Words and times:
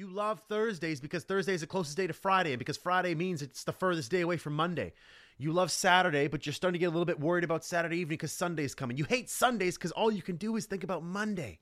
You 0.00 0.08
love 0.08 0.40
Thursdays 0.48 0.98
because 0.98 1.24
Thursday 1.24 1.52
is 1.52 1.60
the 1.60 1.66
closest 1.66 1.94
day 1.94 2.06
to 2.06 2.14
Friday, 2.14 2.52
and 2.52 2.58
because 2.58 2.78
Friday 2.78 3.14
means 3.14 3.42
it's 3.42 3.64
the 3.64 3.72
furthest 3.74 4.10
day 4.10 4.22
away 4.22 4.38
from 4.38 4.56
Monday. 4.56 4.94
You 5.36 5.52
love 5.52 5.70
Saturday, 5.70 6.26
but 6.26 6.46
you're 6.46 6.54
starting 6.54 6.72
to 6.72 6.78
get 6.78 6.86
a 6.86 6.90
little 6.90 7.04
bit 7.04 7.20
worried 7.20 7.44
about 7.44 7.66
Saturday 7.66 7.98
evening 7.98 8.16
because 8.16 8.32
Sunday's 8.32 8.74
coming. 8.74 8.96
You 8.96 9.04
hate 9.04 9.28
Sundays 9.28 9.76
because 9.76 9.92
all 9.92 10.10
you 10.10 10.22
can 10.22 10.36
do 10.36 10.56
is 10.56 10.64
think 10.64 10.84
about 10.84 11.04
Monday. 11.04 11.58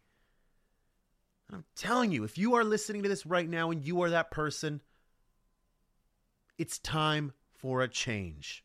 And 1.49 1.57
I'm 1.57 1.65
telling 1.75 2.13
you, 2.13 2.23
if 2.23 2.39
you 2.39 2.55
are 2.55 2.63
listening 2.63 3.03
to 3.03 3.09
this 3.09 3.27
right 3.27 3.49
now 3.49 3.73
and 3.73 3.85
you 3.85 4.03
are 4.03 4.11
that 4.11 4.31
person, 4.31 4.83
it's 6.59 6.79
time 6.79 7.33
for 7.51 7.83
a 7.83 7.89
change. 7.89 8.65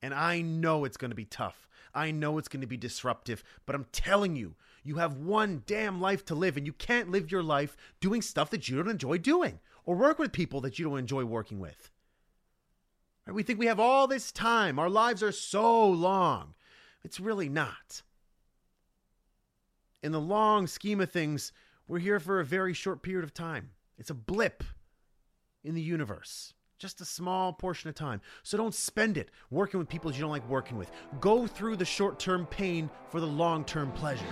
And 0.00 0.14
I 0.14 0.40
know 0.40 0.86
it's 0.86 0.96
going 0.96 1.10
to 1.10 1.14
be 1.14 1.26
tough. 1.26 1.68
I 1.94 2.12
know 2.12 2.38
it's 2.38 2.48
going 2.48 2.62
to 2.62 2.66
be 2.66 2.78
disruptive, 2.78 3.44
but 3.66 3.74
I'm 3.74 3.84
telling 3.92 4.36
you, 4.36 4.54
you 4.84 4.96
have 4.96 5.16
one 5.16 5.62
damn 5.66 6.00
life 6.00 6.24
to 6.26 6.34
live, 6.34 6.56
and 6.56 6.66
you 6.66 6.72
can't 6.72 7.10
live 7.10 7.32
your 7.32 7.42
life 7.42 7.76
doing 8.00 8.22
stuff 8.22 8.50
that 8.50 8.68
you 8.68 8.76
don't 8.76 8.90
enjoy 8.90 9.18
doing 9.18 9.58
or 9.84 9.96
work 9.96 10.18
with 10.18 10.32
people 10.32 10.60
that 10.60 10.78
you 10.78 10.84
don't 10.84 10.98
enjoy 10.98 11.24
working 11.24 11.58
with. 11.58 11.90
Right? 13.26 13.34
We 13.34 13.42
think 13.42 13.58
we 13.58 13.66
have 13.66 13.80
all 13.80 14.06
this 14.06 14.30
time. 14.30 14.78
Our 14.78 14.90
lives 14.90 15.22
are 15.22 15.32
so 15.32 15.88
long. 15.88 16.54
It's 17.02 17.18
really 17.18 17.48
not. 17.48 18.02
In 20.02 20.12
the 20.12 20.20
long 20.20 20.66
scheme 20.66 21.00
of 21.00 21.10
things, 21.10 21.52
we're 21.88 21.98
here 21.98 22.20
for 22.20 22.40
a 22.40 22.44
very 22.44 22.74
short 22.74 23.02
period 23.02 23.24
of 23.24 23.32
time. 23.32 23.70
It's 23.98 24.10
a 24.10 24.14
blip 24.14 24.64
in 25.62 25.74
the 25.74 25.82
universe. 25.82 26.52
Just 26.78 27.00
a 27.00 27.04
small 27.04 27.52
portion 27.52 27.88
of 27.88 27.94
time. 27.94 28.20
So 28.42 28.56
don't 28.56 28.74
spend 28.74 29.16
it 29.16 29.30
working 29.50 29.78
with 29.78 29.88
people 29.88 30.12
you 30.12 30.20
don't 30.20 30.30
like 30.30 30.48
working 30.48 30.76
with. 30.76 30.90
Go 31.20 31.46
through 31.46 31.76
the 31.76 31.84
short 31.84 32.18
term 32.18 32.46
pain 32.46 32.90
for 33.10 33.20
the 33.20 33.26
long 33.26 33.64
term 33.64 33.92
pleasure. 33.92 34.24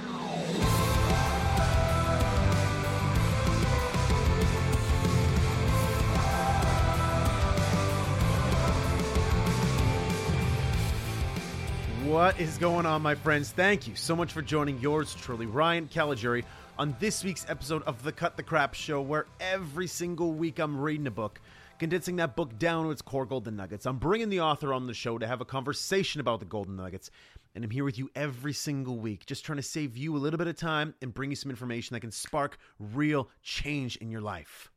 What 12.05 12.39
is 12.41 12.59
going 12.59 12.85
on, 12.85 13.01
my 13.01 13.15
friends? 13.15 13.53
Thank 13.53 13.87
you 13.87 13.95
so 13.95 14.15
much 14.15 14.33
for 14.33 14.43
joining 14.43 14.79
yours 14.81 15.15
truly, 15.15 15.47
Ryan 15.47 15.89
Caligiuri, 15.89 16.45
on 16.77 16.95
this 16.99 17.25
week's 17.25 17.49
episode 17.49 17.83
of 17.85 18.03
the 18.03 18.13
Cut 18.13 18.37
the 18.37 18.43
Crap 18.43 18.75
Show, 18.75 19.01
where 19.01 19.27
every 19.41 19.87
single 19.87 20.33
week 20.33 20.59
I'm 20.59 20.79
reading 20.79 21.07
a 21.07 21.11
book 21.11 21.41
condensing 21.83 22.15
that 22.15 22.37
book 22.37 22.57
down 22.61 22.85
to 22.85 22.93
its 22.93 23.03
core 23.03 23.27
golden 23.27 23.57
nuggets. 23.57 23.87
I'm 23.87 23.99
bringing 23.99 24.29
the 24.29 24.41
author 24.41 24.73
on 24.73 24.87
the 24.87 24.95
show 24.95 25.19
to 25.19 25.27
have 25.27 25.41
a 25.41 25.45
conversation 25.45 26.21
about 26.21 26.39
the 26.39 26.47
golden 26.47 26.77
nuggets, 26.77 27.11
and 27.57 27.65
I'm 27.65 27.71
here 27.71 27.83
with 27.83 27.99
you 27.99 28.09
every 28.15 28.53
single 28.53 29.01
week, 29.01 29.27
just 29.27 29.45
trying 29.45 29.57
to 29.57 29.65
save 29.65 29.97
you 29.97 30.15
a 30.15 30.19
little 30.19 30.39
bit 30.39 30.47
of 30.47 30.55
time 30.55 30.95
and 31.03 31.13
bring 31.13 31.31
you 31.31 31.35
some 31.35 31.51
information 31.51 31.95
that 31.95 32.01
can 32.01 32.13
spark 32.13 32.59
real 32.79 33.29
change 33.43 33.97
in 33.97 34.13
your 34.13 34.21
life. 34.21 34.71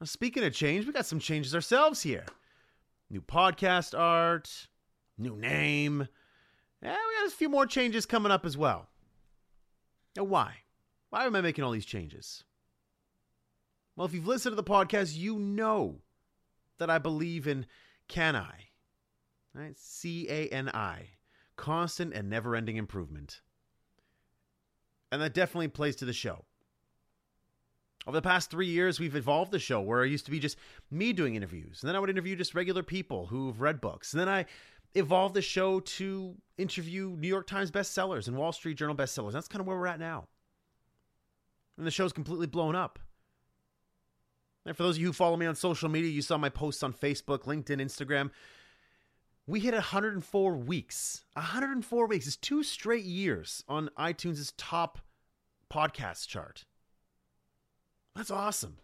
Now, 0.00 0.06
speaking 0.06 0.44
of 0.44 0.54
change, 0.54 0.86
we 0.86 0.94
got 0.94 1.04
some 1.04 1.20
changes 1.20 1.54
ourselves 1.54 2.00
here. 2.00 2.24
New 3.10 3.20
podcast 3.20 3.98
art, 3.98 4.68
new 5.18 5.36
name. 5.36 6.08
Yeah, 6.82 6.96
we 7.06 7.22
got 7.22 7.30
a 7.30 7.36
few 7.36 7.50
more 7.50 7.66
changes 7.66 8.06
coming 8.06 8.32
up 8.32 8.46
as 8.46 8.56
well. 8.56 8.88
Now, 10.16 10.24
why? 10.24 10.54
Why 11.10 11.26
am 11.26 11.36
I 11.36 11.42
making 11.42 11.64
all 11.64 11.72
these 11.72 11.84
changes? 11.84 12.44
Well, 13.98 14.06
if 14.06 14.14
you've 14.14 14.28
listened 14.28 14.52
to 14.52 14.56
the 14.56 14.62
podcast, 14.62 15.16
you 15.16 15.40
know 15.40 15.96
that 16.78 16.88
I 16.88 16.98
believe 16.98 17.48
in 17.48 17.66
CANI. 18.06 18.70
Right? 19.52 19.76
C 19.76 20.28
A 20.30 20.46
N 20.50 20.70
I. 20.72 21.08
Constant 21.56 22.14
and 22.14 22.30
never 22.30 22.54
ending 22.54 22.76
improvement. 22.76 23.40
And 25.10 25.20
that 25.20 25.34
definitely 25.34 25.66
plays 25.66 25.96
to 25.96 26.04
the 26.04 26.12
show. 26.12 26.44
Over 28.06 28.18
the 28.18 28.22
past 28.22 28.52
three 28.52 28.68
years, 28.68 29.00
we've 29.00 29.16
evolved 29.16 29.50
the 29.50 29.58
show 29.58 29.80
where 29.80 30.04
it 30.04 30.12
used 30.12 30.26
to 30.26 30.30
be 30.30 30.38
just 30.38 30.58
me 30.92 31.12
doing 31.12 31.34
interviews. 31.34 31.82
And 31.82 31.88
then 31.88 31.96
I 31.96 31.98
would 31.98 32.08
interview 32.08 32.36
just 32.36 32.54
regular 32.54 32.84
people 32.84 33.26
who've 33.26 33.60
read 33.60 33.80
books. 33.80 34.12
And 34.12 34.20
then 34.20 34.28
I 34.28 34.46
evolved 34.94 35.34
the 35.34 35.42
show 35.42 35.80
to 35.80 36.36
interview 36.56 37.16
New 37.18 37.26
York 37.26 37.48
Times 37.48 37.72
bestsellers 37.72 38.28
and 38.28 38.36
Wall 38.36 38.52
Street 38.52 38.76
Journal 38.76 38.94
bestsellers. 38.94 39.32
That's 39.32 39.48
kind 39.48 39.60
of 39.60 39.66
where 39.66 39.76
we're 39.76 39.88
at 39.88 39.98
now. 39.98 40.28
And 41.76 41.84
the 41.84 41.90
show's 41.90 42.12
completely 42.12 42.46
blown 42.46 42.76
up. 42.76 43.00
And 44.66 44.76
for 44.76 44.82
those 44.82 44.96
of 44.96 45.00
you 45.00 45.08
who 45.08 45.12
follow 45.12 45.36
me 45.36 45.46
on 45.46 45.54
social 45.54 45.88
media, 45.88 46.10
you 46.10 46.22
saw 46.22 46.36
my 46.36 46.48
posts 46.48 46.82
on 46.82 46.92
Facebook, 46.92 47.44
LinkedIn, 47.44 47.80
Instagram. 47.80 48.30
We 49.46 49.60
hit 49.60 49.72
104 49.72 50.56
weeks. 50.56 51.24
104 51.34 52.06
weeks 52.06 52.26
is 52.26 52.36
two 52.36 52.62
straight 52.62 53.04
years 53.04 53.64
on 53.68 53.88
iTunes' 53.98 54.52
top 54.58 54.98
podcast 55.72 56.28
chart. 56.28 56.64
That's 58.14 58.30
awesome. 58.30 58.76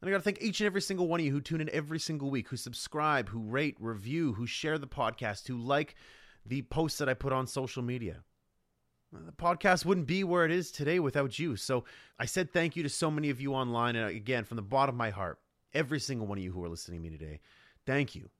And 0.00 0.08
I 0.08 0.12
got 0.12 0.18
to 0.18 0.22
thank 0.22 0.42
each 0.42 0.60
and 0.60 0.66
every 0.66 0.82
single 0.82 1.08
one 1.08 1.20
of 1.20 1.26
you 1.26 1.32
who 1.32 1.40
tune 1.40 1.62
in 1.62 1.70
every 1.70 1.98
single 1.98 2.30
week, 2.30 2.48
who 2.48 2.56
subscribe, 2.56 3.30
who 3.30 3.40
rate, 3.40 3.76
review, 3.80 4.34
who 4.34 4.46
share 4.46 4.78
the 4.78 4.86
podcast, 4.86 5.48
who 5.48 5.56
like 5.56 5.94
the 6.44 6.62
posts 6.62 6.98
that 6.98 7.08
I 7.08 7.14
put 7.14 7.32
on 7.32 7.46
social 7.46 7.82
media 7.82 8.22
the 9.14 9.32
podcast 9.32 9.84
wouldn't 9.84 10.06
be 10.06 10.24
where 10.24 10.44
it 10.44 10.50
is 10.50 10.70
today 10.70 10.98
without 10.98 11.38
you. 11.38 11.56
So 11.56 11.84
I 12.18 12.26
said 12.26 12.52
thank 12.52 12.76
you 12.76 12.82
to 12.82 12.88
so 12.88 13.10
many 13.10 13.30
of 13.30 13.40
you 13.40 13.54
online. 13.54 13.96
And 13.96 14.08
again, 14.08 14.44
from 14.44 14.56
the 14.56 14.62
bottom 14.62 14.94
of 14.94 14.98
my 14.98 15.10
heart, 15.10 15.38
every 15.72 16.00
single 16.00 16.26
one 16.26 16.38
of 16.38 16.44
you 16.44 16.52
who 16.52 16.62
are 16.64 16.68
listening 16.68 17.02
to 17.02 17.10
me 17.10 17.16
today, 17.16 17.40
thank 17.86 18.14
you. 18.14 18.30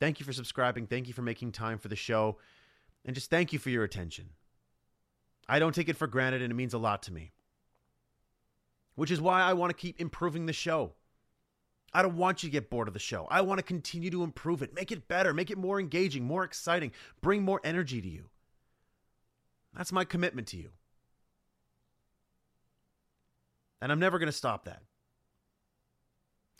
Thank 0.00 0.18
you 0.18 0.26
for 0.26 0.32
subscribing. 0.32 0.86
Thank 0.86 1.08
you 1.08 1.14
for 1.14 1.22
making 1.22 1.52
time 1.52 1.78
for 1.78 1.88
the 1.88 1.96
show. 1.96 2.38
And 3.04 3.14
just 3.14 3.30
thank 3.30 3.52
you 3.52 3.58
for 3.58 3.70
your 3.70 3.84
attention. 3.84 4.30
I 5.48 5.58
don't 5.58 5.74
take 5.74 5.88
it 5.88 5.96
for 5.96 6.06
granted, 6.06 6.42
and 6.42 6.50
it 6.50 6.54
means 6.54 6.74
a 6.74 6.78
lot 6.78 7.02
to 7.04 7.12
me. 7.12 7.32
Which 8.94 9.10
is 9.10 9.20
why 9.20 9.42
I 9.42 9.52
want 9.52 9.70
to 9.70 9.76
keep 9.76 10.00
improving 10.00 10.46
the 10.46 10.52
show. 10.52 10.92
I 11.92 12.02
don't 12.02 12.16
want 12.16 12.42
you 12.42 12.48
to 12.48 12.52
get 12.52 12.70
bored 12.70 12.88
of 12.88 12.94
the 12.94 13.00
show. 13.00 13.26
I 13.30 13.40
want 13.40 13.58
to 13.58 13.64
continue 13.64 14.10
to 14.10 14.22
improve 14.22 14.62
it, 14.62 14.74
make 14.74 14.92
it 14.92 15.08
better, 15.08 15.34
make 15.34 15.50
it 15.50 15.58
more 15.58 15.80
engaging, 15.80 16.24
more 16.24 16.44
exciting, 16.44 16.92
bring 17.20 17.42
more 17.42 17.60
energy 17.64 18.00
to 18.00 18.08
you. 18.08 18.29
That's 19.76 19.92
my 19.92 20.04
commitment 20.04 20.48
to 20.48 20.56
you. 20.56 20.70
And 23.80 23.90
I'm 23.90 24.00
never 24.00 24.18
going 24.18 24.26
to 24.26 24.32
stop 24.32 24.64
that. 24.64 24.82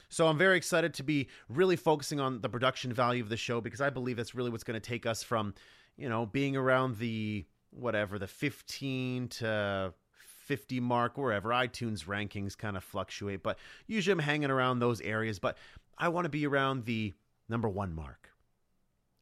So 0.09 0.27
I'm 0.27 0.39
very 0.39 0.57
excited 0.57 0.95
to 0.95 1.03
be 1.03 1.29
really 1.49 1.77
focusing 1.77 2.19
on 2.19 2.41
the 2.41 2.49
production 2.49 2.93
value 2.93 3.23
of 3.23 3.29
the 3.29 3.37
show 3.37 3.61
because 3.61 3.81
I 3.81 3.91
believe 3.91 4.17
that's 4.17 4.35
really 4.35 4.51
what's 4.51 4.65
going 4.65 4.81
to 4.81 4.89
take 4.89 5.07
us 5.07 5.23
from, 5.23 5.55
you 5.97 6.09
know, 6.09 6.27
being 6.27 6.57
around 6.57 6.99
the 6.99 7.47
whatever, 7.71 8.19
the 8.19 8.27
15 8.27 9.29
to 9.29 9.95
50 10.47 10.81
mark, 10.81 11.17
wherever 11.17 11.51
iTunes 11.51 12.07
rankings 12.07 12.59
kind 12.59 12.77
of 12.77 12.83
fluctuate, 12.83 13.41
but 13.41 13.57
usually 13.87 14.13
I'm 14.13 14.19
hanging 14.19 14.51
around 14.51 14.81
those 14.81 15.01
areas, 15.01 15.39
but 15.39 15.57
I 15.97 16.09
want 16.09 16.25
to 16.25 16.29
be 16.29 16.45
around 16.45 16.87
the 16.87 17.15
number 17.49 17.69
1 17.69 17.95
mark. 17.95 18.31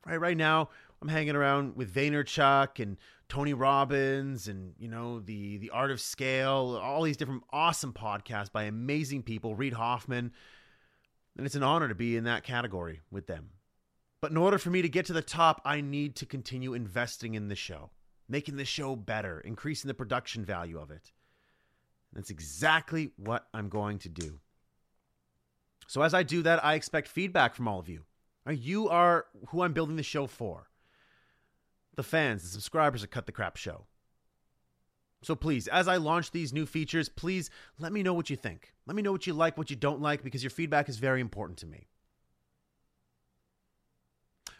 Right 0.06 0.18
right 0.18 0.36
now, 0.36 0.70
I'm 1.00 1.08
hanging 1.08 1.36
around 1.36 1.76
with 1.76 1.94
Vaynerchuk 1.94 2.80
and 2.80 2.96
Tony 3.28 3.54
Robbins 3.54 4.48
and 4.48 4.74
you 4.78 4.88
know 4.88 5.20
the 5.20 5.58
the 5.58 5.70
Art 5.70 5.90
of 5.90 6.00
Scale, 6.00 6.78
all 6.82 7.02
these 7.02 7.16
different 7.16 7.44
awesome 7.50 7.92
podcasts 7.92 8.50
by 8.50 8.64
amazing 8.64 9.22
people, 9.22 9.54
Reid 9.54 9.74
Hoffman, 9.74 10.32
and 11.36 11.46
it's 11.46 11.54
an 11.54 11.62
honor 11.62 11.88
to 11.88 11.94
be 11.94 12.16
in 12.16 12.24
that 12.24 12.42
category 12.42 13.00
with 13.10 13.26
them. 13.26 13.50
But 14.20 14.32
in 14.32 14.36
order 14.36 14.58
for 14.58 14.70
me 14.70 14.82
to 14.82 14.88
get 14.88 15.06
to 15.06 15.12
the 15.12 15.22
top, 15.22 15.60
I 15.64 15.80
need 15.80 16.16
to 16.16 16.26
continue 16.26 16.74
investing 16.74 17.34
in 17.34 17.46
the 17.46 17.54
show, 17.54 17.90
making 18.28 18.56
the 18.56 18.64
show 18.64 18.96
better, 18.96 19.38
increasing 19.40 19.86
the 19.86 19.94
production 19.94 20.44
value 20.44 20.80
of 20.80 20.90
it. 20.90 21.12
That's 22.12 22.30
exactly 22.30 23.12
what 23.16 23.46
I'm 23.54 23.68
going 23.68 23.98
to 24.00 24.08
do. 24.08 24.40
So 25.86 26.02
as 26.02 26.14
I 26.14 26.24
do 26.24 26.42
that, 26.42 26.64
I 26.64 26.74
expect 26.74 27.06
feedback 27.06 27.54
from 27.54 27.68
all 27.68 27.78
of 27.78 27.88
you. 27.88 28.04
You 28.50 28.88
are 28.88 29.26
who 29.48 29.62
I'm 29.62 29.74
building 29.74 29.96
the 29.96 30.02
show 30.02 30.26
for 30.26 30.67
the 31.98 32.02
fans, 32.04 32.44
the 32.44 32.48
subscribers 32.48 33.02
of 33.02 33.10
Cut 33.10 33.26
the 33.26 33.32
Crap 33.32 33.56
Show. 33.56 33.84
So 35.20 35.34
please, 35.34 35.66
as 35.66 35.88
I 35.88 35.96
launch 35.96 36.30
these 36.30 36.52
new 36.52 36.64
features, 36.64 37.08
please 37.08 37.50
let 37.76 37.92
me 37.92 38.04
know 38.04 38.14
what 38.14 38.30
you 38.30 38.36
think. 38.36 38.72
Let 38.86 38.94
me 38.94 39.02
know 39.02 39.10
what 39.10 39.26
you 39.26 39.32
like, 39.32 39.58
what 39.58 39.68
you 39.68 39.74
don't 39.74 40.00
like, 40.00 40.22
because 40.22 40.44
your 40.44 40.50
feedback 40.50 40.88
is 40.88 40.98
very 40.98 41.20
important 41.20 41.58
to 41.58 41.66
me. 41.66 41.88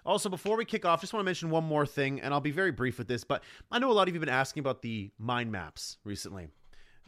Also, 0.05 0.29
before 0.29 0.57
we 0.57 0.65
kick 0.65 0.85
off, 0.85 1.01
just 1.01 1.13
want 1.13 1.21
to 1.21 1.25
mention 1.25 1.49
one 1.49 1.63
more 1.63 1.87
thing, 1.87 2.21
and 2.21 2.35
I'll 2.35 2.41
be 2.41 2.51
very 2.51 2.73
brief 2.73 2.99
with 2.99 3.07
this, 3.07 3.23
but 3.23 3.45
I 3.71 3.79
know 3.79 3.89
a 3.89 3.93
lot 3.93 4.09
of 4.09 4.15
you 4.15 4.19
have 4.19 4.27
been 4.27 4.35
asking 4.35 4.63
about 4.63 4.83
the 4.83 5.13
mind 5.17 5.53
maps 5.53 5.99
recently. 6.03 6.49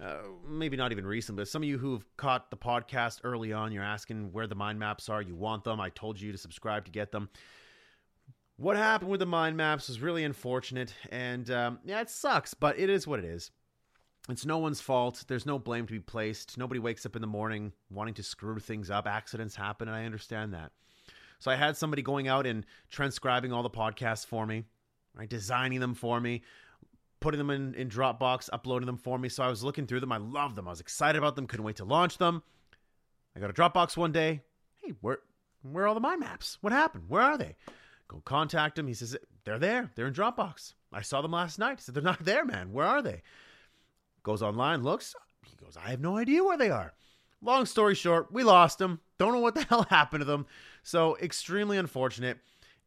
Uh, 0.00 0.18
maybe 0.48 0.76
not 0.76 0.92
even 0.92 1.04
recent, 1.04 1.36
but 1.36 1.48
some 1.48 1.62
of 1.62 1.68
you 1.68 1.76
who've 1.76 2.04
caught 2.16 2.52
the 2.52 2.56
podcast 2.56 3.18
early 3.24 3.52
on, 3.52 3.72
you're 3.72 3.82
asking 3.82 4.30
where 4.30 4.46
the 4.46 4.54
mind 4.54 4.78
maps 4.78 5.08
are. 5.08 5.20
You 5.20 5.34
want 5.34 5.64
them. 5.64 5.80
I 5.80 5.88
told 5.88 6.20
you 6.20 6.30
to 6.30 6.38
subscribe 6.38 6.84
to 6.84 6.92
get 6.92 7.10
them 7.10 7.28
what 8.60 8.76
happened 8.76 9.10
with 9.10 9.20
the 9.20 9.26
mind 9.26 9.56
maps 9.56 9.88
was 9.88 10.02
really 10.02 10.22
unfortunate, 10.22 10.94
and 11.10 11.50
um, 11.50 11.78
yeah, 11.84 12.02
it 12.02 12.10
sucks, 12.10 12.52
but 12.52 12.78
it 12.78 12.90
is 12.90 13.06
what 13.06 13.18
it 13.18 13.24
is. 13.24 13.50
It's 14.28 14.44
no 14.44 14.58
one's 14.58 14.82
fault. 14.82 15.24
There's 15.26 15.46
no 15.46 15.58
blame 15.58 15.86
to 15.86 15.92
be 15.92 15.98
placed. 15.98 16.58
Nobody 16.58 16.78
wakes 16.78 17.06
up 17.06 17.16
in 17.16 17.22
the 17.22 17.26
morning 17.26 17.72
wanting 17.90 18.14
to 18.14 18.22
screw 18.22 18.58
things 18.58 18.90
up. 18.90 19.06
Accidents 19.06 19.56
happen, 19.56 19.88
and 19.88 19.96
I 19.96 20.04
understand 20.04 20.52
that. 20.52 20.72
So 21.38 21.50
I 21.50 21.56
had 21.56 21.78
somebody 21.78 22.02
going 22.02 22.28
out 22.28 22.46
and 22.46 22.66
transcribing 22.90 23.50
all 23.50 23.62
the 23.62 23.70
podcasts 23.70 24.26
for 24.26 24.46
me, 24.46 24.64
right, 25.14 25.28
designing 25.28 25.80
them 25.80 25.94
for 25.94 26.20
me, 26.20 26.42
putting 27.20 27.38
them 27.38 27.48
in, 27.48 27.74
in 27.74 27.88
Dropbox, 27.88 28.50
uploading 28.52 28.86
them 28.86 28.98
for 28.98 29.18
me. 29.18 29.30
So 29.30 29.42
I 29.42 29.48
was 29.48 29.64
looking 29.64 29.86
through 29.86 30.00
them. 30.00 30.12
I 30.12 30.18
loved 30.18 30.54
them. 30.54 30.68
I 30.68 30.70
was 30.70 30.80
excited 30.80 31.18
about 31.18 31.34
them. 31.34 31.46
Couldn't 31.46 31.64
wait 31.64 31.76
to 31.76 31.86
launch 31.86 32.18
them. 32.18 32.42
I 33.34 33.40
got 33.40 33.48
a 33.48 33.54
Dropbox 33.54 33.96
one 33.96 34.12
day. 34.12 34.42
Hey, 34.82 34.92
where 35.00 35.20
where 35.62 35.84
are 35.84 35.88
all 35.88 35.94
the 35.94 36.00
mind 36.00 36.20
maps? 36.20 36.58
What 36.60 36.74
happened? 36.74 37.04
Where 37.08 37.22
are 37.22 37.38
they? 37.38 37.56
Go 38.10 38.20
contact 38.24 38.76
him. 38.76 38.88
He 38.88 38.94
says 38.94 39.16
they're 39.44 39.60
there. 39.60 39.92
They're 39.94 40.08
in 40.08 40.12
Dropbox. 40.12 40.74
I 40.92 41.02
saw 41.02 41.22
them 41.22 41.30
last 41.30 41.60
night. 41.60 41.78
He 41.78 41.82
said 41.82 41.94
they're 41.94 42.02
not 42.02 42.24
there, 42.24 42.44
man. 42.44 42.72
Where 42.72 42.86
are 42.86 43.00
they? 43.00 43.22
Goes 44.24 44.42
online, 44.42 44.82
looks. 44.82 45.14
He 45.46 45.54
goes, 45.56 45.76
I 45.76 45.90
have 45.90 46.00
no 46.00 46.16
idea 46.16 46.42
where 46.42 46.58
they 46.58 46.70
are. 46.70 46.92
Long 47.40 47.66
story 47.66 47.94
short, 47.94 48.32
we 48.32 48.42
lost 48.42 48.78
them. 48.78 48.98
Don't 49.18 49.32
know 49.32 49.38
what 49.38 49.54
the 49.54 49.62
hell 49.68 49.86
happened 49.88 50.22
to 50.22 50.24
them. 50.24 50.46
So 50.82 51.16
extremely 51.18 51.78
unfortunate. 51.78 52.38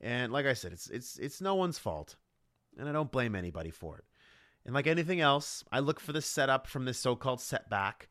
And 0.02 0.34
like 0.34 0.46
I 0.46 0.54
said, 0.54 0.74
it's 0.74 0.90
it's 0.90 1.18
it's 1.18 1.40
no 1.40 1.56
one's 1.56 1.80
fault, 1.80 2.18
and 2.78 2.90
I 2.90 2.92
don't 2.92 3.12
blame 3.12 3.34
anybody 3.34 3.72
for 3.72 3.98
it. 3.98 4.04
And 4.66 4.76
like 4.76 4.88
anything 4.88 5.22
else, 5.22 5.64
I 5.72 5.80
look 5.80 6.02
for 6.02 6.12
the 6.12 6.22
setup 6.22 6.68
from 6.68 6.84
this 6.84 6.98
so-called 6.98 7.40
setback, 7.40 8.10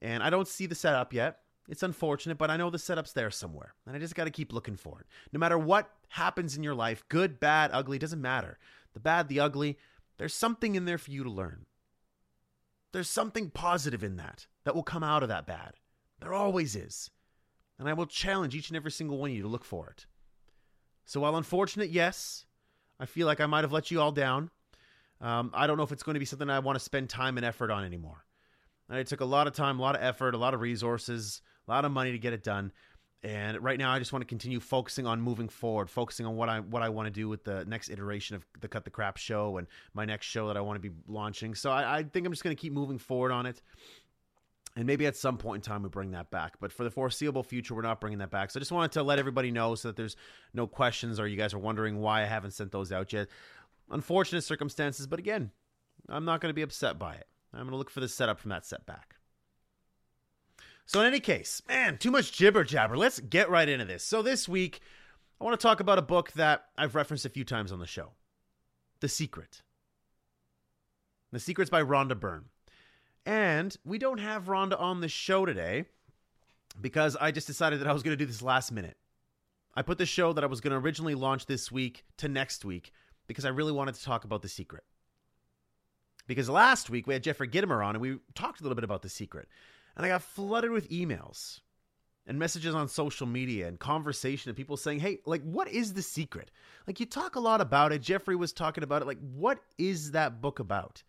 and 0.00 0.22
I 0.22 0.30
don't 0.30 0.46
see 0.46 0.66
the 0.66 0.76
setup 0.76 1.12
yet. 1.12 1.40
It's 1.68 1.82
unfortunate, 1.82 2.38
but 2.38 2.50
I 2.50 2.56
know 2.56 2.70
the 2.70 2.78
setup's 2.78 3.12
there 3.12 3.32
somewhere, 3.32 3.74
and 3.86 3.96
I 3.96 3.98
just 3.98 4.14
got 4.14 4.24
to 4.24 4.30
keep 4.30 4.52
looking 4.52 4.76
for 4.76 5.00
it. 5.00 5.06
No 5.32 5.40
matter 5.40 5.58
what 5.58 5.90
happens 6.14 6.56
in 6.56 6.62
your 6.62 6.74
life, 6.74 7.02
good, 7.08 7.40
bad, 7.40 7.70
ugly, 7.72 7.98
doesn't 7.98 8.20
matter. 8.20 8.56
The 8.92 9.00
bad, 9.00 9.28
the 9.28 9.40
ugly, 9.40 9.78
there's 10.16 10.32
something 10.32 10.76
in 10.76 10.84
there 10.84 10.98
for 10.98 11.10
you 11.10 11.24
to 11.24 11.30
learn. 11.30 11.66
There's 12.92 13.10
something 13.10 13.50
positive 13.50 14.04
in 14.04 14.14
that 14.16 14.46
that 14.64 14.76
will 14.76 14.84
come 14.84 15.02
out 15.02 15.24
of 15.24 15.28
that 15.28 15.46
bad. 15.46 15.72
There 16.20 16.32
always 16.32 16.76
is. 16.76 17.10
And 17.80 17.88
I 17.88 17.94
will 17.94 18.06
challenge 18.06 18.54
each 18.54 18.68
and 18.68 18.76
every 18.76 18.92
single 18.92 19.18
one 19.18 19.30
of 19.30 19.36
you 19.36 19.42
to 19.42 19.48
look 19.48 19.64
for 19.64 19.90
it. 19.90 20.06
So, 21.04 21.20
while 21.20 21.34
unfortunate, 21.34 21.90
yes, 21.90 22.46
I 23.00 23.06
feel 23.06 23.26
like 23.26 23.40
I 23.40 23.46
might 23.46 23.64
have 23.64 23.72
let 23.72 23.90
you 23.90 24.00
all 24.00 24.12
down. 24.12 24.50
Um, 25.20 25.50
I 25.52 25.66
don't 25.66 25.76
know 25.76 25.82
if 25.82 25.90
it's 25.90 26.04
going 26.04 26.14
to 26.14 26.20
be 26.20 26.26
something 26.26 26.48
I 26.48 26.60
want 26.60 26.76
to 26.76 26.84
spend 26.84 27.10
time 27.10 27.36
and 27.36 27.44
effort 27.44 27.72
on 27.72 27.84
anymore. 27.84 28.24
And 28.88 28.98
it 28.98 29.08
took 29.08 29.20
a 29.20 29.24
lot 29.24 29.48
of 29.48 29.54
time, 29.54 29.80
a 29.80 29.82
lot 29.82 29.96
of 29.96 30.02
effort, 30.02 30.34
a 30.34 30.38
lot 30.38 30.54
of 30.54 30.60
resources, 30.60 31.42
a 31.66 31.72
lot 31.72 31.84
of 31.84 31.90
money 31.90 32.12
to 32.12 32.18
get 32.18 32.32
it 32.32 32.44
done. 32.44 32.70
And 33.24 33.58
right 33.62 33.78
now, 33.78 33.90
I 33.90 33.98
just 33.98 34.12
want 34.12 34.20
to 34.20 34.26
continue 34.26 34.60
focusing 34.60 35.06
on 35.06 35.18
moving 35.18 35.48
forward, 35.48 35.88
focusing 35.88 36.26
on 36.26 36.36
what 36.36 36.50
I 36.50 36.60
what 36.60 36.82
I 36.82 36.90
want 36.90 37.06
to 37.06 37.10
do 37.10 37.26
with 37.26 37.42
the 37.42 37.64
next 37.64 37.88
iteration 37.88 38.36
of 38.36 38.44
the 38.60 38.68
Cut 38.68 38.84
the 38.84 38.90
Crap 38.90 39.16
show 39.16 39.56
and 39.56 39.66
my 39.94 40.04
next 40.04 40.26
show 40.26 40.48
that 40.48 40.58
I 40.58 40.60
want 40.60 40.76
to 40.76 40.90
be 40.90 40.94
launching. 41.08 41.54
So 41.54 41.70
I, 41.70 41.98
I 41.98 42.02
think 42.02 42.26
I'm 42.26 42.32
just 42.32 42.44
going 42.44 42.54
to 42.54 42.60
keep 42.60 42.74
moving 42.74 42.98
forward 42.98 43.32
on 43.32 43.46
it. 43.46 43.62
And 44.76 44.86
maybe 44.86 45.06
at 45.06 45.16
some 45.16 45.38
point 45.38 45.64
in 45.64 45.70
time 45.70 45.82
we 45.82 45.88
bring 45.88 46.10
that 46.10 46.30
back. 46.30 46.56
But 46.60 46.70
for 46.70 46.84
the 46.84 46.90
foreseeable 46.90 47.42
future, 47.42 47.74
we're 47.74 47.80
not 47.80 47.98
bringing 47.98 48.18
that 48.18 48.30
back. 48.30 48.50
So 48.50 48.58
I 48.58 48.60
just 48.60 48.72
wanted 48.72 48.92
to 48.92 49.02
let 49.02 49.18
everybody 49.18 49.50
know 49.50 49.74
so 49.74 49.88
that 49.88 49.96
there's 49.96 50.16
no 50.52 50.66
questions 50.66 51.18
or 51.18 51.26
you 51.26 51.38
guys 51.38 51.54
are 51.54 51.58
wondering 51.58 52.00
why 52.00 52.22
I 52.22 52.26
haven't 52.26 52.50
sent 52.50 52.72
those 52.72 52.92
out 52.92 53.10
yet. 53.12 53.28
Unfortunate 53.90 54.42
circumstances, 54.42 55.06
but 55.06 55.18
again, 55.18 55.50
I'm 56.10 56.26
not 56.26 56.42
going 56.42 56.50
to 56.50 56.54
be 56.54 56.62
upset 56.62 56.98
by 56.98 57.14
it. 57.14 57.26
I'm 57.54 57.60
going 57.60 57.70
to 57.70 57.76
look 57.76 57.90
for 57.90 58.00
the 58.00 58.08
setup 58.08 58.38
from 58.38 58.50
that 58.50 58.66
setback. 58.66 59.13
So, 60.86 61.00
in 61.00 61.06
any 61.06 61.20
case, 61.20 61.62
man, 61.66 61.98
too 61.98 62.10
much 62.10 62.32
jibber 62.32 62.64
jabber. 62.64 62.96
Let's 62.96 63.20
get 63.20 63.48
right 63.48 63.68
into 63.68 63.84
this. 63.84 64.04
So, 64.04 64.22
this 64.22 64.48
week, 64.48 64.80
I 65.40 65.44
want 65.44 65.58
to 65.58 65.62
talk 65.62 65.80
about 65.80 65.98
a 65.98 66.02
book 66.02 66.32
that 66.32 66.66
I've 66.76 66.94
referenced 66.94 67.24
a 67.24 67.30
few 67.30 67.44
times 67.44 67.72
on 67.72 67.78
the 67.78 67.86
show 67.86 68.10
The 69.00 69.08
Secret. 69.08 69.62
The 71.32 71.40
Secret's 71.40 71.70
by 71.70 71.82
Rhonda 71.82 72.18
Byrne. 72.18 72.44
And 73.26 73.76
we 73.84 73.98
don't 73.98 74.18
have 74.18 74.44
Rhonda 74.44 74.78
on 74.78 75.00
the 75.00 75.08
show 75.08 75.46
today 75.46 75.86
because 76.80 77.16
I 77.16 77.30
just 77.30 77.46
decided 77.46 77.80
that 77.80 77.88
I 77.88 77.92
was 77.92 78.02
going 78.02 78.16
to 78.16 78.22
do 78.22 78.26
this 78.26 78.42
last 78.42 78.70
minute. 78.70 78.96
I 79.74 79.82
put 79.82 79.98
the 79.98 80.06
show 80.06 80.32
that 80.32 80.44
I 80.44 80.46
was 80.46 80.60
going 80.60 80.70
to 80.72 80.78
originally 80.78 81.14
launch 81.14 81.46
this 81.46 81.72
week 81.72 82.04
to 82.18 82.28
next 82.28 82.64
week 82.64 82.92
because 83.26 83.44
I 83.44 83.48
really 83.48 83.72
wanted 83.72 83.94
to 83.96 84.04
talk 84.04 84.24
about 84.24 84.42
The 84.42 84.48
Secret. 84.48 84.84
Because 86.26 86.48
last 86.48 86.90
week 86.90 87.06
we 87.06 87.14
had 87.14 87.22
Jeffrey 87.22 87.48
Gitomer 87.48 87.84
on 87.84 87.96
and 87.96 88.02
we 88.02 88.18
talked 88.34 88.60
a 88.60 88.62
little 88.62 88.76
bit 88.76 88.84
about 88.84 89.02
The 89.02 89.08
Secret. 89.08 89.48
And 89.96 90.04
I 90.04 90.08
got 90.08 90.22
flooded 90.22 90.70
with 90.70 90.90
emails 90.90 91.60
and 92.26 92.38
messages 92.38 92.74
on 92.74 92.88
social 92.88 93.26
media 93.26 93.68
and 93.68 93.78
conversation 93.78 94.50
of 94.50 94.56
people 94.56 94.76
saying, 94.76 95.00
hey, 95.00 95.18
like, 95.26 95.42
what 95.42 95.68
is 95.68 95.92
The 95.92 96.02
Secret? 96.02 96.50
Like, 96.86 96.98
you 96.98 97.06
talk 97.06 97.36
a 97.36 97.40
lot 97.40 97.60
about 97.60 97.92
it. 97.92 98.02
Jeffrey 98.02 98.34
was 98.34 98.52
talking 98.52 98.82
about 98.82 99.02
it. 99.02 99.06
Like, 99.06 99.20
what 99.20 99.58
is 99.78 100.12
that 100.12 100.40
book 100.40 100.58
about? 100.58 101.02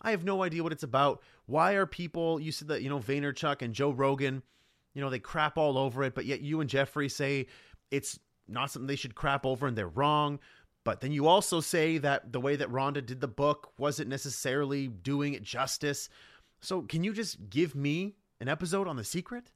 I 0.00 0.12
have 0.12 0.24
no 0.24 0.44
idea 0.44 0.62
what 0.62 0.72
it's 0.72 0.84
about. 0.84 1.22
Why 1.46 1.72
are 1.72 1.86
people, 1.86 2.38
you 2.38 2.52
said 2.52 2.68
that, 2.68 2.82
you 2.82 2.88
know, 2.88 3.00
Vaynerchuk 3.00 3.62
and 3.62 3.74
Joe 3.74 3.90
Rogan, 3.90 4.42
you 4.94 5.02
know, 5.02 5.10
they 5.10 5.18
crap 5.18 5.58
all 5.58 5.76
over 5.76 6.04
it, 6.04 6.14
but 6.14 6.24
yet 6.24 6.40
you 6.40 6.60
and 6.60 6.70
Jeffrey 6.70 7.08
say 7.08 7.46
it's 7.90 8.18
not 8.46 8.70
something 8.70 8.86
they 8.86 8.96
should 8.96 9.14
crap 9.14 9.44
over 9.44 9.66
and 9.66 9.76
they're 9.76 9.88
wrong. 9.88 10.38
But 10.84 11.00
then 11.00 11.12
you 11.12 11.26
also 11.26 11.60
say 11.60 11.98
that 11.98 12.32
the 12.32 12.40
way 12.40 12.56
that 12.56 12.70
Rhonda 12.70 13.04
did 13.04 13.20
the 13.20 13.28
book 13.28 13.72
wasn't 13.78 14.08
necessarily 14.08 14.86
doing 14.88 15.34
it 15.34 15.42
justice. 15.42 16.08
So 16.60 16.82
can 16.82 17.04
you 17.04 17.12
just 17.12 17.50
give 17.50 17.74
me 17.74 18.16
an 18.40 18.48
episode 18.48 18.88
on 18.88 18.96
The 18.96 19.04
Secret? 19.04 19.52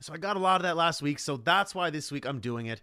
So 0.00 0.12
I 0.14 0.16
got 0.16 0.36
a 0.36 0.40
lot 0.40 0.56
of 0.56 0.62
that 0.62 0.76
last 0.76 1.02
week. 1.02 1.18
So 1.18 1.36
that's 1.36 1.74
why 1.74 1.90
this 1.90 2.10
week 2.10 2.26
I'm 2.26 2.40
doing 2.40 2.66
it. 2.66 2.80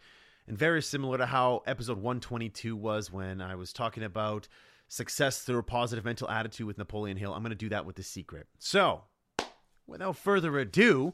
And 0.48 0.58
very 0.58 0.82
similar 0.82 1.18
to 1.18 1.26
how 1.26 1.64
episode 1.66 1.98
122 1.98 2.76
was 2.76 3.12
when 3.12 3.42
I 3.42 3.56
was 3.56 3.74
talking 3.74 4.04
about 4.04 4.48
success 4.88 5.40
through 5.40 5.60
a 5.60 5.64
positive 5.64 6.06
mental 6.06 6.30
attitude 6.30 6.68
with 6.68 6.78
Napoleon 6.78 7.18
Hill. 7.18 7.34
I'm 7.34 7.42
going 7.42 7.50
to 7.50 7.56
do 7.56 7.70
that 7.70 7.86
with 7.86 7.96
The 7.96 8.04
Secret. 8.04 8.48
So 8.60 9.04
without 9.88 10.18
further 10.18 10.58
ado, 10.60 11.14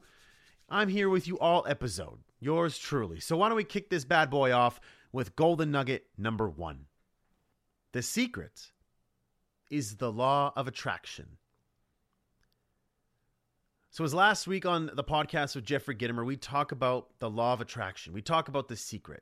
I'm 0.69 0.89
here 0.89 1.09
with 1.09 1.27
you 1.27 1.39
all 1.39 1.65
episode. 1.67 2.19
Yours 2.39 2.77
truly. 2.77 3.19
So 3.19 3.37
why 3.37 3.47
don't 3.47 3.55
we 3.55 3.63
kick 3.63 3.89
this 3.89 4.05
bad 4.05 4.29
boy 4.29 4.51
off 4.51 4.79
with 5.11 5.35
Golden 5.35 5.71
Nugget 5.71 6.07
number 6.17 6.49
one? 6.49 6.85
The 7.93 8.01
secret 8.01 8.71
is 9.69 9.97
the 9.97 10.11
law 10.11 10.51
of 10.55 10.67
attraction. 10.67 11.37
So, 13.93 14.03
as 14.03 14.11
last 14.11 14.47
week 14.47 14.65
on 14.65 14.89
the 14.95 15.03
podcast 15.03 15.53
with 15.53 15.65
Jeffrey 15.65 15.95
Gitomer, 15.95 16.25
we 16.25 16.35
talk 16.35 16.71
about 16.71 17.09
the 17.19 17.29
law 17.29 17.53
of 17.53 17.61
attraction. 17.61 18.11
We 18.11 18.23
talk 18.23 18.47
about 18.47 18.67
the 18.67 18.75
secret. 18.75 19.21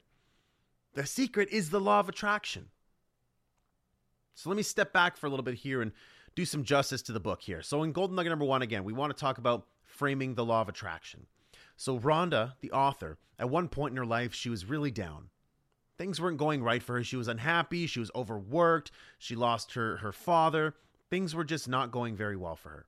The 0.93 1.05
secret 1.05 1.49
is 1.49 1.69
the 1.69 1.81
law 1.81 1.99
of 1.99 2.07
attraction. 2.07 2.69
So, 4.33 4.49
let 4.49 4.55
me 4.55 4.63
step 4.63 4.93
back 4.93 5.17
for 5.17 5.27
a 5.27 5.29
little 5.29 5.43
bit 5.43 5.55
here 5.55 5.81
and 5.81 5.91
do 6.35 6.45
some 6.45 6.63
justice 6.63 7.01
to 7.01 7.11
the 7.11 7.19
book 7.19 7.41
here. 7.41 7.61
So, 7.61 7.83
in 7.83 7.91
Golden 7.91 8.15
Nugget 8.15 8.29
number 8.29 8.45
one, 8.45 8.61
again, 8.61 8.85
we 8.85 8.93
want 8.93 9.13
to 9.13 9.19
talk 9.19 9.39
about 9.39 9.67
framing 9.83 10.35
the 10.35 10.45
law 10.45 10.61
of 10.61 10.69
attraction. 10.69 11.25
So, 11.75 11.99
Rhonda, 11.99 12.53
the 12.61 12.71
author, 12.71 13.17
at 13.37 13.49
one 13.49 13.67
point 13.67 13.91
in 13.91 13.97
her 13.97 14.05
life, 14.05 14.33
she 14.33 14.49
was 14.49 14.63
really 14.63 14.89
down. 14.89 15.31
Things 15.97 16.21
weren't 16.21 16.37
going 16.37 16.63
right 16.63 16.81
for 16.81 16.93
her. 16.93 17.03
She 17.03 17.17
was 17.17 17.27
unhappy. 17.27 17.87
She 17.87 17.99
was 17.99 18.11
overworked. 18.15 18.91
She 19.19 19.35
lost 19.35 19.73
her, 19.73 19.97
her 19.97 20.13
father. 20.13 20.75
Things 21.09 21.35
were 21.35 21.43
just 21.43 21.67
not 21.67 21.91
going 21.91 22.15
very 22.15 22.37
well 22.37 22.55
for 22.55 22.69
her. 22.69 22.85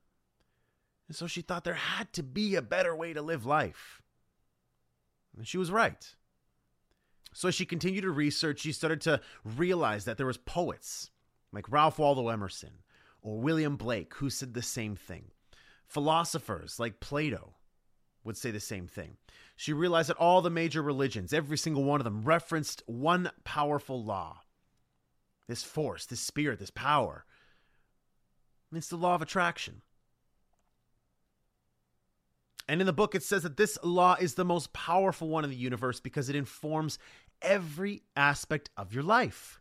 And 1.08 1.16
so 1.16 1.26
she 1.26 1.42
thought 1.42 1.64
there 1.64 1.74
had 1.74 2.12
to 2.14 2.22
be 2.22 2.54
a 2.54 2.62
better 2.62 2.94
way 2.94 3.12
to 3.12 3.22
live 3.22 3.44
life. 3.44 4.02
And 5.36 5.46
she 5.46 5.58
was 5.58 5.70
right. 5.70 6.14
So 7.32 7.48
as 7.48 7.54
she 7.54 7.66
continued 7.66 8.02
to 8.02 8.10
research, 8.10 8.60
she 8.60 8.72
started 8.72 9.00
to 9.02 9.20
realize 9.44 10.04
that 10.04 10.16
there 10.16 10.26
was 10.26 10.38
poets 10.38 11.10
like 11.52 11.70
Ralph 11.70 11.98
Waldo 11.98 12.28
Emerson 12.28 12.82
or 13.20 13.38
William 13.38 13.76
Blake 13.76 14.14
who 14.14 14.30
said 14.30 14.54
the 14.54 14.62
same 14.62 14.96
thing. 14.96 15.30
Philosophers 15.86 16.78
like 16.78 17.00
Plato 17.00 17.54
would 18.22 18.36
say 18.36 18.50
the 18.50 18.60
same 18.60 18.86
thing. 18.86 19.16
She 19.56 19.72
realized 19.72 20.08
that 20.08 20.16
all 20.16 20.42
the 20.42 20.50
major 20.50 20.82
religions, 20.82 21.32
every 21.32 21.58
single 21.58 21.84
one 21.84 22.00
of 22.00 22.04
them, 22.04 22.22
referenced 22.22 22.82
one 22.86 23.30
powerful 23.44 24.02
law. 24.02 24.40
This 25.46 25.62
force, 25.62 26.06
this 26.06 26.20
spirit, 26.20 26.58
this 26.58 26.70
power. 26.70 27.24
It's 28.72 28.88
the 28.88 28.96
law 28.96 29.14
of 29.14 29.22
attraction. 29.22 29.82
And 32.68 32.80
in 32.80 32.86
the 32.86 32.92
book, 32.92 33.14
it 33.14 33.22
says 33.22 33.42
that 33.42 33.56
this 33.56 33.78
law 33.82 34.16
is 34.18 34.34
the 34.34 34.44
most 34.44 34.72
powerful 34.72 35.28
one 35.28 35.44
in 35.44 35.50
the 35.50 35.56
universe 35.56 36.00
because 36.00 36.28
it 36.28 36.36
informs 36.36 36.98
every 37.42 38.02
aspect 38.16 38.70
of 38.76 38.94
your 38.94 39.02
life. 39.02 39.60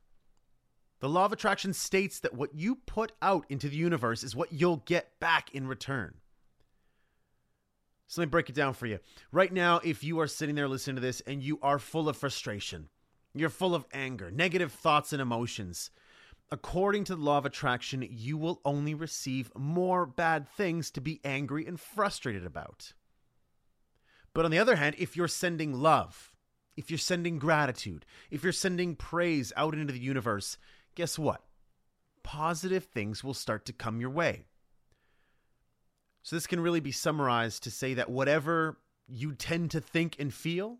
The 0.99 1.09
law 1.09 1.25
of 1.25 1.33
attraction 1.33 1.73
states 1.73 2.19
that 2.19 2.33
what 2.33 2.55
you 2.55 2.75
put 2.75 3.11
out 3.21 3.45
into 3.49 3.67
the 3.67 3.75
universe 3.75 4.23
is 4.23 4.37
what 4.37 4.53
you'll 4.53 4.83
get 4.85 5.19
back 5.19 5.53
in 5.53 5.67
return. 5.67 6.13
So 8.07 8.21
let 8.21 8.27
me 8.27 8.31
break 8.31 8.49
it 8.49 8.55
down 8.55 8.73
for 8.73 8.85
you. 8.85 8.99
Right 9.31 9.51
now, 9.51 9.81
if 9.83 10.03
you 10.03 10.19
are 10.21 10.27
sitting 10.27 10.55
there 10.55 10.69
listening 10.69 10.95
to 10.95 11.01
this 11.01 11.21
and 11.21 11.43
you 11.43 11.59
are 11.61 11.79
full 11.79 12.07
of 12.07 12.15
frustration, 12.15 12.87
you're 13.33 13.49
full 13.49 13.75
of 13.75 13.85
anger, 13.91 14.31
negative 14.31 14.71
thoughts, 14.71 15.11
and 15.11 15.21
emotions, 15.21 15.89
according 16.53 17.03
to 17.03 17.15
the 17.15 17.21
law 17.21 17.39
of 17.39 17.47
attraction, 17.47 18.07
you 18.07 18.37
will 18.37 18.61
only 18.63 18.93
receive 18.93 19.51
more 19.55 20.05
bad 20.05 20.47
things 20.47 20.91
to 20.91 21.01
be 21.01 21.19
angry 21.25 21.65
and 21.65 21.79
frustrated 21.79 22.45
about. 22.45 22.93
But 24.35 24.45
on 24.45 24.51
the 24.51 24.59
other 24.59 24.75
hand, 24.75 24.95
if 24.99 25.17
you're 25.17 25.27
sending 25.27 25.73
love, 25.73 26.31
if 26.77 26.91
you're 26.91 26.99
sending 26.99 27.39
gratitude, 27.39 28.05
if 28.29 28.43
you're 28.43 28.53
sending 28.53 28.95
praise 28.95 29.51
out 29.57 29.73
into 29.73 29.91
the 29.91 29.99
universe, 29.99 30.59
guess 30.93 31.17
what? 31.17 31.41
Positive 32.21 32.83
things 32.83 33.23
will 33.23 33.33
start 33.33 33.65
to 33.65 33.73
come 33.73 33.99
your 33.99 34.11
way. 34.11 34.45
So, 36.21 36.35
this 36.35 36.47
can 36.47 36.61
really 36.61 36.79
be 36.79 36.91
summarized 36.91 37.63
to 37.63 37.71
say 37.71 37.95
that 37.95 38.11
whatever 38.11 38.77
you 39.07 39.33
tend 39.33 39.71
to 39.71 39.81
think 39.81 40.17
and 40.19 40.31
feel 40.31 40.77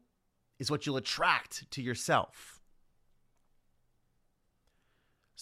is 0.59 0.69
what 0.69 0.85
you'll 0.85 0.97
attract 0.97 1.69
to 1.71 1.81
yourself. 1.81 2.61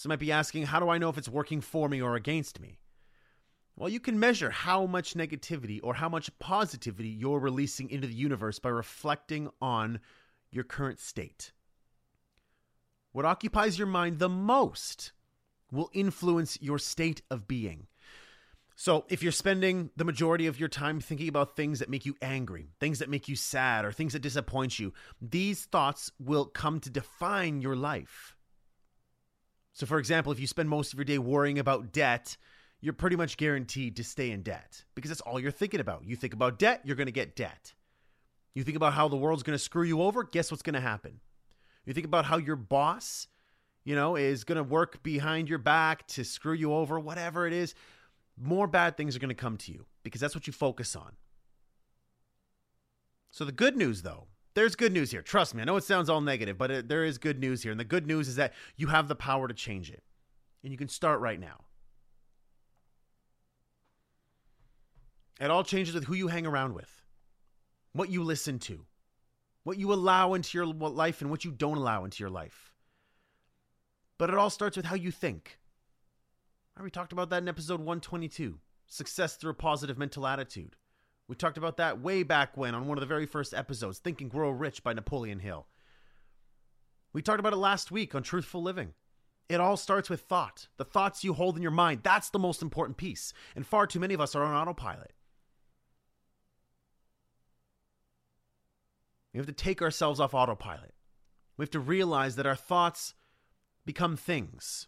Some 0.02 0.10
might 0.10 0.18
be 0.18 0.32
asking, 0.32 0.66
how 0.66 0.80
do 0.80 0.88
I 0.88 0.98
know 0.98 1.10
if 1.10 1.16
it's 1.16 1.28
working 1.28 1.60
for 1.60 1.88
me 1.88 2.02
or 2.02 2.16
against 2.16 2.58
me? 2.58 2.80
Well, 3.76 3.88
you 3.88 4.00
can 4.00 4.18
measure 4.18 4.50
how 4.50 4.84
much 4.84 5.14
negativity 5.14 5.78
or 5.80 5.94
how 5.94 6.08
much 6.08 6.36
positivity 6.40 7.08
you're 7.08 7.38
releasing 7.38 7.88
into 7.88 8.08
the 8.08 8.12
universe 8.12 8.58
by 8.58 8.70
reflecting 8.70 9.48
on 9.60 10.00
your 10.50 10.64
current 10.64 10.98
state. 10.98 11.52
What 13.12 13.24
occupies 13.24 13.78
your 13.78 13.86
mind 13.86 14.18
the 14.18 14.28
most 14.28 15.12
will 15.70 15.88
influence 15.92 16.58
your 16.60 16.80
state 16.80 17.22
of 17.30 17.46
being. 17.46 17.86
So, 18.74 19.04
if 19.08 19.22
you're 19.22 19.30
spending 19.30 19.90
the 19.96 20.04
majority 20.04 20.48
of 20.48 20.58
your 20.58 20.68
time 20.68 20.98
thinking 20.98 21.28
about 21.28 21.54
things 21.54 21.78
that 21.78 21.88
make 21.88 22.06
you 22.06 22.16
angry, 22.20 22.70
things 22.80 22.98
that 22.98 23.08
make 23.08 23.28
you 23.28 23.36
sad, 23.36 23.84
or 23.84 23.92
things 23.92 24.14
that 24.14 24.22
disappoint 24.22 24.80
you, 24.80 24.92
these 25.20 25.64
thoughts 25.66 26.10
will 26.18 26.46
come 26.46 26.80
to 26.80 26.90
define 26.90 27.60
your 27.60 27.76
life. 27.76 28.34
So, 29.72 29.86
for 29.86 29.98
example, 29.98 30.32
if 30.32 30.40
you 30.40 30.46
spend 30.46 30.68
most 30.68 30.92
of 30.92 30.98
your 30.98 31.04
day 31.04 31.18
worrying 31.18 31.58
about 31.58 31.92
debt, 31.92 32.36
you're 32.80 32.92
pretty 32.92 33.16
much 33.16 33.36
guaranteed 33.36 33.96
to 33.96 34.04
stay 34.04 34.30
in 34.30 34.42
debt 34.42 34.84
because 34.94 35.08
that's 35.08 35.20
all 35.22 35.40
you're 35.40 35.50
thinking 35.50 35.80
about. 35.80 36.04
You 36.04 36.16
think 36.16 36.34
about 36.34 36.58
debt, 36.58 36.82
you're 36.84 36.96
going 36.96 37.06
to 37.06 37.12
get 37.12 37.36
debt. 37.36 37.72
You 38.54 38.64
think 38.64 38.76
about 38.76 38.92
how 38.92 39.08
the 39.08 39.16
world's 39.16 39.42
going 39.42 39.56
to 39.56 39.62
screw 39.62 39.84
you 39.84 40.02
over, 40.02 40.24
guess 40.24 40.50
what's 40.50 40.62
going 40.62 40.74
to 40.74 40.80
happen? 40.80 41.20
You 41.86 41.94
think 41.94 42.06
about 42.06 42.26
how 42.26 42.36
your 42.36 42.56
boss, 42.56 43.28
you 43.84 43.94
know, 43.94 44.16
is 44.16 44.44
going 44.44 44.56
to 44.56 44.62
work 44.62 45.02
behind 45.02 45.48
your 45.48 45.58
back 45.58 46.06
to 46.08 46.24
screw 46.24 46.52
you 46.52 46.74
over, 46.74 47.00
whatever 47.00 47.46
it 47.46 47.52
is, 47.52 47.74
more 48.36 48.66
bad 48.66 48.96
things 48.96 49.16
are 49.16 49.20
going 49.20 49.28
to 49.28 49.34
come 49.34 49.56
to 49.58 49.72
you 49.72 49.86
because 50.02 50.20
that's 50.20 50.34
what 50.34 50.46
you 50.46 50.52
focus 50.52 50.94
on. 50.94 51.12
So 53.30 53.44
the 53.44 53.52
good 53.52 53.76
news 53.76 54.02
though, 54.02 54.26
there's 54.54 54.74
good 54.74 54.92
news 54.92 55.10
here. 55.10 55.22
Trust 55.22 55.54
me. 55.54 55.62
I 55.62 55.64
know 55.64 55.76
it 55.76 55.84
sounds 55.84 56.10
all 56.10 56.20
negative, 56.20 56.58
but 56.58 56.70
it, 56.70 56.88
there 56.88 57.04
is 57.04 57.18
good 57.18 57.38
news 57.38 57.62
here. 57.62 57.72
And 57.72 57.80
the 57.80 57.84
good 57.84 58.06
news 58.06 58.28
is 58.28 58.36
that 58.36 58.52
you 58.76 58.88
have 58.88 59.08
the 59.08 59.14
power 59.14 59.48
to 59.48 59.54
change 59.54 59.90
it. 59.90 60.02
And 60.62 60.72
you 60.72 60.78
can 60.78 60.88
start 60.88 61.20
right 61.20 61.40
now. 61.40 61.64
It 65.40 65.50
all 65.50 65.64
changes 65.64 65.94
with 65.94 66.04
who 66.04 66.14
you 66.14 66.28
hang 66.28 66.46
around 66.46 66.74
with, 66.74 67.02
what 67.92 68.10
you 68.10 68.22
listen 68.22 68.60
to, 68.60 68.84
what 69.64 69.76
you 69.76 69.92
allow 69.92 70.34
into 70.34 70.56
your 70.56 70.66
life, 70.66 71.20
and 71.20 71.30
what 71.30 71.44
you 71.44 71.50
don't 71.50 71.78
allow 71.78 72.04
into 72.04 72.22
your 72.22 72.30
life. 72.30 72.72
But 74.18 74.30
it 74.30 74.36
all 74.36 74.50
starts 74.50 74.76
with 74.76 74.86
how 74.86 74.94
you 74.94 75.10
think. 75.10 75.58
I 76.76 76.82
we 76.82 76.90
talked 76.90 77.12
about 77.12 77.30
that 77.30 77.42
in 77.42 77.48
episode 77.48 77.80
122 77.80 78.60
Success 78.86 79.36
through 79.36 79.50
a 79.50 79.54
Positive 79.54 79.98
Mental 79.98 80.26
Attitude. 80.26 80.76
We 81.32 81.36
talked 81.36 81.56
about 81.56 81.78
that 81.78 81.98
way 81.98 82.24
back 82.24 82.58
when 82.58 82.74
on 82.74 82.86
one 82.86 82.98
of 82.98 83.00
the 83.00 83.06
very 83.06 83.24
first 83.24 83.54
episodes, 83.54 83.98
Think 83.98 84.20
and 84.20 84.30
Grow 84.30 84.50
Rich 84.50 84.84
by 84.84 84.92
Napoleon 84.92 85.38
Hill. 85.38 85.66
We 87.14 87.22
talked 87.22 87.40
about 87.40 87.54
it 87.54 87.56
last 87.56 87.90
week 87.90 88.14
on 88.14 88.22
Truthful 88.22 88.62
Living. 88.62 88.92
It 89.48 89.58
all 89.58 89.78
starts 89.78 90.10
with 90.10 90.20
thought. 90.20 90.68
The 90.76 90.84
thoughts 90.84 91.24
you 91.24 91.32
hold 91.32 91.56
in 91.56 91.62
your 91.62 91.70
mind, 91.70 92.00
that's 92.02 92.28
the 92.28 92.38
most 92.38 92.60
important 92.60 92.98
piece. 92.98 93.32
And 93.56 93.66
far 93.66 93.86
too 93.86 93.98
many 93.98 94.12
of 94.12 94.20
us 94.20 94.34
are 94.34 94.42
on 94.42 94.54
autopilot. 94.54 95.14
We 99.32 99.38
have 99.38 99.46
to 99.46 99.52
take 99.52 99.80
ourselves 99.80 100.20
off 100.20 100.34
autopilot. 100.34 100.92
We 101.56 101.62
have 101.62 101.70
to 101.70 101.80
realize 101.80 102.36
that 102.36 102.46
our 102.46 102.56
thoughts 102.56 103.14
become 103.86 104.18
things. 104.18 104.86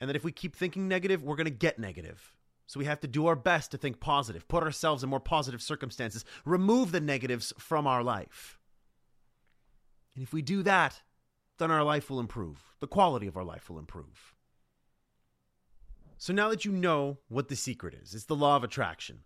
And 0.00 0.08
that 0.08 0.16
if 0.16 0.24
we 0.24 0.32
keep 0.32 0.56
thinking 0.56 0.88
negative, 0.88 1.22
we're 1.22 1.36
going 1.36 1.44
to 1.44 1.50
get 1.50 1.78
negative. 1.78 2.32
So 2.70 2.78
we 2.78 2.86
have 2.86 3.00
to 3.00 3.08
do 3.08 3.26
our 3.26 3.34
best 3.34 3.72
to 3.72 3.78
think 3.78 3.98
positive, 3.98 4.46
put 4.46 4.62
ourselves 4.62 5.02
in 5.02 5.10
more 5.10 5.18
positive 5.18 5.60
circumstances, 5.60 6.24
remove 6.44 6.92
the 6.92 7.00
negatives 7.00 7.52
from 7.58 7.88
our 7.88 8.04
life. 8.04 8.60
And 10.14 10.22
if 10.22 10.32
we 10.32 10.40
do 10.40 10.62
that, 10.62 11.02
then 11.58 11.72
our 11.72 11.82
life 11.82 12.08
will 12.08 12.20
improve. 12.20 12.62
The 12.78 12.86
quality 12.86 13.26
of 13.26 13.36
our 13.36 13.42
life 13.42 13.68
will 13.68 13.80
improve. 13.80 14.36
So 16.16 16.32
now 16.32 16.48
that 16.50 16.64
you 16.64 16.70
know 16.70 17.18
what 17.26 17.48
the 17.48 17.56
secret 17.56 17.92
is, 17.92 18.14
it's 18.14 18.26
the 18.26 18.36
law 18.36 18.54
of 18.54 18.62
attraction. 18.62 19.24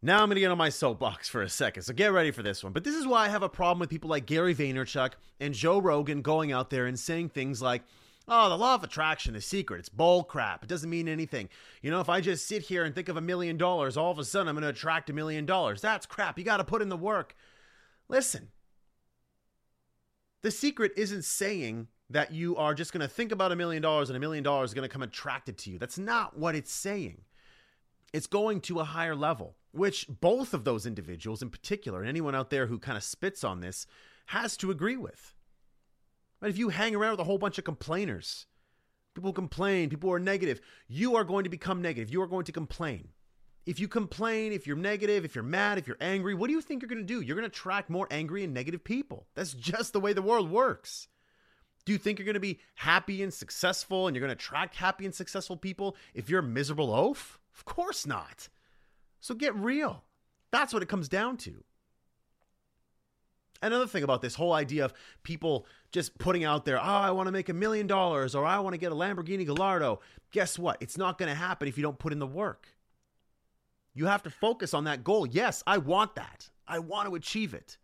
Now 0.00 0.22
I'm 0.22 0.28
going 0.28 0.36
to 0.36 0.40
get 0.40 0.52
on 0.52 0.56
my 0.56 0.68
soapbox 0.68 1.28
for 1.28 1.42
a 1.42 1.48
second, 1.48 1.82
so 1.82 1.92
get 1.92 2.12
ready 2.12 2.30
for 2.30 2.44
this 2.44 2.62
one. 2.62 2.72
But 2.72 2.84
this 2.84 2.94
is 2.94 3.08
why 3.08 3.24
I 3.24 3.28
have 3.28 3.42
a 3.42 3.48
problem 3.48 3.80
with 3.80 3.90
people 3.90 4.08
like 4.08 4.26
Gary 4.26 4.54
Vaynerchuk 4.54 5.14
and 5.40 5.52
Joe 5.52 5.80
Rogan 5.80 6.22
going 6.22 6.52
out 6.52 6.70
there 6.70 6.86
and 6.86 6.96
saying 6.96 7.30
things 7.30 7.60
like, 7.60 7.82
oh, 8.30 8.48
the 8.48 8.56
law 8.56 8.74
of 8.74 8.84
attraction 8.84 9.34
is 9.34 9.44
secret. 9.44 9.80
It's 9.80 9.88
bull 9.88 10.22
crap. 10.24 10.62
It 10.62 10.68
doesn't 10.68 10.88
mean 10.88 11.08
anything. 11.08 11.48
You 11.82 11.90
know, 11.90 12.00
if 12.00 12.08
I 12.08 12.20
just 12.20 12.46
sit 12.46 12.62
here 12.62 12.84
and 12.84 12.94
think 12.94 13.08
of 13.08 13.16
a 13.16 13.20
million 13.20 13.58
dollars, 13.58 13.96
all 13.96 14.10
of 14.10 14.18
a 14.18 14.24
sudden 14.24 14.48
I'm 14.48 14.54
going 14.54 14.62
to 14.62 14.68
attract 14.68 15.10
a 15.10 15.12
million 15.12 15.44
dollars. 15.44 15.80
That's 15.80 16.06
crap. 16.06 16.38
You 16.38 16.44
got 16.44 16.58
to 16.58 16.64
put 16.64 16.80
in 16.80 16.88
the 16.88 16.96
work. 16.96 17.34
Listen, 18.08 18.48
the 20.42 20.50
secret 20.50 20.92
isn't 20.96 21.24
saying 21.24 21.88
that 22.08 22.32
you 22.32 22.56
are 22.56 22.74
just 22.74 22.92
going 22.92 23.02
to 23.02 23.08
think 23.08 23.32
about 23.32 23.52
a 23.52 23.56
million 23.56 23.82
dollars 23.82 24.08
and 24.08 24.16
a 24.16 24.20
million 24.20 24.42
dollars 24.42 24.70
is 24.70 24.74
going 24.74 24.88
to 24.88 24.92
come 24.92 25.02
attracted 25.02 25.58
to 25.58 25.70
you. 25.70 25.78
That's 25.78 25.98
not 25.98 26.38
what 26.38 26.54
it's 26.54 26.72
saying. 26.72 27.22
It's 28.12 28.26
going 28.26 28.60
to 28.62 28.80
a 28.80 28.84
higher 28.84 29.14
level 29.14 29.56
which 29.72 30.06
both 30.08 30.52
of 30.54 30.64
those 30.64 30.86
individuals 30.86 31.42
in 31.42 31.50
particular, 31.50 32.00
and 32.00 32.08
anyone 32.08 32.34
out 32.34 32.50
there 32.50 32.66
who 32.66 32.78
kind 32.78 32.96
of 32.96 33.04
spits 33.04 33.44
on 33.44 33.60
this, 33.60 33.86
has 34.26 34.56
to 34.58 34.70
agree 34.70 34.96
with. 34.96 35.34
Right? 36.40 36.50
If 36.50 36.58
you 36.58 36.70
hang 36.70 36.94
around 36.94 37.12
with 37.12 37.20
a 37.20 37.24
whole 37.24 37.38
bunch 37.38 37.58
of 37.58 37.64
complainers, 37.64 38.46
people 39.14 39.32
complain, 39.32 39.90
people 39.90 40.12
are 40.12 40.18
negative, 40.18 40.60
you 40.88 41.16
are 41.16 41.24
going 41.24 41.44
to 41.44 41.50
become 41.50 41.82
negative. 41.82 42.10
You 42.10 42.22
are 42.22 42.26
going 42.26 42.44
to 42.44 42.52
complain. 42.52 43.08
If 43.66 43.78
you 43.78 43.88
complain, 43.88 44.52
if 44.52 44.66
you're 44.66 44.76
negative, 44.76 45.24
if 45.24 45.34
you're 45.34 45.44
mad, 45.44 45.78
if 45.78 45.86
you're 45.86 45.96
angry, 46.00 46.34
what 46.34 46.48
do 46.48 46.54
you 46.54 46.62
think 46.62 46.82
you're 46.82 46.88
going 46.88 46.98
to 46.98 47.04
do? 47.04 47.20
You're 47.20 47.36
going 47.36 47.48
to 47.48 47.54
attract 47.54 47.90
more 47.90 48.08
angry 48.10 48.42
and 48.42 48.54
negative 48.54 48.82
people. 48.82 49.26
That's 49.34 49.52
just 49.52 49.92
the 49.92 50.00
way 50.00 50.12
the 50.12 50.22
world 50.22 50.50
works. 50.50 51.08
Do 51.84 51.92
you 51.92 51.98
think 51.98 52.18
you're 52.18 52.26
going 52.26 52.34
to 52.34 52.40
be 52.40 52.60
happy 52.74 53.22
and 53.22 53.32
successful 53.32 54.06
and 54.06 54.14
you're 54.14 54.26
going 54.26 54.36
to 54.36 54.42
attract 54.42 54.76
happy 54.76 55.04
and 55.04 55.14
successful 55.14 55.56
people 55.56 55.96
if 56.14 56.28
you're 56.28 56.40
a 56.40 56.42
miserable 56.42 56.92
oaf? 56.92 57.38
Of 57.54 57.64
course 57.64 58.06
not. 58.06 58.48
So 59.20 59.34
get 59.34 59.54
real. 59.54 60.04
That's 60.50 60.72
what 60.72 60.82
it 60.82 60.88
comes 60.88 61.08
down 61.08 61.36
to. 61.38 61.62
Another 63.62 63.86
thing 63.86 64.02
about 64.02 64.22
this 64.22 64.34
whole 64.34 64.54
idea 64.54 64.84
of 64.84 64.94
people 65.22 65.66
just 65.92 66.16
putting 66.18 66.44
out 66.44 66.64
there, 66.64 66.78
oh, 66.78 66.82
I 66.82 67.10
want 67.10 67.26
to 67.26 67.32
make 67.32 67.48
a 67.50 67.54
million 67.54 67.86
dollars 67.86 68.34
or 68.34 68.46
I 68.46 68.58
want 68.60 68.72
to 68.74 68.78
get 68.78 68.92
a 68.92 68.94
Lamborghini 68.94 69.44
Gallardo. 69.44 70.00
Guess 70.30 70.58
what? 70.58 70.78
It's 70.80 70.96
not 70.96 71.18
going 71.18 71.28
to 71.28 71.34
happen 71.34 71.68
if 71.68 71.76
you 71.76 71.82
don't 71.82 71.98
put 71.98 72.12
in 72.12 72.18
the 72.18 72.26
work. 72.26 72.68
You 73.92 74.06
have 74.06 74.22
to 74.22 74.30
focus 74.30 74.72
on 74.72 74.84
that 74.84 75.04
goal. 75.04 75.26
Yes, 75.26 75.62
I 75.66 75.78
want 75.78 76.14
that. 76.14 76.48
I 76.66 76.78
want 76.78 77.08
to 77.08 77.16
achieve 77.16 77.52
it. 77.52 77.76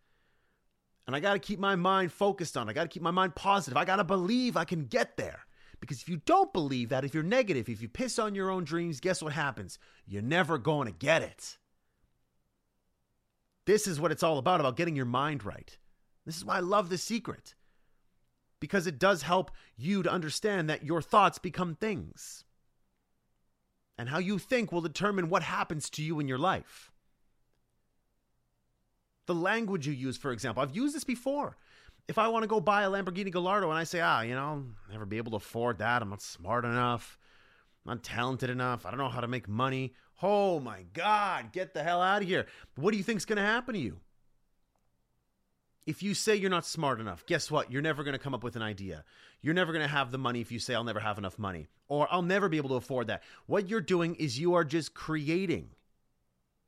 And 1.07 1.15
I 1.15 1.21
got 1.21 1.35
to 1.35 1.39
keep 1.39 1.59
my 1.59 1.77
mind 1.77 2.11
focused 2.11 2.57
on 2.57 2.69
it. 2.69 2.71
I 2.71 2.75
got 2.75 2.83
to 2.85 2.89
keep 2.89 3.03
my 3.03 3.11
mind 3.11 3.35
positive. 3.35 3.77
I 3.77 3.85
got 3.85 3.97
to 3.97 4.05
believe 4.05 4.57
I 4.57 4.65
can 4.65 4.87
get 4.87 5.17
there. 5.17 5.41
Because 5.81 6.01
if 6.01 6.09
you 6.09 6.23
don't 6.25 6.53
believe 6.53 6.89
that, 6.89 7.05
if 7.05 7.13
you're 7.13 7.23
negative, 7.23 7.69
if 7.69 7.83
you 7.83 7.89
piss 7.89 8.19
on 8.19 8.35
your 8.35 8.51
own 8.51 8.65
dreams, 8.65 8.99
guess 8.99 9.23
what 9.23 9.35
happens? 9.35 9.79
You're 10.07 10.23
never 10.23 10.59
going 10.59 10.87
to 10.87 10.93
get 10.93 11.23
it. 11.23 11.59
This 13.67 13.87
is 13.87 14.01
what 14.01 14.13
it's 14.13 14.23
all 14.23 14.39
about, 14.39 14.61
about 14.61 14.77
getting 14.77 14.97
your 14.97 15.05
mind 15.05 15.45
right. 15.45 15.77
This 16.25 16.37
is 16.37 16.45
why 16.45 16.57
I 16.57 16.61
love 16.61 16.89
The 16.89 16.99
Secret. 16.99 17.55
Because 18.61 18.87
it 18.87 18.99
does 18.99 19.23
help 19.23 19.51
you 19.77 20.03
to 20.03 20.11
understand 20.11 20.71
that 20.71 20.85
your 20.85 21.03
thoughts 21.03 21.39
become 21.39 21.75
things. 21.75 22.45
And 23.99 24.09
how 24.09 24.19
you 24.19 24.39
think 24.39 24.73
will 24.73 24.81
determine 24.81 25.29
what 25.29 25.43
happens 25.43 25.91
to 25.91 26.03
you 26.03 26.21
in 26.21 26.29
your 26.29 26.39
life. 26.39 26.91
The 29.27 29.35
language 29.35 29.87
you 29.87 29.93
use, 29.93 30.17
for 30.17 30.33
example, 30.33 30.63
I've 30.63 30.77
used 30.77 30.95
this 30.95 31.05
before 31.05 31.57
if 32.09 32.19
I 32.19 32.29
want 32.29 32.45
to 32.45 32.49
go 32.49 32.61
buy 32.61 32.83
a 32.83 32.91
Lamborghini 32.91 33.33
Gallardo 33.33 33.69
and 33.69 33.79
I 33.79 33.85
say, 33.85 34.01
ah, 34.01 34.21
you 34.21 34.35
know, 34.35 34.41
I'll 34.41 34.65
never 34.93 35.07
be 35.07 35.17
able 35.17 35.33
to 35.33 35.39
afford 35.39 35.79
that. 35.79 36.03
I'm 36.03 36.11
not 36.11 36.23
smart 36.23 36.65
enough. 36.65 37.19
I'm 37.85 37.95
not 37.95 38.05
talented 38.05 38.51
enough. 38.51 38.87
I 38.87 38.91
don't 38.91 38.99
know 38.99 39.09
how 39.09 39.21
to 39.21 39.29
make 39.29 39.49
money. 39.49 39.95
Oh 40.23 40.61
my 40.61 40.85
God, 40.95 41.53
get 41.53 41.75
the 41.75 41.83
hell 41.83 42.01
out 42.01 42.23
of 42.23 42.29
here. 42.29 42.47
What 42.77 42.93
do 42.93 42.97
you 42.97 43.05
think's 43.05 43.25
going 43.25 43.37
to 43.37 43.43
happen 43.43 43.75
to 43.75 43.81
you? 43.81 43.99
If 45.87 46.03
you 46.03 46.15
say 46.15 46.35
you're 46.35 46.51
not 46.51 46.67
smart 46.67 47.01
enough, 47.01 47.25
guess 47.27 47.51
what? 47.51 47.71
You're 47.71 47.83
never 47.83 48.03
going 48.03 48.15
to 48.15 48.19
come 48.19 48.35
up 48.35 48.43
with 48.43 48.57
an 48.57 48.63
idea. 48.63 49.05
You're 49.41 49.55
never 49.55 49.73
going 49.73 49.85
to 49.85 49.93
have 49.93 50.11
the 50.11 50.19
money 50.19 50.41
if 50.41 50.51
you 50.51 50.59
say, 50.59 50.75
I'll 50.75 50.83
never 50.83 51.01
have 51.01 51.19
enough 51.19 51.39
money 51.39 51.69
or 51.89 52.09
I'll 52.11 52.23
never 52.23 52.49
be 52.49 52.57
able 52.57 52.71
to 52.71 52.75
afford 52.77 53.07
that. 53.07 53.23
What 53.47 53.69
you're 53.69 53.81
doing 53.81 54.17
is 54.17 54.39
you 54.39 54.55
are 54.55 54.65
just 54.65 54.95
creating 54.95 55.71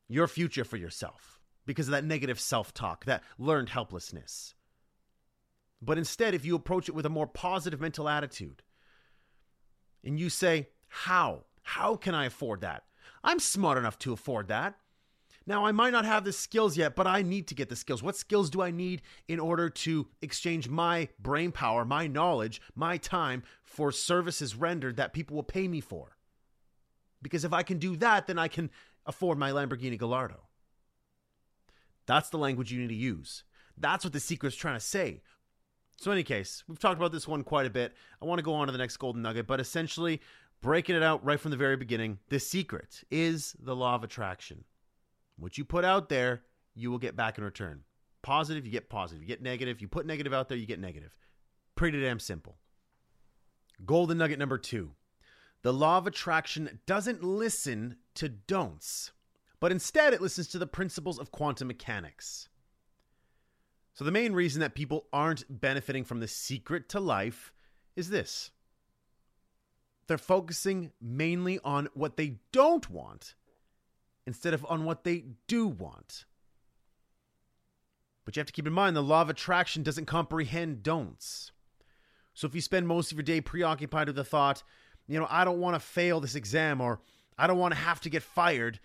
your 0.07 0.27
future 0.27 0.63
for 0.63 0.77
yourself 0.77 1.39
because 1.65 1.87
of 1.87 1.91
that 1.91 2.05
negative 2.05 2.39
self 2.39 2.73
talk, 2.73 3.05
that 3.05 3.23
learned 3.37 3.69
helplessness. 3.69 4.55
But 5.81 5.97
instead, 5.97 6.33
if 6.33 6.45
you 6.45 6.55
approach 6.55 6.89
it 6.89 6.95
with 6.95 7.05
a 7.05 7.09
more 7.09 7.27
positive 7.27 7.79
mental 7.81 8.09
attitude 8.09 8.63
and 10.03 10.19
you 10.19 10.29
say, 10.29 10.69
How? 10.87 11.43
How 11.61 11.95
can 11.95 12.15
I 12.15 12.25
afford 12.25 12.61
that? 12.61 12.83
I'm 13.23 13.39
smart 13.39 13.77
enough 13.77 13.99
to 13.99 14.13
afford 14.13 14.47
that. 14.47 14.75
Now, 15.45 15.65
I 15.65 15.71
might 15.71 15.93
not 15.93 16.05
have 16.05 16.25
the 16.25 16.31
skills 16.31 16.77
yet, 16.77 16.95
but 16.95 17.07
I 17.07 17.23
need 17.23 17.47
to 17.47 17.55
get 17.55 17.69
the 17.69 17.75
skills. 17.75 18.03
What 18.03 18.15
skills 18.15 18.51
do 18.51 18.61
I 18.61 18.69
need 18.69 19.01
in 19.27 19.39
order 19.39 19.67
to 19.69 20.07
exchange 20.21 20.69
my 20.69 21.09
brain 21.17 21.51
power, 21.51 21.83
my 21.85 22.05
knowledge, 22.05 22.61
my 22.75 22.97
time 22.97 23.41
for 23.63 23.91
services 23.91 24.55
rendered 24.55 24.97
that 24.97 25.11
people 25.11 25.35
will 25.35 25.43
pay 25.43 25.67
me 25.67 25.81
for? 25.81 26.17
Because 27.21 27.43
if 27.43 27.51
I 27.51 27.63
can 27.63 27.79
do 27.79 27.95
that, 27.97 28.27
then 28.27 28.37
I 28.37 28.47
can 28.47 28.69
afford 29.05 29.39
my 29.39 29.49
Lamborghini 29.49 29.97
Gallardo. 29.97 30.41
That's 32.05 32.29
the 32.29 32.37
language 32.37 32.71
you 32.71 32.79
need 32.79 32.89
to 32.89 32.95
use. 32.95 33.43
That's 33.77 34.03
what 34.03 34.13
the 34.13 34.19
secret's 34.19 34.55
trying 34.55 34.75
to 34.75 34.79
say. 34.79 35.21
So, 35.97 36.11
in 36.11 36.17
any 36.17 36.23
case, 36.23 36.63
we've 36.67 36.79
talked 36.79 36.97
about 36.97 37.11
this 37.11 37.27
one 37.27 37.43
quite 37.43 37.65
a 37.65 37.69
bit. 37.71 37.93
I 38.21 38.25
want 38.25 38.39
to 38.39 38.43
go 38.43 38.53
on 38.53 38.67
to 38.67 38.71
the 38.71 38.77
next 38.77 38.97
golden 38.97 39.21
nugget, 39.21 39.47
but 39.47 39.59
essentially, 39.59 40.21
breaking 40.61 40.95
it 40.95 41.03
out 41.03 41.23
right 41.23 41.39
from 41.39 41.51
the 41.51 41.57
very 41.57 41.77
beginning, 41.77 42.19
the 42.29 42.39
secret 42.39 43.03
is 43.09 43.55
the 43.59 43.75
law 43.75 43.95
of 43.95 44.03
attraction. 44.03 44.63
What 45.37 45.57
you 45.57 45.65
put 45.65 45.85
out 45.85 46.09
there, 46.09 46.43
you 46.75 46.91
will 46.91 46.97
get 46.97 47.15
back 47.15 47.37
in 47.37 47.43
return. 47.43 47.81
Positive, 48.21 48.65
you 48.65 48.71
get 48.71 48.89
positive. 48.89 49.21
You 49.21 49.27
get 49.27 49.41
negative, 49.41 49.81
you 49.81 49.87
put 49.87 50.05
negative 50.05 50.33
out 50.33 50.49
there, 50.49 50.57
you 50.57 50.65
get 50.65 50.79
negative. 50.79 51.15
Pretty 51.75 52.01
damn 52.01 52.19
simple. 52.19 52.57
Golden 53.85 54.17
nugget 54.17 54.39
number 54.39 54.57
two 54.57 54.91
the 55.61 55.73
law 55.73 55.97
of 55.97 56.07
attraction 56.07 56.79
doesn't 56.85 57.23
listen 57.23 57.97
to 58.15 58.29
don'ts, 58.29 59.11
but 59.59 59.71
instead 59.71 60.13
it 60.13 60.21
listens 60.21 60.47
to 60.49 60.59
the 60.59 60.67
principles 60.67 61.19
of 61.19 61.31
quantum 61.31 61.67
mechanics. 61.67 62.47
So, 63.93 64.05
the 64.05 64.11
main 64.11 64.31
reason 64.31 64.61
that 64.61 64.75
people 64.75 65.07
aren't 65.11 65.43
benefiting 65.49 66.05
from 66.05 66.21
the 66.21 66.27
secret 66.27 66.87
to 66.89 67.01
life 67.01 67.51
is 67.97 68.09
this 68.09 68.51
they're 70.09 70.17
focusing 70.17 70.91
mainly 70.99 71.59
on 71.63 71.87
what 71.93 72.17
they 72.17 72.35
don't 72.51 72.89
want 72.89 73.35
instead 74.25 74.53
of 74.53 74.65
on 74.67 74.83
what 74.83 75.03
they 75.03 75.23
do 75.47 75.67
want. 75.67 76.25
But 78.25 78.35
you 78.35 78.41
have 78.41 78.47
to 78.47 78.53
keep 78.53 78.67
in 78.67 78.73
mind 78.73 78.95
the 78.95 79.01
law 79.01 79.21
of 79.21 79.29
attraction 79.29 79.83
doesn't 79.83 80.05
comprehend 80.05 80.83
don'ts. 80.83 81.51
So 82.33 82.47
if 82.47 82.55
you 82.55 82.61
spend 82.61 82.87
most 82.87 83.11
of 83.11 83.17
your 83.17 83.23
day 83.23 83.39
preoccupied 83.39 84.07
with 84.07 84.15
the 84.15 84.23
thought, 84.23 84.63
you 85.07 85.19
know, 85.19 85.27
I 85.29 85.45
don't 85.45 85.59
want 85.59 85.75
to 85.75 85.79
fail 85.79 86.19
this 86.19 86.35
exam 86.35 86.81
or 86.81 86.99
I 87.37 87.47
don't 87.47 87.57
want 87.57 87.73
to 87.73 87.79
have 87.79 88.01
to 88.01 88.09
get 88.09 88.23
fired, 88.23 88.79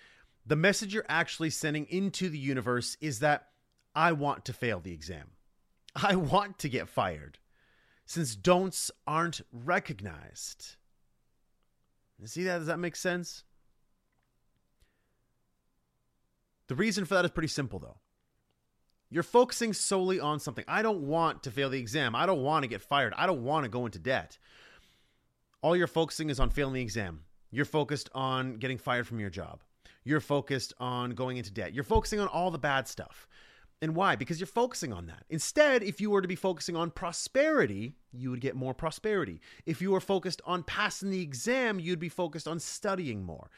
the 0.46 0.56
message 0.56 0.92
you're 0.92 1.06
actually 1.08 1.50
sending 1.50 1.86
into 1.86 2.28
the 2.28 2.38
universe 2.38 2.96
is 3.00 3.20
that 3.20 3.48
I 3.94 4.12
want 4.12 4.44
to 4.44 4.52
fail 4.52 4.78
the 4.78 4.92
exam. 4.92 5.30
I 5.96 6.16
want 6.16 6.58
to 6.58 6.68
get 6.68 6.88
fired. 6.88 7.38
Since 8.06 8.36
don'ts 8.36 8.90
aren't 9.06 9.40
recognized. 9.52 10.76
You 12.20 12.26
see 12.26 12.44
that? 12.44 12.58
Does 12.58 12.66
that 12.68 12.78
make 12.78 12.96
sense? 12.96 13.44
The 16.68 16.74
reason 16.74 17.04
for 17.04 17.14
that 17.14 17.24
is 17.24 17.30
pretty 17.30 17.48
simple, 17.48 17.78
though. 17.78 17.98
You're 19.10 19.22
focusing 19.22 19.72
solely 19.72 20.18
on 20.18 20.40
something. 20.40 20.64
I 20.66 20.82
don't 20.82 21.02
want 21.02 21.42
to 21.44 21.50
fail 21.50 21.70
the 21.70 21.78
exam. 21.78 22.16
I 22.16 22.26
don't 22.26 22.42
want 22.42 22.64
to 22.64 22.68
get 22.68 22.80
fired. 22.80 23.14
I 23.16 23.26
don't 23.26 23.44
want 23.44 23.64
to 23.64 23.70
go 23.70 23.86
into 23.86 23.98
debt. 23.98 24.38
All 25.62 25.76
you're 25.76 25.86
focusing 25.86 26.30
is 26.30 26.40
on 26.40 26.50
failing 26.50 26.74
the 26.74 26.82
exam. 26.82 27.20
You're 27.50 27.64
focused 27.64 28.10
on 28.14 28.56
getting 28.56 28.78
fired 28.78 29.06
from 29.06 29.20
your 29.20 29.30
job. 29.30 29.62
You're 30.02 30.20
focused 30.20 30.72
on 30.80 31.10
going 31.10 31.36
into 31.36 31.52
debt. 31.52 31.74
You're 31.74 31.84
focusing 31.84 32.20
on 32.20 32.28
all 32.28 32.50
the 32.50 32.58
bad 32.58 32.88
stuff. 32.88 33.28
And 33.84 33.94
why? 33.94 34.16
Because 34.16 34.40
you're 34.40 34.46
focusing 34.46 34.94
on 34.94 35.04
that. 35.08 35.24
Instead, 35.28 35.82
if 35.82 36.00
you 36.00 36.08
were 36.08 36.22
to 36.22 36.26
be 36.26 36.36
focusing 36.36 36.74
on 36.74 36.90
prosperity, 36.90 37.92
you 38.14 38.30
would 38.30 38.40
get 38.40 38.56
more 38.56 38.72
prosperity. 38.72 39.42
If 39.66 39.82
you 39.82 39.90
were 39.90 40.00
focused 40.00 40.40
on 40.46 40.62
passing 40.62 41.10
the 41.10 41.20
exam, 41.20 41.78
you'd 41.78 41.98
be 41.98 42.08
focused 42.08 42.48
on 42.48 42.58
studying 42.60 43.22
more. 43.22 43.50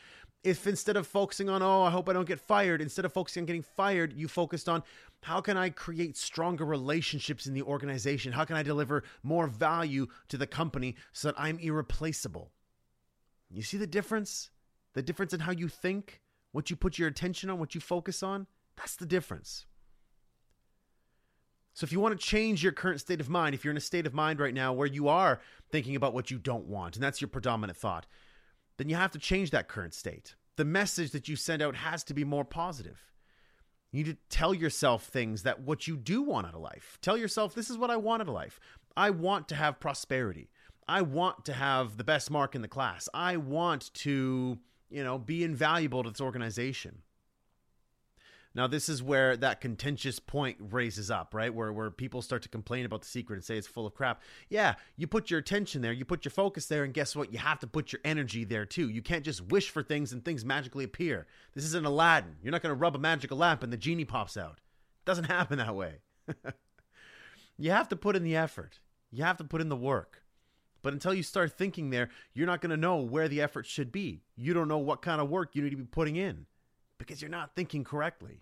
If 0.43 0.67
instead 0.67 0.97
of 0.97 1.07
focusing 1.07 1.49
on, 1.49 1.63
oh, 1.63 1.85
I 1.85 1.93
hope 1.93 2.09
I 2.09 2.13
don't 2.13 2.27
get 2.27 2.41
fired, 2.41 2.83
instead 2.83 3.05
of 3.05 3.13
focusing 3.13 3.43
on 3.43 3.47
getting 3.47 3.63
fired, 3.63 4.15
you 4.15 4.27
focused 4.27 4.69
on 4.69 4.83
how 5.23 5.41
can 5.41 5.57
I 5.57 5.71
create 5.71 6.17
stronger 6.17 6.65
relationships 6.65 7.47
in 7.47 7.55
the 7.55 7.63
organization? 7.63 8.33
How 8.33 8.45
can 8.45 8.57
I 8.57 8.65
deliver 8.65 9.05
more 9.23 9.47
value 9.47 10.09
to 10.27 10.37
the 10.37 10.49
company 10.49 10.97
so 11.13 11.29
that 11.29 11.39
I'm 11.39 11.61
irreplaceable? 11.61 12.51
You 13.49 13.63
see 13.63 13.77
the 13.77 13.87
difference? 13.87 14.51
The 14.95 15.03
difference 15.03 15.33
in 15.33 15.39
how 15.39 15.53
you 15.53 15.69
think, 15.69 16.21
what 16.51 16.69
you 16.69 16.75
put 16.75 16.99
your 16.99 17.07
attention 17.07 17.49
on, 17.49 17.61
what 17.61 17.77
you 17.77 17.81
focus 17.81 18.25
on? 18.25 18.49
That's 18.77 18.97
the 18.97 19.07
difference. 19.07 19.67
So 21.77 21.85
if 21.85 21.93
you 21.93 22.01
want 22.01 22.19
to 22.19 22.27
change 22.27 22.63
your 22.63 22.73
current 22.73 23.01
state 23.01 23.21
of 23.21 23.29
mind, 23.29 23.55
if 23.55 23.63
you're 23.63 23.71
in 23.71 23.77
a 23.77 23.83
state 23.83 24.07
of 24.07 24.15
mind 24.15 24.41
right 24.41 24.55
now 24.55 24.73
where 24.73 24.87
you 24.87 25.09
are 25.09 25.43
thinking 25.71 25.95
about 25.95 26.15
what 26.15 26.31
you 26.31 26.39
don't 26.39 26.65
want, 26.65 26.97
and 26.97 27.03
that's 27.03 27.21
your 27.21 27.29
predominant 27.29 27.77
thought, 27.77 28.07
then 28.79 28.89
you 28.89 28.97
have 28.97 29.11
to 29.11 29.19
change 29.19 29.51
that 29.51 29.69
current 29.69 29.93
state. 29.93 30.37
The 30.57 30.65
message 30.65 31.11
that 31.11 31.29
you 31.29 31.37
send 31.37 31.61
out 31.61 31.77
has 31.77 32.03
to 32.05 32.15
be 32.15 32.25
more 32.25 32.47
positive. 32.47 33.13
You 33.93 34.05
need 34.05 34.11
to 34.11 34.17
tell 34.35 34.55
yourself 34.55 35.05
things 35.05 35.43
that 35.43 35.61
what 35.61 35.87
you 35.87 35.99
do 35.99 36.23
want 36.23 36.47
out 36.47 36.55
of 36.55 36.63
life. 36.63 36.97
Tell 37.03 37.19
yourself, 37.19 37.55
this 37.55 37.69
is 37.69 37.77
what 37.77 37.91
I 37.91 37.99
want 37.99 38.23
out 38.23 38.29
of 38.29 38.35
life. 38.35 38.59
I 38.97 39.11
want 39.11 39.47
to 39.49 39.55
have 39.55 39.79
prosperity. 39.79 40.49
I 40.89 41.03
want 41.03 41.45
to 41.45 41.53
have 41.53 41.99
the 41.99 42.05
best 42.05 42.31
mark 42.31 42.55
in 42.55 42.63
the 42.63 42.69
class. 42.69 43.07
I 43.13 43.37
want 43.37 43.93
to, 43.97 44.57
you 44.89 45.05
know, 45.05 45.19
be 45.19 45.45
invaluable 45.45 46.05
to 46.05 46.11
this 46.11 46.23
organization. 46.23 47.03
Now, 48.57 48.67
this 48.67 48.89
is 48.89 49.03
where 49.03 49.37
that 49.37 49.61
contentious 49.61 50.19
point 50.19 50.57
raises 50.71 51.11
up, 51.11 51.35
right? 51.35 51.55
Where, 51.55 51.75
where 51.75 51.91
people 51.91 52.23
start 52.23 52.41
to 52.45 52.49
complain 52.49 52.87
about 52.87 53.03
the 53.03 53.07
secret 53.07 53.37
and 53.37 53.45
say 53.45 53.59
it's 53.59 53.67
full 53.67 53.87
of 53.87 53.95
crap. 53.95 54.23
Yeah, 54.49 54.77
you 54.97 55.07
put 55.07 55.31
your 55.31 55.41
attention 55.41 55.83
there, 55.83 55.93
you 55.93 56.07
put 56.07 56.25
your 56.25 56.31
focus 56.31 56.65
there, 56.65 56.83
and 56.83 56.95
guess 56.95 57.15
what? 57.15 57.35
You 57.35 57.39
have 57.39 57.59
to 57.61 57.67
put 57.67 57.93
your 57.93 58.01
energy 58.03 58.45
there 58.45 58.65
too. 58.65 58.89
You 58.89 59.03
can't 59.03 59.27
just 59.27 59.43
wish 59.43 59.69
for 59.69 59.83
things 59.83 60.15
and 60.15 60.25
things 60.25 60.43
magically 60.43 60.85
appear. 60.85 61.27
This 61.55 61.65
isn't 61.65 61.85
Aladdin. 61.85 62.37
You're 62.43 62.51
not 62.51 62.63
going 62.63 62.75
to 62.75 62.81
rub 62.81 62.97
a 62.97 62.99
magical 62.99 63.37
lamp 63.37 63.63
and 63.63 63.71
the 63.71 63.77
genie 63.77 64.07
pops 64.07 64.39
out. 64.39 64.59
It 65.03 65.05
doesn't 65.05 65.25
happen 65.31 65.59
that 65.59 65.77
way. 65.77 65.97
you 67.59 67.73
have 67.73 67.91
to 67.91 67.97
put 67.97 68.17
in 68.17 68.25
the 68.25 68.37
effort, 68.37 68.81
you 69.11 69.23
have 69.23 69.37
to 69.37 69.45
put 69.45 69.61
in 69.61 69.69
the 69.69 69.77
work. 69.77 70.23
But 70.81 70.95
until 70.95 71.13
you 71.13 71.23
start 71.23 71.59
thinking 71.59 71.91
there, 71.91 72.09
you're 72.33 72.47
not 72.47 72.63
going 72.63 72.71
to 72.71 72.77
know 72.79 73.03
where 73.03 73.29
the 73.29 73.43
effort 73.43 73.67
should 73.67 73.93
be. 73.93 74.23
You 74.35 74.55
don't 74.55 74.69
know 74.69 74.79
what 74.79 75.03
kind 75.03 75.21
of 75.21 75.29
work 75.29 75.55
you 75.55 75.61
need 75.61 75.71
to 75.71 75.77
be 75.77 75.85
putting 75.85 76.17
in 76.17 76.47
because 76.97 77.21
you're 77.21 77.31
not 77.31 77.55
thinking 77.55 77.85
correctly. 77.85 78.41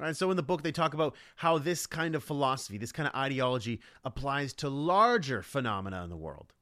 And 0.00 0.16
so 0.16 0.30
in 0.30 0.36
the 0.36 0.42
book, 0.42 0.62
they 0.62 0.72
talk 0.72 0.94
about 0.94 1.16
how 1.36 1.58
this 1.58 1.86
kind 1.86 2.14
of 2.14 2.22
philosophy, 2.22 2.78
this 2.78 2.92
kind 2.92 3.08
of 3.08 3.14
ideology 3.14 3.80
applies 4.04 4.52
to 4.54 4.68
larger 4.68 5.42
phenomena 5.42 6.04
in 6.04 6.10
the 6.10 6.16
world. 6.16 6.52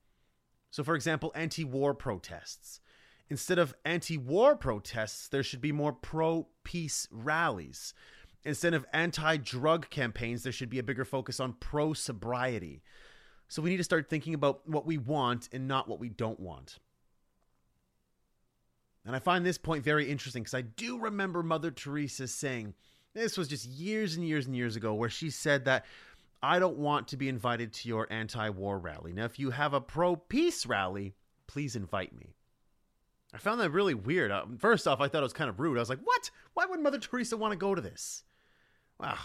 So, 0.70 0.82
for 0.82 0.94
example, 0.94 1.32
anti 1.34 1.64
war 1.64 1.94
protests. 1.94 2.80
Instead 3.28 3.58
of 3.58 3.74
anti 3.84 4.16
war 4.16 4.56
protests, 4.56 5.28
there 5.28 5.42
should 5.42 5.60
be 5.60 5.72
more 5.72 5.92
pro 5.92 6.48
peace 6.64 7.08
rallies. 7.10 7.92
Instead 8.44 8.74
of 8.74 8.86
anti 8.92 9.36
drug 9.36 9.90
campaigns, 9.90 10.42
there 10.42 10.52
should 10.52 10.70
be 10.70 10.78
a 10.78 10.84
bigger 10.84 11.04
focus 11.04 11.40
on 11.40 11.54
pro 11.54 11.92
sobriety. 11.92 12.82
So, 13.48 13.62
we 13.62 13.70
need 13.70 13.78
to 13.78 13.84
start 13.84 14.08
thinking 14.08 14.34
about 14.34 14.68
what 14.68 14.86
we 14.86 14.98
want 14.98 15.48
and 15.52 15.68
not 15.68 15.88
what 15.88 16.00
we 16.00 16.08
don't 16.08 16.40
want. 16.40 16.78
And 19.06 19.14
I 19.14 19.20
find 19.20 19.46
this 19.46 19.58
point 19.58 19.84
very 19.84 20.10
interesting 20.10 20.42
because 20.42 20.54
I 20.54 20.62
do 20.62 20.98
remember 20.98 21.42
Mother 21.42 21.70
Teresa 21.70 22.26
saying, 22.26 22.74
this 23.16 23.38
was 23.38 23.48
just 23.48 23.66
years 23.66 24.16
and 24.16 24.26
years 24.26 24.46
and 24.46 24.56
years 24.56 24.76
ago 24.76 24.94
where 24.94 25.08
she 25.08 25.30
said 25.30 25.64
that 25.64 25.84
I 26.42 26.58
don't 26.58 26.76
want 26.76 27.08
to 27.08 27.16
be 27.16 27.28
invited 27.28 27.72
to 27.72 27.88
your 27.88 28.06
anti 28.10 28.50
war 28.50 28.78
rally. 28.78 29.12
Now, 29.12 29.24
if 29.24 29.38
you 29.38 29.50
have 29.50 29.72
a 29.74 29.80
pro 29.80 30.16
peace 30.16 30.66
rally, 30.66 31.14
please 31.46 31.76
invite 31.76 32.16
me. 32.16 32.34
I 33.34 33.38
found 33.38 33.60
that 33.60 33.70
really 33.70 33.94
weird. 33.94 34.30
Uh, 34.30 34.44
first 34.58 34.86
off, 34.86 35.00
I 35.00 35.08
thought 35.08 35.20
it 35.20 35.22
was 35.22 35.32
kind 35.32 35.50
of 35.50 35.60
rude. 35.60 35.76
I 35.76 35.80
was 35.80 35.88
like, 35.88 36.00
what? 36.04 36.30
Why 36.54 36.66
would 36.66 36.80
Mother 36.80 36.98
Teresa 36.98 37.36
want 37.36 37.52
to 37.52 37.58
go 37.58 37.74
to 37.74 37.82
this? 37.82 38.22
Wow. 39.00 39.18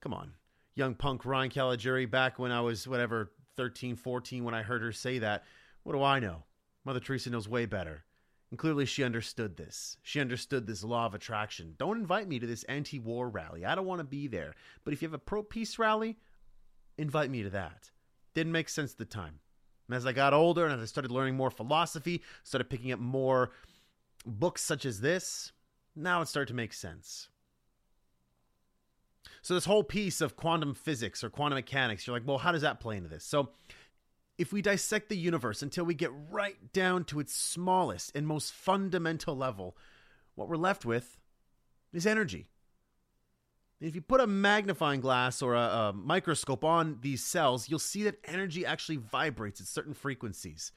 Come 0.00 0.14
on. 0.14 0.32
Young 0.74 0.94
punk 0.94 1.24
Ryan 1.24 1.50
Caligiuri, 1.50 2.10
back 2.10 2.38
when 2.38 2.50
I 2.50 2.62
was, 2.62 2.88
whatever, 2.88 3.30
13, 3.56 3.96
14, 3.96 4.42
when 4.42 4.54
I 4.54 4.62
heard 4.62 4.82
her 4.82 4.92
say 4.92 5.18
that. 5.18 5.44
What 5.82 5.92
do 5.92 6.02
I 6.02 6.18
know? 6.18 6.44
Mother 6.84 7.00
Teresa 7.00 7.30
knows 7.30 7.48
way 7.48 7.66
better. 7.66 8.04
And 8.52 8.58
clearly 8.58 8.84
she 8.84 9.02
understood 9.02 9.56
this. 9.56 9.96
She 10.02 10.20
understood 10.20 10.66
this 10.66 10.84
law 10.84 11.06
of 11.06 11.14
attraction. 11.14 11.74
Don't 11.78 11.96
invite 11.96 12.28
me 12.28 12.38
to 12.38 12.46
this 12.46 12.64
anti 12.64 12.98
war 12.98 13.30
rally. 13.30 13.64
I 13.64 13.74
don't 13.74 13.86
want 13.86 14.00
to 14.00 14.04
be 14.04 14.26
there. 14.26 14.54
But 14.84 14.92
if 14.92 15.00
you 15.00 15.08
have 15.08 15.14
a 15.14 15.18
pro 15.18 15.42
peace 15.42 15.78
rally, 15.78 16.18
invite 16.98 17.30
me 17.30 17.42
to 17.44 17.48
that. 17.48 17.90
Didn't 18.34 18.52
make 18.52 18.68
sense 18.68 18.92
at 18.92 18.98
the 18.98 19.06
time. 19.06 19.40
And 19.88 19.96
as 19.96 20.04
I 20.04 20.12
got 20.12 20.34
older 20.34 20.66
and 20.66 20.74
as 20.74 20.82
I 20.82 20.84
started 20.84 21.10
learning 21.10 21.34
more 21.34 21.50
philosophy, 21.50 22.20
started 22.42 22.68
picking 22.68 22.92
up 22.92 23.00
more 23.00 23.52
books 24.26 24.60
such 24.60 24.84
as 24.84 25.00
this, 25.00 25.52
now 25.96 26.20
it 26.20 26.28
started 26.28 26.48
to 26.48 26.54
make 26.54 26.74
sense. 26.74 27.30
So, 29.40 29.54
this 29.54 29.64
whole 29.64 29.82
piece 29.82 30.20
of 30.20 30.36
quantum 30.36 30.74
physics 30.74 31.24
or 31.24 31.30
quantum 31.30 31.56
mechanics, 31.56 32.06
you're 32.06 32.14
like, 32.14 32.28
well, 32.28 32.36
how 32.36 32.52
does 32.52 32.62
that 32.62 32.80
play 32.80 32.98
into 32.98 33.08
this? 33.08 33.24
So, 33.24 33.48
if 34.42 34.52
we 34.52 34.60
dissect 34.60 35.08
the 35.08 35.16
universe 35.16 35.62
until 35.62 35.84
we 35.84 35.94
get 35.94 36.10
right 36.28 36.72
down 36.72 37.04
to 37.04 37.20
its 37.20 37.32
smallest 37.32 38.10
and 38.16 38.26
most 38.26 38.52
fundamental 38.52 39.36
level, 39.36 39.76
what 40.34 40.48
we're 40.48 40.56
left 40.56 40.84
with 40.84 41.20
is 41.92 42.08
energy. 42.08 42.48
If 43.80 43.94
you 43.94 44.00
put 44.00 44.20
a 44.20 44.26
magnifying 44.26 45.00
glass 45.00 45.42
or 45.42 45.54
a, 45.54 45.60
a, 45.60 45.92
microscope 45.92 46.64
on 46.64 46.98
these 47.02 47.24
cells, 47.24 47.68
you'll 47.68 47.78
see 47.78 48.02
that 48.02 48.18
energy 48.24 48.66
actually 48.66 48.96
vibrates 48.96 49.60
at 49.60 49.68
certain 49.68 49.94
frequencies. 49.94 50.72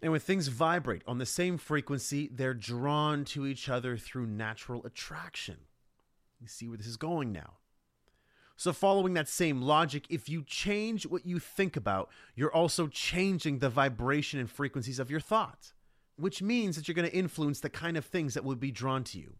And 0.00 0.10
when 0.10 0.22
things 0.22 0.48
vibrate 0.48 1.02
on 1.06 1.18
the 1.18 1.26
same 1.26 1.58
frequency, 1.58 2.30
they're 2.32 2.54
drawn 2.54 3.26
to 3.26 3.46
each 3.46 3.68
other 3.68 3.98
through 3.98 4.28
natural 4.28 4.86
attraction. 4.86 5.58
You 6.40 6.48
see 6.48 6.68
where 6.68 6.78
this 6.78 6.86
is 6.86 6.96
going 6.96 7.32
now. 7.32 7.58
So, 8.58 8.72
following 8.72 9.12
that 9.14 9.28
same 9.28 9.60
logic, 9.60 10.06
if 10.08 10.30
you 10.30 10.42
change 10.42 11.04
what 11.04 11.26
you 11.26 11.38
think 11.38 11.76
about, 11.76 12.08
you're 12.34 12.52
also 12.52 12.86
changing 12.86 13.58
the 13.58 13.68
vibration 13.68 14.40
and 14.40 14.50
frequencies 14.50 14.98
of 14.98 15.10
your 15.10 15.20
thoughts, 15.20 15.74
which 16.16 16.40
means 16.40 16.74
that 16.74 16.88
you're 16.88 16.94
going 16.94 17.08
to 17.08 17.14
influence 17.14 17.60
the 17.60 17.68
kind 17.68 17.98
of 17.98 18.04
things 18.06 18.32
that 18.32 18.44
will 18.44 18.56
be 18.56 18.70
drawn 18.70 19.04
to 19.04 19.18
you. 19.18 19.34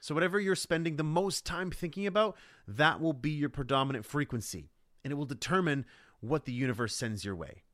So, 0.00 0.14
whatever 0.14 0.38
you're 0.38 0.54
spending 0.54 0.94
the 0.94 1.02
most 1.02 1.44
time 1.44 1.72
thinking 1.72 2.06
about, 2.06 2.36
that 2.68 3.00
will 3.00 3.12
be 3.12 3.30
your 3.30 3.48
predominant 3.48 4.06
frequency, 4.06 4.70
and 5.02 5.10
it 5.10 5.16
will 5.16 5.26
determine 5.26 5.84
what 6.20 6.44
the 6.44 6.52
universe 6.52 6.94
sends 6.94 7.24
your 7.24 7.34
way. 7.34 7.64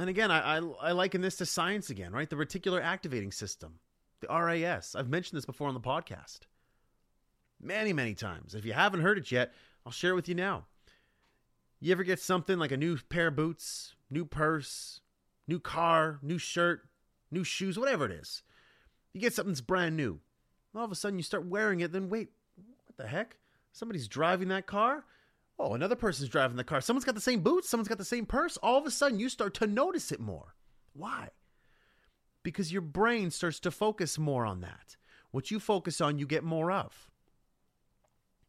And 0.00 0.10
again, 0.10 0.32
I, 0.32 0.58
I, 0.58 0.60
I 0.82 0.92
liken 0.92 1.20
this 1.20 1.36
to 1.36 1.46
science 1.46 1.90
again, 1.90 2.12
right? 2.12 2.28
The 2.28 2.36
reticular 2.36 2.82
activating 2.82 3.30
system, 3.30 3.78
the 4.20 4.26
RAS. 4.26 4.96
I've 4.96 5.08
mentioned 5.08 5.36
this 5.38 5.46
before 5.46 5.68
on 5.68 5.74
the 5.74 5.80
podcast 5.80 6.40
many, 7.60 7.92
many 7.92 8.14
times. 8.14 8.54
If 8.54 8.64
you 8.64 8.72
haven't 8.72 9.02
heard 9.02 9.18
it 9.18 9.30
yet, 9.30 9.52
I'll 9.84 9.92
share 9.92 10.12
it 10.12 10.16
with 10.16 10.28
you 10.28 10.34
now. 10.34 10.66
You 11.80 11.92
ever 11.92 12.04
get 12.04 12.20
something 12.20 12.58
like 12.58 12.72
a 12.72 12.76
new 12.76 12.98
pair 13.08 13.28
of 13.28 13.36
boots, 13.36 13.94
new 14.10 14.24
purse, 14.24 15.00
new 15.46 15.60
car, 15.60 16.18
new 16.22 16.38
shirt, 16.38 16.88
new 17.30 17.44
shoes, 17.44 17.78
whatever 17.78 18.06
it 18.06 18.12
is? 18.12 18.42
You 19.12 19.20
get 19.20 19.34
something 19.34 19.52
that's 19.52 19.60
brand 19.60 19.96
new. 19.96 20.20
All 20.74 20.84
of 20.84 20.92
a 20.92 20.94
sudden, 20.94 21.18
you 21.18 21.22
start 21.22 21.46
wearing 21.46 21.80
it. 21.80 21.92
Then 21.92 22.08
wait, 22.08 22.30
what 22.56 22.96
the 22.96 23.06
heck? 23.06 23.36
Somebody's 23.72 24.08
driving 24.08 24.48
that 24.48 24.66
car. 24.66 25.04
Oh, 25.58 25.74
another 25.74 25.96
person's 25.96 26.28
driving 26.28 26.56
the 26.56 26.64
car. 26.64 26.80
Someone's 26.80 27.04
got 27.04 27.14
the 27.14 27.20
same 27.20 27.40
boots. 27.40 27.68
Someone's 27.68 27.88
got 27.88 27.98
the 27.98 28.04
same 28.04 28.26
purse. 28.26 28.56
All 28.58 28.78
of 28.78 28.86
a 28.86 28.90
sudden, 28.90 29.18
you 29.18 29.28
start 29.28 29.54
to 29.54 29.66
notice 29.66 30.12
it 30.12 30.20
more. 30.20 30.54
Why? 30.92 31.30
Because 32.42 32.72
your 32.72 32.82
brain 32.82 33.30
starts 33.30 33.58
to 33.60 33.70
focus 33.70 34.18
more 34.18 34.44
on 34.44 34.60
that. 34.60 34.96
What 35.30 35.50
you 35.50 35.58
focus 35.58 36.00
on, 36.00 36.18
you 36.18 36.26
get 36.26 36.44
more 36.44 36.70
of. 36.70 37.10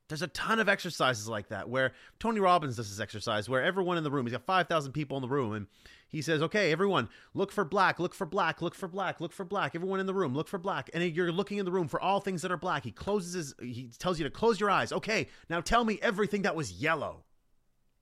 There's 0.08 0.22
a 0.22 0.28
ton 0.28 0.60
of 0.60 0.70
exercises 0.70 1.28
like 1.28 1.50
that 1.50 1.70
where 1.70 1.91
Tony 2.20 2.39
Robbins 2.39 2.78
does 2.78 2.89
this 2.89 3.02
exercise 3.02 3.50
where 3.50 3.62
everyone 3.62 3.98
in 3.98 4.04
the 4.04 4.12
room, 4.12 4.26
he's 4.26 4.32
got 4.32 4.46
5,000 4.46 4.93
people 4.93 5.17
in 5.17 5.22
the 5.22 5.28
room, 5.28 5.54
and 5.54 5.67
he 6.08 6.22
says, 6.22 6.41
Okay, 6.41 6.72
everyone, 6.72 7.10
look 7.34 7.52
for 7.52 7.65
black, 7.65 8.00
look 8.00 8.13
for 8.13 8.26
black, 8.26 8.62
look 8.62 8.74
for 8.74 8.88
black, 8.88 9.20
look 9.20 9.34
for 9.34 9.43
black. 9.43 9.76
Everyone 9.76 10.00
in 10.00 10.06
the 10.06 10.13
room, 10.13 10.34
look 10.34 10.48
for 10.48 10.58
black. 10.58 10.89
And 10.93 11.04
you're 11.04 11.32
looking 11.32 11.58
in 11.58 11.65
the 11.65 11.72
room 11.72 11.89
for 11.89 12.02
all 12.02 12.22
things 12.22 12.41
that 12.43 12.52
are 12.52 12.58
black. 12.58 12.86
He 12.86 12.91
closes 12.91 13.34
his, 13.34 13.56
he 13.60 13.89
tells 14.00 14.17
you 14.17 14.24
to 14.24 14.32
close 14.32 14.60
your 14.60 14.70
eyes. 14.70 14.93
Okay, 14.93 15.28
now 15.50 15.60
tell 15.60 15.84
me 15.84 16.00
everything 16.02 16.43
that 16.43 16.56
was 16.56 16.72
yellow. 16.72 17.24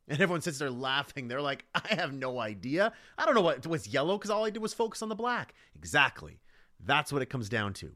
And 0.08 0.22
everyone 0.22 0.41
sits 0.41 0.60
there 0.60 0.70
laughing. 0.70 1.28
They're 1.28 1.41
like, 1.41 1.65
I 1.74 1.96
have 1.96 2.13
no 2.13 2.39
idea. 2.39 2.94
I 3.18 3.26
don't 3.26 3.34
know 3.34 3.41
what 3.41 3.65
was 3.65 3.88
yellow 3.88 4.18
because 4.20 4.30
all 4.30 4.46
I 4.46 4.52
did 4.52 4.62
was 4.62 4.76
focus 4.76 5.02
on 5.02 5.10
the 5.10 5.15
black. 5.15 5.56
Exactly. 5.76 6.39
That's 6.80 7.12
what 7.12 7.24
it 7.24 7.32
comes 7.32 7.50
down 7.50 7.74
to. 7.76 7.94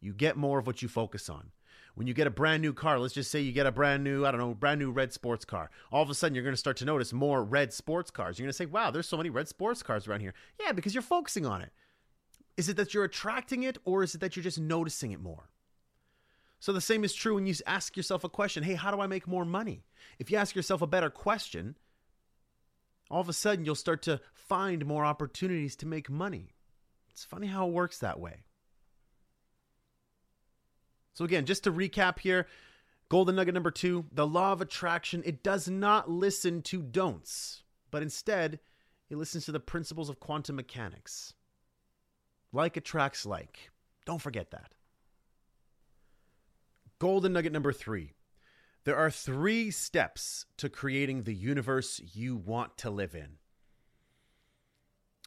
You 0.00 0.12
get 0.12 0.36
more 0.36 0.58
of 0.58 0.66
what 0.66 0.82
you 0.82 0.88
focus 0.88 1.30
on 1.30 1.52
when 1.96 2.06
you 2.06 2.12
get 2.12 2.26
a 2.26 2.30
brand 2.30 2.60
new 2.60 2.74
car, 2.74 2.98
let's 2.98 3.14
just 3.14 3.30
say 3.30 3.40
you 3.40 3.52
get 3.52 3.66
a 3.66 3.72
brand 3.72 4.04
new, 4.04 4.26
I 4.26 4.30
don't 4.30 4.38
know, 4.38 4.52
brand 4.52 4.78
new 4.78 4.90
red 4.90 5.14
sports 5.14 5.46
car. 5.46 5.70
All 5.90 6.02
of 6.02 6.10
a 6.10 6.14
sudden, 6.14 6.34
you're 6.34 6.44
going 6.44 6.52
to 6.52 6.58
start 6.58 6.76
to 6.76 6.84
notice 6.84 7.10
more 7.10 7.42
red 7.42 7.72
sports 7.72 8.10
cars. 8.10 8.38
You're 8.38 8.44
going 8.44 8.50
to 8.50 8.56
say, 8.56 8.66
wow, 8.66 8.90
there's 8.90 9.08
so 9.08 9.16
many 9.16 9.30
red 9.30 9.48
sports 9.48 9.82
cars 9.82 10.06
around 10.06 10.20
here. 10.20 10.34
Yeah, 10.60 10.72
because 10.72 10.94
you're 10.94 11.02
focusing 11.02 11.46
on 11.46 11.62
it. 11.62 11.70
Is 12.58 12.68
it 12.68 12.76
that 12.76 12.92
you're 12.92 13.04
attracting 13.04 13.62
it, 13.62 13.78
or 13.86 14.02
is 14.02 14.14
it 14.14 14.20
that 14.20 14.36
you're 14.36 14.42
just 14.42 14.60
noticing 14.60 15.12
it 15.12 15.20
more? 15.20 15.48
So 16.60 16.74
the 16.74 16.82
same 16.82 17.02
is 17.02 17.14
true 17.14 17.36
when 17.36 17.46
you 17.46 17.54
ask 17.66 17.96
yourself 17.96 18.24
a 18.24 18.28
question 18.28 18.62
hey, 18.62 18.74
how 18.74 18.90
do 18.90 19.00
I 19.00 19.06
make 19.06 19.26
more 19.26 19.46
money? 19.46 19.86
If 20.18 20.30
you 20.30 20.36
ask 20.36 20.54
yourself 20.54 20.82
a 20.82 20.86
better 20.86 21.08
question, 21.08 21.76
all 23.10 23.22
of 23.22 23.28
a 23.30 23.32
sudden 23.32 23.64
you'll 23.64 23.74
start 23.74 24.02
to 24.02 24.20
find 24.34 24.84
more 24.84 25.06
opportunities 25.06 25.76
to 25.76 25.86
make 25.86 26.10
money. 26.10 26.52
It's 27.10 27.24
funny 27.24 27.46
how 27.46 27.66
it 27.66 27.72
works 27.72 27.98
that 28.00 28.20
way. 28.20 28.44
So, 31.16 31.24
again, 31.24 31.46
just 31.46 31.64
to 31.64 31.72
recap 31.72 32.18
here 32.18 32.46
golden 33.08 33.36
nugget 33.36 33.54
number 33.54 33.70
two 33.70 34.04
the 34.12 34.26
law 34.26 34.52
of 34.52 34.60
attraction, 34.60 35.22
it 35.24 35.42
does 35.42 35.66
not 35.66 36.10
listen 36.10 36.60
to 36.62 36.82
don'ts, 36.82 37.62
but 37.90 38.02
instead, 38.02 38.60
it 39.08 39.16
listens 39.16 39.46
to 39.46 39.52
the 39.52 39.58
principles 39.58 40.10
of 40.10 40.20
quantum 40.20 40.56
mechanics. 40.56 41.32
Like 42.52 42.76
attracts 42.76 43.24
like. 43.24 43.70
Don't 44.04 44.20
forget 44.20 44.50
that. 44.50 44.72
Golden 46.98 47.32
nugget 47.32 47.52
number 47.52 47.72
three. 47.72 48.12
There 48.84 48.96
are 48.96 49.10
three 49.10 49.70
steps 49.70 50.44
to 50.58 50.68
creating 50.68 51.22
the 51.22 51.34
universe 51.34 51.98
you 52.12 52.36
want 52.36 52.76
to 52.78 52.90
live 52.90 53.14
in. 53.14 53.38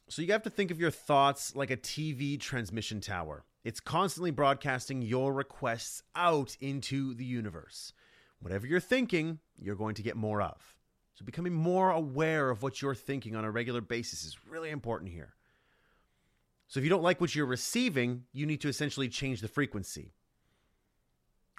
So 0.08 0.22
you 0.22 0.30
have 0.32 0.44
to 0.44 0.50
think 0.50 0.70
of 0.70 0.80
your 0.80 0.90
thoughts 0.92 1.56
like 1.56 1.70
a 1.72 1.76
TV 1.76 2.38
transmission 2.38 3.00
tower. 3.00 3.44
It's 3.62 3.80
constantly 3.80 4.30
broadcasting 4.30 5.02
your 5.02 5.32
requests 5.32 6.02
out 6.16 6.56
into 6.60 7.14
the 7.14 7.24
universe. 7.24 7.92
Whatever 8.40 8.66
you're 8.66 8.80
thinking, 8.80 9.38
you're 9.58 9.76
going 9.76 9.94
to 9.96 10.02
get 10.02 10.16
more 10.16 10.40
of. 10.40 10.74
So, 11.14 11.24
becoming 11.26 11.52
more 11.52 11.90
aware 11.90 12.48
of 12.48 12.62
what 12.62 12.80
you're 12.80 12.94
thinking 12.94 13.36
on 13.36 13.44
a 13.44 13.50
regular 13.50 13.82
basis 13.82 14.24
is 14.24 14.38
really 14.48 14.70
important 14.70 15.10
here. 15.10 15.34
So, 16.68 16.80
if 16.80 16.84
you 16.84 16.90
don't 16.90 17.02
like 17.02 17.20
what 17.20 17.34
you're 17.34 17.44
receiving, 17.44 18.24
you 18.32 18.46
need 18.46 18.62
to 18.62 18.68
essentially 18.68 19.08
change 19.08 19.42
the 19.42 19.48
frequency. 19.48 20.14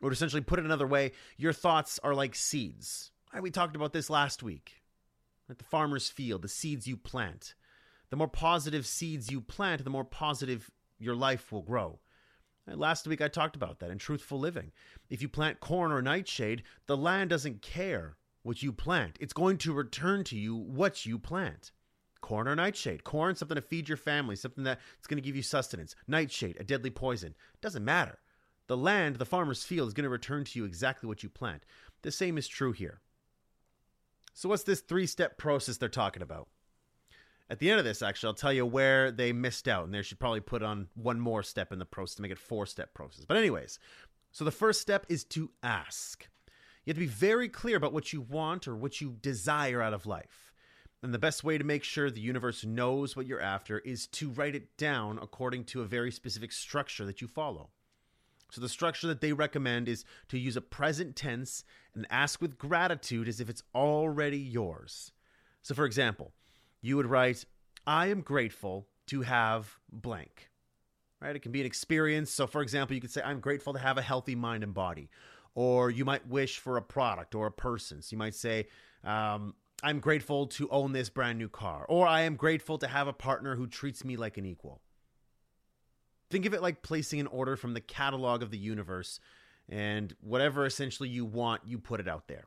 Or 0.02 0.12
essentially 0.12 0.42
put 0.42 0.58
it 0.58 0.66
another 0.66 0.88
way, 0.88 1.12
your 1.38 1.54
thoughts 1.54 2.00
are 2.04 2.16
like 2.16 2.34
seeds. 2.34 3.12
We 3.40 3.52
talked 3.52 3.76
about 3.76 3.94
this 3.94 4.10
last 4.10 4.42
week 4.42 4.82
at 5.48 5.60
the 5.60 5.64
farmer's 5.64 6.10
field, 6.10 6.42
the 6.42 6.48
seeds 6.48 6.88
you 6.88 6.98
plant. 6.98 7.54
The 8.10 8.18
more 8.18 8.28
positive 8.28 8.88
seeds 8.88 9.30
you 9.32 9.42
plant, 9.42 9.84
the 9.84 9.90
more 9.92 10.04
positive 10.04 10.72
your 11.02 11.16
life 11.16 11.52
will 11.52 11.62
grow. 11.62 12.00
Last 12.68 13.08
week 13.08 13.22
I 13.22 13.28
talked 13.28 13.56
about 13.56 13.80
that 13.80 13.92
in 13.92 13.98
Truthful 13.98 14.40
Living. 14.40 14.72
If 15.10 15.22
you 15.22 15.28
plant 15.28 15.60
corn 15.60 15.92
or 15.92 16.02
nightshade, 16.02 16.64
the 16.86 16.96
land 16.96 17.30
doesn't 17.30 17.62
care 17.62 18.18
what 18.44 18.64
you 18.64 18.72
plant. 18.72 19.18
It's 19.20 19.34
going 19.34 19.58
to 19.60 19.74
return 19.74 20.24
to 20.26 20.38
you 20.38 20.56
what 20.56 21.06
you 21.06 21.20
plant. 21.20 21.72
Corn 22.22 22.48
or 22.48 22.56
nightshade. 22.56 23.04
Corn, 23.04 23.36
something 23.36 23.56
to 23.56 23.62
feed 23.62 23.90
your 23.90 23.98
family, 23.98 24.36
something 24.36 24.64
that's 24.64 25.08
going 25.08 25.18
to 25.18 25.26
give 25.26 25.36
you 25.36 25.42
sustenance. 25.42 25.96
Nightshade, 26.08 26.58
a 26.60 26.64
deadly 26.64 26.92
poison. 26.92 27.36
Doesn't 27.62 27.84
matter. 27.84 28.20
The 28.68 28.78
land, 28.78 29.18
the 29.18 29.26
farmer's 29.26 29.64
field, 29.64 29.88
is 29.88 29.94
going 29.94 30.04
to 30.04 30.10
return 30.10 30.46
to 30.46 30.60
you 30.60 30.66
exactly 30.66 31.08
what 31.08 31.24
you 31.24 31.30
plant. 31.30 31.66
The 32.04 32.12
same 32.12 32.38
is 32.38 32.48
true 32.48 32.72
here. 32.72 33.02
So, 34.34 34.50
what's 34.50 34.64
this 34.64 34.82
three 34.82 35.08
step 35.08 35.38
process 35.38 35.78
they're 35.78 35.90
talking 35.90 36.22
about? 36.22 36.48
At 37.52 37.60
the 37.60 37.70
end 37.70 37.80
of 37.80 37.86
this, 37.86 38.02
actually, 38.02 38.28
I'll 38.28 38.34
tell 38.34 38.54
you 38.54 38.66
where 38.66 39.12
they 39.12 39.34
missed 39.34 39.68
out, 39.68 39.84
and 39.84 39.94
they 39.94 40.02
should 40.04 40.22
probably 40.22 40.40
put 40.40 40.64
on 40.64 40.88
one 40.94 41.20
more 41.20 41.44
step 41.44 41.74
in 41.74 41.80
the 41.80 41.86
process 41.86 42.16
to 42.16 42.22
make 42.22 42.32
it 42.32 42.40
four 42.40 42.66
step 42.66 42.94
process. 42.94 43.26
But 43.26 43.36
anyways, 43.36 43.78
so 44.32 44.46
the 44.46 44.52
first 44.52 44.80
step 44.80 45.06
is 45.10 45.26
to 45.26 45.52
ask. 45.62 46.30
You 46.86 46.92
have 46.92 46.96
to 46.96 47.02
be 47.02 47.08
very 47.08 47.50
clear 47.50 47.76
about 47.76 47.92
what 47.92 48.14
you 48.14 48.22
want 48.22 48.70
or 48.70 48.78
what 48.78 49.02
you 49.02 49.18
desire 49.22 49.82
out 49.82 49.94
of 49.94 50.06
life. 50.06 50.54
And 51.04 51.14
the 51.14 51.20
best 51.20 51.44
way 51.44 51.58
to 51.58 51.66
make 51.66 51.84
sure 51.84 52.10
the 52.10 52.22
universe 52.22 52.64
knows 52.64 53.18
what 53.18 53.26
you're 53.26 53.42
after 53.42 53.80
is 53.80 54.08
to 54.08 54.30
write 54.30 54.56
it 54.56 54.78
down 54.78 55.20
according 55.22 55.66
to 55.66 55.82
a 55.82 55.86
very 55.86 56.10
specific 56.10 56.54
structure 56.54 57.04
that 57.04 57.20
you 57.20 57.28
follow. 57.28 57.72
So, 58.50 58.62
the 58.62 58.70
structure 58.70 59.08
that 59.08 59.20
they 59.20 59.34
recommend 59.34 59.90
is 59.90 60.06
to 60.30 60.40
use 60.40 60.56
a 60.56 60.62
present 60.62 61.18
tense 61.18 61.66
and 61.94 62.08
ask 62.10 62.42
with 62.42 62.58
gratitude 62.58 63.28
as 63.28 63.42
if 63.42 63.50
it's 63.50 63.64
already 63.76 64.40
yours. 64.40 65.12
So, 65.64 65.76
for 65.76 65.86
example, 65.86 66.32
you 66.82 66.98
would 66.98 67.06
write, 67.06 67.46
I 67.86 68.08
am 68.08 68.22
grateful 68.22 68.88
to 69.08 69.22
have 69.22 69.78
blank. 69.92 70.50
Right? 71.22 71.36
It 71.36 71.42
can 71.42 71.52
be 71.52 71.60
an 71.60 71.68
experience. 71.68 72.32
So, 72.32 72.48
for 72.48 72.62
example, 72.62 72.96
you 72.96 73.02
could 73.02 73.12
say, 73.12 73.22
I'm 73.24 73.40
grateful 73.40 73.74
to 73.74 73.80
have 73.80 73.98
a 73.98 74.02
healthy 74.02 74.36
mind 74.36 74.64
and 74.64 74.74
body. 74.74 75.10
Or 75.54 75.92
you 75.92 76.06
might 76.06 76.28
wish 76.28 76.58
for 76.58 76.78
a 76.78 76.82
product 76.82 77.36
or 77.36 77.46
a 77.46 77.52
person. 77.52 78.02
So 78.02 78.14
you 78.14 78.18
might 78.18 78.36
say, 78.36 78.68
um, 79.04 79.54
I'm 79.84 80.00
grateful 80.00 80.48
to 80.48 80.70
own 80.70 80.94
this 80.94 81.10
brand 81.10 81.38
new 81.38 81.50
car. 81.50 81.86
Or 81.90 82.08
I 82.08 82.22
am 82.22 82.36
grateful 82.36 82.78
to 82.80 82.88
have 82.88 83.08
a 83.08 83.14
partner 83.14 83.56
who 83.56 83.68
treats 83.68 84.06
me 84.06 84.16
like 84.16 84.38
an 84.38 84.46
equal. 84.46 84.82
Think 86.30 86.46
of 86.46 86.54
it 86.54 86.62
like 86.62 86.82
placing 86.82 87.20
an 87.20 87.28
order 87.28 87.58
from 87.58 87.74
the 87.74 87.82
catalog 87.82 88.42
of 88.42 88.52
the 88.52 88.58
universe, 88.58 89.20
and 89.68 90.16
whatever 90.22 90.66
essentially 90.66 91.10
you 91.10 91.26
want, 91.26 91.64
you 91.66 91.78
put 91.78 92.00
it 92.00 92.08
out 92.08 92.30
there. 92.30 92.46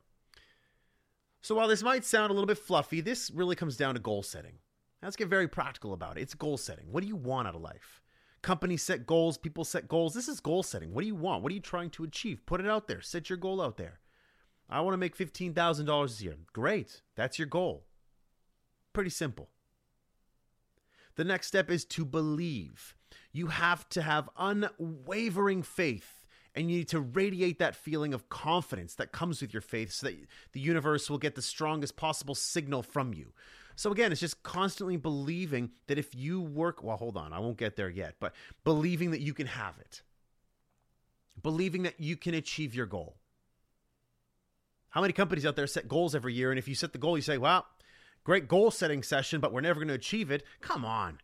So 1.44 1.54
while 1.54 1.68
this 1.68 1.82
might 1.82 2.06
sound 2.06 2.30
a 2.30 2.32
little 2.32 2.46
bit 2.46 2.56
fluffy, 2.56 3.02
this 3.02 3.30
really 3.30 3.54
comes 3.54 3.76
down 3.76 3.92
to 3.92 4.00
goal 4.00 4.22
setting. 4.22 4.54
let's 5.02 5.14
get 5.14 5.28
very 5.28 5.46
practical 5.46 5.92
about 5.92 6.16
it. 6.16 6.22
It's 6.22 6.32
goal 6.32 6.56
setting. 6.56 6.86
What 6.90 7.02
do 7.02 7.06
you 7.06 7.16
want 7.16 7.46
out 7.46 7.54
of 7.54 7.60
life? 7.60 8.00
Companies 8.40 8.82
set 8.82 9.06
goals, 9.06 9.36
people 9.36 9.62
set 9.62 9.86
goals. 9.86 10.14
This 10.14 10.26
is 10.26 10.40
goal 10.40 10.62
setting. 10.62 10.94
What 10.94 11.02
do 11.02 11.06
you 11.06 11.14
want? 11.14 11.42
What 11.42 11.52
are 11.52 11.54
you 11.54 11.60
trying 11.60 11.90
to 11.90 12.04
achieve? 12.04 12.46
Put 12.46 12.62
it 12.62 12.66
out 12.66 12.88
there. 12.88 13.02
Set 13.02 13.28
your 13.28 13.36
goal 13.36 13.60
out 13.60 13.76
there. 13.76 14.00
I 14.70 14.80
want 14.80 14.94
to 14.94 14.98
make 14.98 15.18
$15,000 15.18 16.08
this 16.08 16.22
year. 16.22 16.36
Great. 16.54 17.02
That's 17.14 17.38
your 17.38 17.46
goal. 17.46 17.84
Pretty 18.94 19.10
simple. 19.10 19.50
The 21.16 21.24
next 21.24 21.48
step 21.48 21.70
is 21.70 21.84
to 21.84 22.06
believe. 22.06 22.94
You 23.32 23.48
have 23.48 23.86
to 23.90 24.00
have 24.00 24.30
unwavering 24.38 25.62
faith 25.62 26.23
and 26.54 26.70
you 26.70 26.78
need 26.78 26.88
to 26.88 27.00
radiate 27.00 27.58
that 27.58 27.74
feeling 27.74 28.14
of 28.14 28.28
confidence 28.28 28.94
that 28.94 29.12
comes 29.12 29.40
with 29.40 29.52
your 29.52 29.60
faith 29.60 29.92
so 29.92 30.06
that 30.06 30.16
the 30.52 30.60
universe 30.60 31.10
will 31.10 31.18
get 31.18 31.34
the 31.34 31.42
strongest 31.42 31.96
possible 31.96 32.34
signal 32.34 32.82
from 32.82 33.12
you. 33.12 33.32
So 33.76 33.90
again, 33.90 34.12
it's 34.12 34.20
just 34.20 34.42
constantly 34.44 34.96
believing 34.96 35.70
that 35.88 35.98
if 35.98 36.14
you 36.14 36.40
work, 36.40 36.82
well, 36.82 36.96
hold 36.96 37.16
on, 37.16 37.32
I 37.32 37.40
won't 37.40 37.56
get 37.56 37.74
there 37.74 37.90
yet, 37.90 38.14
but 38.20 38.34
believing 38.62 39.10
that 39.10 39.20
you 39.20 39.34
can 39.34 39.48
have 39.48 39.78
it. 39.80 40.02
Believing 41.42 41.82
that 41.82 41.98
you 41.98 42.16
can 42.16 42.34
achieve 42.34 42.74
your 42.74 42.86
goal. 42.86 43.16
How 44.90 45.00
many 45.00 45.12
companies 45.12 45.44
out 45.44 45.56
there 45.56 45.66
set 45.66 45.88
goals 45.88 46.14
every 46.14 46.34
year? 46.34 46.50
And 46.50 46.58
if 46.58 46.68
you 46.68 46.76
set 46.76 46.92
the 46.92 46.98
goal, 46.98 47.18
you 47.18 47.22
say, 47.22 47.36
well, 47.36 47.66
great 48.22 48.46
goal 48.46 48.70
setting 48.70 49.02
session, 49.02 49.40
but 49.40 49.52
we're 49.52 49.60
never 49.60 49.80
going 49.80 49.88
to 49.88 49.94
achieve 49.94 50.30
it. 50.30 50.44
Come 50.60 50.84
on. 50.84 51.18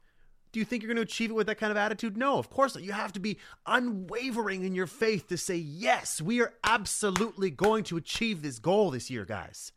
Do 0.53 0.59
you 0.59 0.65
think 0.65 0.83
you're 0.83 0.89
going 0.89 0.97
to 0.97 1.03
achieve 1.03 1.31
it 1.31 1.35
with 1.35 1.47
that 1.47 1.59
kind 1.59 1.71
of 1.71 1.77
attitude? 1.77 2.17
No, 2.17 2.39
of 2.39 2.51
course 2.51 2.75
not. 2.75 2.83
You 2.83 2.93
have 2.93 3.13
to 3.13 3.21
be 3.21 3.39
unwavering 3.67 4.65
in 4.65 4.75
your 4.75 4.89
faith 4.89 5.29
to 5.29 5.37
say, 5.37 5.57
yes, 5.57 6.21
we 6.21 6.41
are 6.41 6.55
absolutely 6.65 7.51
going 7.51 7.85
to 7.85 7.97
achieve 7.97 8.43
this 8.43 8.59
goal 8.59 8.91
this 8.91 9.11
year, 9.11 9.25
guys. 9.25 9.73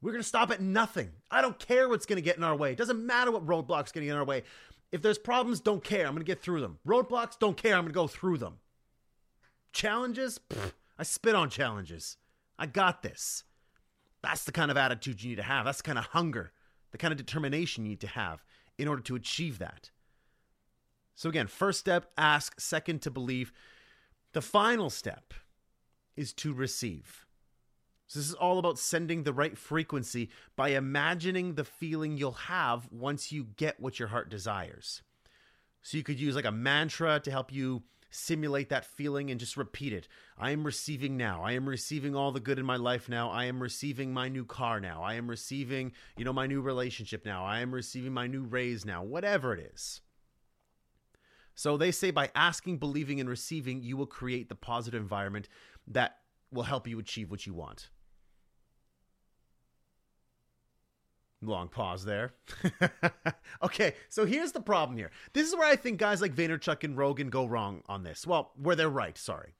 We're 0.00 0.12
going 0.12 0.22
to 0.22 0.28
stop 0.28 0.50
at 0.50 0.60
nothing. 0.60 1.10
I 1.30 1.42
don't 1.42 1.58
care 1.58 1.88
what's 1.88 2.06
going 2.06 2.16
to 2.16 2.22
get 2.22 2.36
in 2.36 2.44
our 2.44 2.56
way. 2.56 2.72
It 2.72 2.78
doesn't 2.78 3.04
matter 3.04 3.30
what 3.30 3.46
roadblocks 3.46 3.92
going 3.92 4.02
to 4.02 4.06
get 4.06 4.12
in 4.12 4.18
our 4.18 4.24
way. 4.24 4.42
If 4.92 5.02
there's 5.02 5.18
problems, 5.18 5.60
don't 5.60 5.84
care. 5.84 6.06
I'm 6.06 6.12
going 6.14 6.24
to 6.24 6.30
get 6.30 6.40
through 6.40 6.60
them. 6.60 6.78
Roadblocks, 6.86 7.38
don't 7.38 7.56
care. 7.56 7.74
I'm 7.74 7.84
going 7.84 7.92
to 7.92 7.94
go 7.94 8.06
through 8.06 8.38
them. 8.38 8.58
Challenges, 9.72 10.40
Pfft, 10.48 10.72
I 10.98 11.02
spit 11.02 11.34
on 11.34 11.50
challenges. 11.50 12.16
I 12.58 12.66
got 12.66 13.02
this. 13.02 13.44
That's 14.22 14.44
the 14.44 14.52
kind 14.52 14.70
of 14.70 14.76
attitude 14.76 15.22
you 15.22 15.30
need 15.30 15.36
to 15.36 15.42
have. 15.42 15.64
That's 15.64 15.78
the 15.78 15.84
kind 15.84 15.98
of 15.98 16.06
hunger, 16.06 16.52
the 16.92 16.98
kind 16.98 17.12
of 17.12 17.18
determination 17.18 17.84
you 17.84 17.90
need 17.90 18.00
to 18.00 18.06
have 18.06 18.42
in 18.78 18.88
order 18.88 19.02
to 19.02 19.14
achieve 19.14 19.58
that. 19.58 19.90
So, 21.14 21.28
again, 21.28 21.46
first 21.46 21.80
step, 21.80 22.10
ask. 22.18 22.60
Second, 22.60 23.02
to 23.02 23.10
believe. 23.10 23.52
The 24.32 24.42
final 24.42 24.90
step 24.90 25.32
is 26.16 26.32
to 26.34 26.52
receive. 26.52 27.24
So, 28.06 28.18
this 28.18 28.28
is 28.28 28.34
all 28.34 28.58
about 28.58 28.78
sending 28.78 29.22
the 29.22 29.32
right 29.32 29.56
frequency 29.56 30.30
by 30.56 30.70
imagining 30.70 31.54
the 31.54 31.64
feeling 31.64 32.16
you'll 32.16 32.32
have 32.32 32.88
once 32.90 33.30
you 33.30 33.48
get 33.56 33.80
what 33.80 33.98
your 33.98 34.08
heart 34.08 34.28
desires. 34.28 35.02
So, 35.82 35.96
you 35.96 36.02
could 36.02 36.18
use 36.18 36.34
like 36.34 36.44
a 36.44 36.52
mantra 36.52 37.20
to 37.20 37.30
help 37.30 37.52
you 37.52 37.84
simulate 38.14 38.68
that 38.68 38.84
feeling 38.84 39.30
and 39.30 39.40
just 39.40 39.56
repeat 39.56 39.92
it. 39.92 40.08
I 40.38 40.50
am 40.50 40.64
receiving 40.64 41.16
now. 41.16 41.42
I 41.42 41.52
am 41.52 41.68
receiving 41.68 42.14
all 42.14 42.32
the 42.32 42.40
good 42.40 42.58
in 42.58 42.66
my 42.66 42.76
life 42.76 43.08
now. 43.08 43.30
I 43.30 43.44
am 43.44 43.60
receiving 43.60 44.12
my 44.12 44.28
new 44.28 44.44
car 44.44 44.80
now. 44.80 45.02
I 45.02 45.14
am 45.14 45.28
receiving, 45.28 45.92
you 46.16 46.24
know, 46.24 46.32
my 46.32 46.46
new 46.46 46.60
relationship 46.60 47.24
now. 47.24 47.44
I 47.44 47.60
am 47.60 47.74
receiving 47.74 48.12
my 48.12 48.26
new 48.26 48.42
raise 48.42 48.84
now. 48.84 49.02
Whatever 49.02 49.52
it 49.52 49.72
is. 49.74 50.00
So 51.54 51.76
they 51.76 51.90
say 51.90 52.10
by 52.10 52.30
asking, 52.34 52.78
believing, 52.78 53.20
and 53.20 53.28
receiving, 53.28 53.82
you 53.82 53.96
will 53.96 54.06
create 54.06 54.48
the 54.48 54.54
positive 54.54 55.00
environment 55.00 55.48
that 55.86 56.18
will 56.50 56.64
help 56.64 56.86
you 56.88 56.98
achieve 56.98 57.30
what 57.30 57.46
you 57.46 57.54
want. 57.54 57.90
Long 61.46 61.68
pause 61.68 62.04
there. 62.04 62.32
okay, 63.62 63.94
so 64.08 64.24
here's 64.24 64.52
the 64.52 64.60
problem 64.60 64.96
here. 64.96 65.10
This 65.32 65.48
is 65.48 65.54
where 65.54 65.68
I 65.68 65.76
think 65.76 65.98
guys 65.98 66.20
like 66.20 66.34
Vaynerchuk 66.34 66.84
and 66.84 66.96
Rogan 66.96 67.30
go 67.30 67.44
wrong 67.46 67.82
on 67.86 68.02
this. 68.02 68.26
Well, 68.26 68.52
where 68.56 68.76
they're 68.76 68.88
right, 68.88 69.16
sorry. 69.16 69.54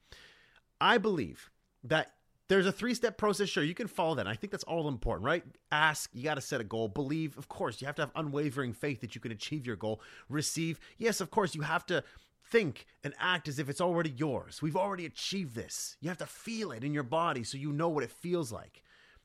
I 0.80 0.98
believe 0.98 1.50
that 1.84 2.12
there's 2.48 2.66
a 2.66 2.72
three 2.72 2.94
step 2.94 3.16
process. 3.16 3.48
Sure, 3.48 3.64
you 3.64 3.74
can 3.74 3.88
follow 3.88 4.14
that. 4.16 4.26
I 4.26 4.34
think 4.34 4.50
that's 4.50 4.64
all 4.64 4.88
important, 4.88 5.26
right? 5.26 5.44
Ask, 5.72 6.10
you 6.12 6.22
got 6.22 6.34
to 6.34 6.40
set 6.40 6.60
a 6.60 6.64
goal. 6.64 6.88
Believe, 6.88 7.36
of 7.38 7.48
course, 7.48 7.80
you 7.80 7.86
have 7.86 7.96
to 7.96 8.02
have 8.02 8.12
unwavering 8.14 8.72
faith 8.74 9.00
that 9.00 9.14
you 9.14 9.20
can 9.20 9.32
achieve 9.32 9.66
your 9.66 9.76
goal. 9.76 10.00
Receive, 10.28 10.78
yes, 10.98 11.20
of 11.20 11.30
course, 11.30 11.54
you 11.54 11.62
have 11.62 11.86
to 11.86 12.04
think 12.50 12.86
and 13.02 13.14
act 13.18 13.48
as 13.48 13.58
if 13.58 13.68
it's 13.68 13.80
already 13.80 14.10
yours. 14.10 14.62
We've 14.62 14.76
already 14.76 15.06
achieved 15.06 15.54
this. 15.54 15.96
You 16.00 16.08
have 16.08 16.18
to 16.18 16.26
feel 16.26 16.70
it 16.70 16.84
in 16.84 16.94
your 16.94 17.02
body 17.02 17.42
so 17.42 17.58
you 17.58 17.72
know 17.72 17.88
what 17.88 18.04
it 18.04 18.10
feels 18.12 18.52
like. 18.52 18.83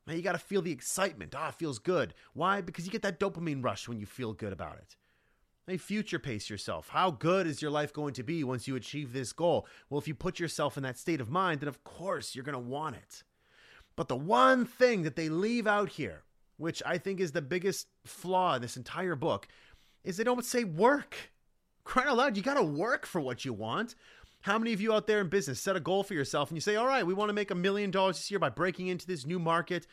Now 0.10 0.16
you 0.16 0.24
got 0.24 0.32
to 0.32 0.40
feel 0.40 0.64
the 0.64 0.72
excitement. 0.72 1.36
Ah, 1.38 1.50
it 1.50 1.54
feels 1.54 1.78
good. 1.78 2.16
Why? 2.34 2.62
Because 2.62 2.84
you 2.84 2.92
get 2.92 3.04
that 3.04 3.20
dopamine 3.20 3.64
rush 3.64 3.88
when 3.88 4.00
you 4.00 4.08
feel 4.08 4.34
good 4.34 4.52
about 4.52 4.78
it. 4.78 4.96
Now 5.68 5.78
future 5.78 6.18
pace 6.18 6.50
yourself. 6.50 6.90
How 6.90 7.12
good 7.12 7.46
is 7.46 7.62
your 7.62 7.70
life 7.70 7.94
going 7.94 8.16
to 8.16 8.24
be 8.24 8.44
once 8.44 8.68
you 8.68 8.76
achieve 8.76 9.14
this 9.14 9.34
goal? 9.34 9.68
Well, 9.88 10.00
if 10.00 10.08
you 10.08 10.16
put 10.16 10.40
yourself 10.40 10.78
in 10.78 10.84
that 10.84 10.98
state 10.98 11.22
of 11.22 11.30
mind, 11.30 11.62
then 11.62 11.68
of 11.68 11.84
course 11.84 12.34
you're 12.34 12.44
going 12.44 12.54
to 12.54 12.60
want 12.60 12.96
it. 12.96 13.22
But 13.96 14.08
the 14.08 14.16
one 14.16 14.66
thing 14.66 15.04
that 15.04 15.16
they 15.16 15.30
leave 15.30 15.68
out 15.68 15.90
here, 15.90 16.24
which 16.58 16.82
I 16.88 16.98
think 16.98 17.20
is 17.20 17.34
the 17.34 17.44
biggest 17.44 17.86
flaw 18.04 18.56
in 18.56 18.64
this 18.64 18.78
entire 18.78 19.16
book, 19.16 19.48
is 20.04 20.18
they 20.18 20.24
don't 20.24 20.44
say 20.44 20.64
work. 20.64 21.16
Crying 21.84 22.10
out 22.10 22.18
loud, 22.18 22.36
you 22.36 22.42
got 22.42 22.56
to 22.56 22.64
work 22.64 23.06
for 23.06 23.22
what 23.22 23.46
you 23.46 23.54
want. 23.54 23.94
How 24.42 24.58
many 24.58 24.74
of 24.74 24.80
you 24.80 24.94
out 24.94 25.06
there 25.06 25.20
in 25.20 25.28
business 25.28 25.60
set 25.60 25.76
a 25.76 25.82
goal 25.82 26.04
for 26.04 26.14
yourself 26.14 26.50
and 26.50 26.58
you 26.58 26.62
say, 26.62 26.76
all 26.76 26.88
right, 26.88 27.06
we 27.06 27.14
want 27.14 27.30
to 27.30 27.34
make 27.34 27.52
a 27.52 27.56
million 27.56 27.92
dollars 27.92 28.18
this 28.18 28.32
year 28.32 28.40
by 28.40 28.50
breaking 28.50 28.88
into 28.88 29.06
this 29.06 29.26
new 29.26 29.40
market 29.40 29.86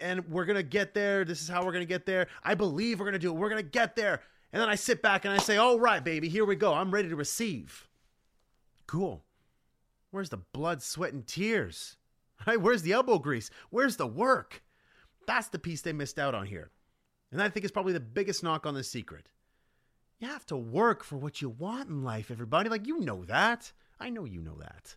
and 0.00 0.28
we're 0.28 0.44
going 0.44 0.56
to 0.56 0.62
get 0.62 0.94
there. 0.94 1.24
This 1.24 1.40
is 1.40 1.48
how 1.48 1.64
we're 1.64 1.72
going 1.72 1.82
to 1.82 1.88
get 1.88 2.06
there. 2.06 2.26
I 2.42 2.54
believe 2.54 2.98
we're 2.98 3.06
going 3.06 3.14
to 3.14 3.18
do 3.18 3.30
it. 3.30 3.36
We're 3.36 3.48
going 3.48 3.62
to 3.62 3.68
get 3.68 3.96
there. 3.96 4.20
And 4.52 4.60
then 4.60 4.68
I 4.68 4.74
sit 4.74 5.02
back 5.02 5.24
and 5.24 5.32
I 5.32 5.38
say, 5.38 5.56
all 5.56 5.78
right, 5.78 6.02
baby, 6.02 6.28
here 6.28 6.44
we 6.44 6.56
go. 6.56 6.74
I'm 6.74 6.92
ready 6.92 7.08
to 7.08 7.16
receive. 7.16 7.88
Cool. 8.86 9.24
Where's 10.10 10.28
the 10.28 10.36
blood, 10.36 10.82
sweat, 10.82 11.12
and 11.12 11.26
tears? 11.26 11.96
Right? 12.46 12.60
Where's 12.60 12.82
the 12.82 12.92
elbow 12.92 13.18
grease? 13.18 13.48
Where's 13.70 13.96
the 13.96 14.08
work? 14.08 14.62
That's 15.26 15.48
the 15.48 15.58
piece 15.58 15.80
they 15.80 15.94
missed 15.94 16.18
out 16.18 16.34
on 16.34 16.44
here. 16.44 16.72
And 17.32 17.40
I 17.40 17.48
think 17.48 17.64
it's 17.64 17.72
probably 17.72 17.94
the 17.94 18.00
biggest 18.00 18.42
knock 18.42 18.66
on 18.66 18.74
the 18.74 18.84
secret. 18.84 19.30
You 20.18 20.28
have 20.28 20.44
to 20.46 20.56
work 20.56 21.04
for 21.04 21.16
what 21.16 21.40
you 21.40 21.48
want 21.48 21.88
in 21.88 22.02
life, 22.02 22.30
everybody. 22.30 22.68
Like, 22.68 22.86
you 22.86 23.00
know 23.00 23.24
that. 23.26 23.72
I 24.00 24.10
know 24.10 24.24
you 24.24 24.40
know 24.40 24.58
that. 24.60 24.96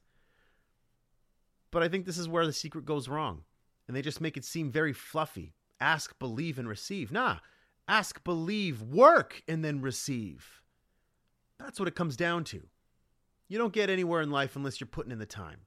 But 1.71 1.83
I 1.83 1.89
think 1.89 2.05
this 2.05 2.17
is 2.17 2.27
where 2.29 2.45
the 2.45 2.53
secret 2.53 2.86
goes 2.86 3.07
wrong. 3.07 3.43
And 3.88 3.95
they 3.95 4.01
just 4.01 4.21
make 4.21 4.38
it 4.38 4.45
seem 4.45 4.71
very 4.71 4.93
fluffy. 4.93 5.53
Ask, 5.79 6.17
believe, 6.19 6.60
and 6.60 6.67
receive. 6.67 7.12
Nah, 7.12 7.38
ask, 7.88 8.23
believe, 8.23 8.81
work, 8.81 9.43
and 9.47 9.63
then 9.63 9.81
receive. 9.81 10.62
That's 11.60 11.79
what 11.79 11.88
it 11.88 11.95
comes 11.95 12.17
down 12.17 12.43
to. 12.45 12.63
You 13.47 13.57
don't 13.57 13.73
get 13.73 13.89
anywhere 13.89 14.21
in 14.21 14.29
life 14.29 14.55
unless 14.55 14.79
you're 14.79 14.88
putting 14.88 15.12
in 15.12 15.19
the 15.19 15.25
time. 15.25 15.62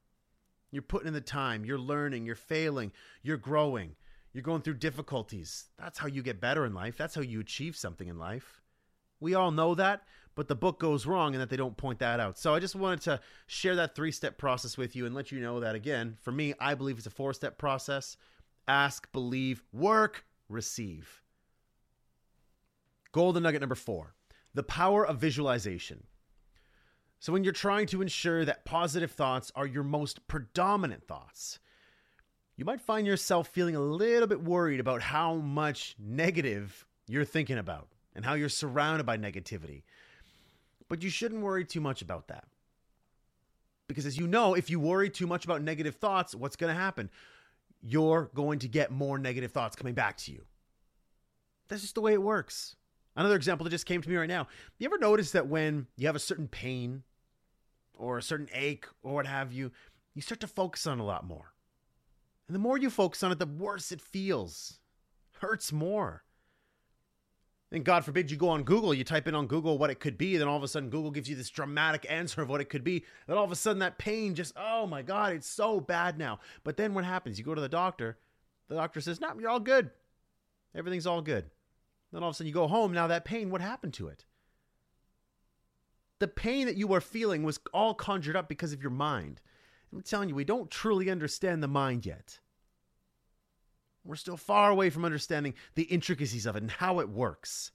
You're 0.70 0.82
putting 0.82 1.08
in 1.08 1.14
the 1.14 1.20
time, 1.20 1.64
you're 1.64 1.78
learning, 1.78 2.26
you're 2.26 2.36
failing, 2.36 2.92
you're 3.22 3.36
growing, 3.36 3.96
you're 4.32 4.42
going 4.42 4.62
through 4.62 4.74
difficulties. 4.74 5.66
That's 5.78 5.98
how 5.98 6.06
you 6.06 6.22
get 6.22 6.40
better 6.40 6.64
in 6.64 6.74
life. 6.74 6.96
That's 6.96 7.14
how 7.14 7.22
you 7.22 7.40
achieve 7.40 7.74
something 7.74 8.06
in 8.06 8.18
life. 8.18 8.60
We 9.18 9.34
all 9.34 9.50
know 9.50 9.74
that, 9.74 10.02
but 10.34 10.48
the 10.48 10.54
book 10.54 10.78
goes 10.78 11.06
wrong 11.06 11.34
in 11.34 11.40
that 11.40 11.50
they 11.50 11.56
don't 11.56 11.76
point 11.76 11.98
that 11.98 12.20
out. 12.20 12.38
So 12.38 12.54
I 12.54 12.60
just 12.60 12.74
wanted 12.74 13.00
to 13.02 13.20
share 13.46 13.76
that 13.76 13.94
three 13.94 14.12
step 14.12 14.38
process 14.38 14.76
with 14.76 14.96
you 14.96 15.06
and 15.06 15.14
let 15.14 15.32
you 15.32 15.40
know 15.40 15.60
that 15.60 15.74
again, 15.74 16.16
for 16.20 16.32
me, 16.32 16.54
I 16.60 16.74
believe 16.74 16.98
it's 16.98 17.06
a 17.06 17.10
four 17.10 17.32
step 17.32 17.58
process 17.58 18.16
ask, 18.68 19.10
believe, 19.12 19.62
work, 19.72 20.24
receive. 20.48 21.22
Golden 23.12 23.42
nugget 23.42 23.60
number 23.60 23.74
four 23.74 24.14
the 24.54 24.62
power 24.62 25.06
of 25.06 25.18
visualization. 25.18 26.04
So, 27.20 27.32
when 27.32 27.44
you're 27.44 27.52
trying 27.52 27.86
to 27.88 28.02
ensure 28.02 28.44
that 28.44 28.64
positive 28.64 29.10
thoughts 29.10 29.52
are 29.54 29.66
your 29.66 29.82
most 29.82 30.26
predominant 30.26 31.06
thoughts, 31.06 31.58
you 32.56 32.64
might 32.64 32.80
find 32.80 33.06
yourself 33.06 33.48
feeling 33.48 33.76
a 33.76 33.80
little 33.80 34.26
bit 34.26 34.42
worried 34.42 34.80
about 34.80 35.02
how 35.02 35.34
much 35.34 35.96
negative 35.98 36.86
you're 37.06 37.24
thinking 37.24 37.58
about 37.58 37.88
and 38.14 38.24
how 38.24 38.34
you're 38.34 38.48
surrounded 38.48 39.04
by 39.04 39.18
negativity. 39.18 39.82
But 40.90 41.04
you 41.04 41.08
shouldn't 41.08 41.40
worry 41.40 41.64
too 41.64 41.80
much 41.80 42.02
about 42.02 42.26
that. 42.28 42.44
Because 43.86 44.06
as 44.06 44.18
you 44.18 44.26
know, 44.26 44.54
if 44.54 44.68
you 44.68 44.80
worry 44.80 45.08
too 45.08 45.26
much 45.26 45.44
about 45.44 45.62
negative 45.62 45.94
thoughts, 45.94 46.34
what's 46.34 46.56
going 46.56 46.74
to 46.74 46.78
happen? 46.78 47.08
You're 47.80 48.30
going 48.34 48.58
to 48.58 48.68
get 48.68 48.90
more 48.90 49.16
negative 49.16 49.52
thoughts 49.52 49.76
coming 49.76 49.94
back 49.94 50.16
to 50.18 50.32
you. 50.32 50.44
That's 51.68 51.82
just 51.82 51.94
the 51.94 52.00
way 52.00 52.12
it 52.12 52.22
works. 52.22 52.74
Another 53.14 53.36
example 53.36 53.64
that 53.64 53.70
just 53.70 53.86
came 53.86 54.02
to 54.02 54.08
me 54.08 54.16
right 54.16 54.28
now. 54.28 54.48
You 54.78 54.86
ever 54.86 54.98
notice 54.98 55.30
that 55.30 55.46
when 55.46 55.86
you 55.96 56.08
have 56.08 56.16
a 56.16 56.20
certain 56.20 56.48
pain 56.48 57.04
or 57.94 58.18
a 58.18 58.22
certain 58.22 58.48
ache 58.52 58.86
or 59.02 59.14
what 59.14 59.26
have 59.26 59.52
you, 59.52 59.70
you 60.14 60.22
start 60.22 60.40
to 60.40 60.48
focus 60.48 60.88
on 60.88 60.98
a 60.98 61.04
lot 61.04 61.24
more. 61.24 61.54
And 62.48 62.54
the 62.54 62.60
more 62.60 62.78
you 62.78 62.90
focus 62.90 63.22
on 63.22 63.30
it, 63.30 63.38
the 63.38 63.46
worse 63.46 63.92
it 63.92 64.00
feels. 64.00 64.80
Hurts 65.38 65.72
more. 65.72 66.24
And 67.72 67.84
God 67.84 68.04
forbid 68.04 68.30
you 68.30 68.36
go 68.36 68.48
on 68.48 68.64
Google, 68.64 68.92
you 68.92 69.04
type 69.04 69.28
in 69.28 69.34
on 69.34 69.46
Google 69.46 69.78
what 69.78 69.90
it 69.90 70.00
could 70.00 70.18
be, 70.18 70.36
then 70.36 70.48
all 70.48 70.56
of 70.56 70.62
a 70.64 70.68
sudden 70.68 70.90
Google 70.90 71.12
gives 71.12 71.28
you 71.28 71.36
this 71.36 71.50
dramatic 71.50 72.04
answer 72.08 72.42
of 72.42 72.48
what 72.48 72.60
it 72.60 72.68
could 72.68 72.82
be. 72.82 73.04
Then 73.28 73.36
all 73.36 73.44
of 73.44 73.52
a 73.52 73.56
sudden 73.56 73.78
that 73.78 73.96
pain 73.96 74.34
just, 74.34 74.52
oh 74.56 74.88
my 74.88 75.02
God, 75.02 75.32
it's 75.32 75.46
so 75.46 75.78
bad 75.80 76.18
now. 76.18 76.40
But 76.64 76.76
then 76.76 76.94
what 76.94 77.04
happens? 77.04 77.38
You 77.38 77.44
go 77.44 77.54
to 77.54 77.60
the 77.60 77.68
doctor, 77.68 78.18
the 78.68 78.74
doctor 78.74 79.00
says, 79.00 79.20
no, 79.20 79.32
you're 79.38 79.50
all 79.50 79.60
good. 79.60 79.90
Everything's 80.74 81.06
all 81.06 81.22
good. 81.22 81.44
Then 82.12 82.24
all 82.24 82.30
of 82.30 82.34
a 82.34 82.36
sudden 82.36 82.48
you 82.48 82.54
go 82.54 82.66
home, 82.66 82.92
now 82.92 83.06
that 83.06 83.24
pain, 83.24 83.50
what 83.50 83.60
happened 83.60 83.94
to 83.94 84.08
it? 84.08 84.24
The 86.18 86.28
pain 86.28 86.66
that 86.66 86.76
you 86.76 86.88
were 86.88 87.00
feeling 87.00 87.44
was 87.44 87.60
all 87.72 87.94
conjured 87.94 88.36
up 88.36 88.48
because 88.48 88.72
of 88.72 88.82
your 88.82 88.90
mind. 88.90 89.40
I'm 89.92 90.02
telling 90.02 90.28
you, 90.28 90.34
we 90.34 90.44
don't 90.44 90.70
truly 90.70 91.08
understand 91.08 91.62
the 91.62 91.68
mind 91.68 92.04
yet. 92.04 92.40
We're 94.04 94.16
still 94.16 94.36
far 94.36 94.70
away 94.70 94.90
from 94.90 95.04
understanding 95.04 95.54
the 95.74 95.82
intricacies 95.84 96.46
of 96.46 96.56
it 96.56 96.62
and 96.62 96.70
how 96.70 97.00
it 97.00 97.08
works. 97.08 97.72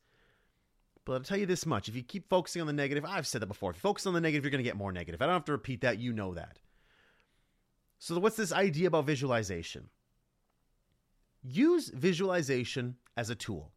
But 1.06 1.14
I'll 1.14 1.20
tell 1.20 1.38
you 1.38 1.46
this 1.46 1.66
much 1.66 1.88
if 1.88 1.96
you 1.96 2.02
keep 2.02 2.30
focusing 2.30 2.62
on 2.62 2.68
the 2.68 2.74
negative, 2.74 3.06
I've 3.06 3.28
said 3.28 3.42
that 3.42 3.48
before. 3.48 3.70
If 3.70 3.78
you 3.78 3.82
focus 3.82 4.08
on 4.08 4.14
the 4.14 4.22
negative, 4.22 4.44
you're 4.44 4.52
going 4.52 4.64
to 4.64 4.68
get 4.70 4.76
more 4.76 4.92
negative. 4.92 5.22
I 5.22 5.26
don't 5.26 5.36
have 5.36 5.46
to 5.46 5.52
repeat 5.52 5.82
that. 5.82 6.00
You 6.00 6.14
know 6.14 6.34
that. 6.34 6.58
So, 8.00 8.20
what's 8.20 8.36
this 8.36 8.52
idea 8.52 8.88
about 8.88 9.06
visualization? 9.06 9.90
Use 11.44 11.90
visualization 11.90 12.96
as 13.16 13.30
a 13.30 13.36
tool. 13.36 13.72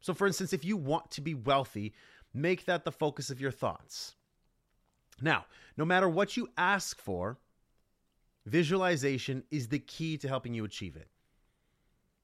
So, 0.00 0.12
for 0.12 0.26
instance, 0.26 0.52
if 0.52 0.64
you 0.64 0.76
want 0.76 1.10
to 1.12 1.22
be 1.22 1.34
wealthy, 1.34 1.94
make 2.34 2.66
that 2.66 2.84
the 2.84 2.92
focus 2.92 3.30
of 3.30 3.40
your 3.40 3.50
thoughts. 3.50 4.14
Now, 5.20 5.46
no 5.78 5.86
matter 5.86 6.08
what 6.08 6.36
you 6.36 6.50
ask 6.58 7.00
for, 7.00 7.38
visualization 8.44 9.42
is 9.50 9.68
the 9.68 9.78
key 9.78 10.18
to 10.18 10.28
helping 10.28 10.52
you 10.52 10.64
achieve 10.64 10.96
it. 10.96 11.08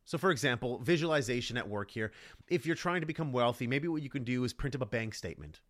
So, 0.05 0.19
for 0.19 0.31
example, 0.31 0.79
visualization 0.79 1.57
at 1.57 1.69
work 1.69 1.91
here. 1.91 2.13
If 2.49 2.67
you're 2.67 2.77
trying 2.77 3.01
to 3.01 3.07
become 3.07 3.33
wealthy, 3.33 3.67
maybe 3.67 3.89
what 3.89 4.03
you 4.03 4.11
can 4.11 4.25
do 4.25 4.45
is 4.45 4.53
print 4.53 4.75
up 4.75 4.83
a 4.83 4.87
bank 4.87 5.15
statement. 5.15 5.61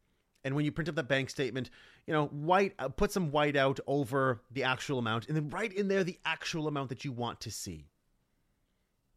And 0.45 0.57
when 0.57 0.65
you 0.65 0.73
print 0.73 0.89
up 0.89 0.97
that 0.97 1.09
bank 1.09 1.31
statement, 1.31 1.71
you 2.07 2.13
know, 2.13 2.27
white, 2.27 2.75
uh, 2.79 2.89
put 2.89 3.13
some 3.13 3.31
white 3.31 3.57
out 3.57 3.79
over 3.87 4.43
the 4.51 4.65
actual 4.65 4.99
amount, 4.99 5.29
and 5.29 5.37
then 5.37 5.51
write 5.51 5.73
in 5.73 5.89
there 5.89 6.03
the 6.03 6.19
actual 6.25 6.67
amount 6.67 6.89
that 6.89 7.05
you 7.05 7.13
want 7.13 7.41
to 7.43 7.51
see. 7.51 7.87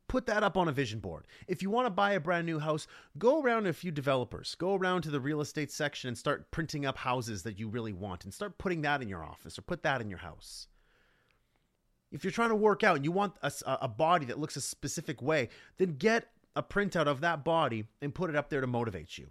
Put 0.08 0.28
that 0.28 0.44
up 0.44 0.56
on 0.56 0.68
a 0.68 0.72
vision 0.72 1.00
board. 1.00 1.26
If 1.48 1.64
you 1.64 1.72
want 1.72 1.88
to 1.88 1.92
buy 1.92 2.14
a 2.14 2.20
brand 2.20 2.46
new 2.46 2.60
house, 2.60 2.86
go 3.18 3.42
around 3.42 3.66
a 3.66 3.74
few 3.74 3.90
developers. 3.90 4.54
Go 4.54 4.76
around 4.76 5.02
to 5.02 5.10
the 5.10 5.20
real 5.20 5.42
estate 5.42 5.72
section 5.72 6.10
and 6.10 6.18
start 6.18 6.52
printing 6.52 6.86
up 6.86 6.98
houses 6.98 7.42
that 7.42 7.58
you 7.58 7.68
really 7.68 7.94
want 7.94 8.24
and 8.24 8.34
start 8.34 8.60
putting 8.60 8.84
that 8.84 9.02
in 9.02 9.10
your 9.10 9.24
office 9.24 9.58
or 9.58 9.64
put 9.64 9.82
that 9.82 10.02
in 10.02 10.10
your 10.10 10.20
house. 10.20 10.68
If 12.16 12.24
you're 12.24 12.32
trying 12.32 12.50
to 12.50 12.56
work 12.56 12.84
out 12.84 12.96
and 12.96 13.04
you 13.04 13.12
want 13.12 13.34
a, 13.42 13.52
a 13.82 13.88
body 13.90 14.26
that 14.28 14.40
looks 14.40 14.56
a 14.56 14.62
specific 14.62 15.22
way, 15.22 15.50
then 15.78 15.98
get 15.98 16.30
a 16.56 16.64
printout 16.64 17.08
of 17.08 17.22
that 17.22 17.44
body 17.44 17.86
and 18.02 18.16
put 18.16 18.30
it 18.30 18.38
up 18.38 18.50
there 18.50 18.62
to 18.62 18.68
motivate 18.68 19.18
you. 19.18 19.28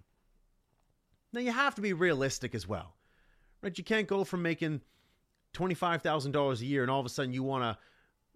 Now 1.32 1.40
you 1.40 1.50
have 1.50 1.74
to 1.76 1.80
be 1.80 1.94
realistic 1.94 2.54
as 2.54 2.68
well. 2.68 2.94
Right? 3.62 3.76
You 3.76 3.84
can't 3.84 4.06
go 4.06 4.22
from 4.22 4.42
making 4.42 4.82
$25,000 5.54 6.60
a 6.60 6.64
year 6.66 6.82
and 6.82 6.90
all 6.90 7.00
of 7.00 7.06
a 7.06 7.08
sudden 7.08 7.32
you 7.32 7.42
want 7.42 7.64
a, 7.64 7.78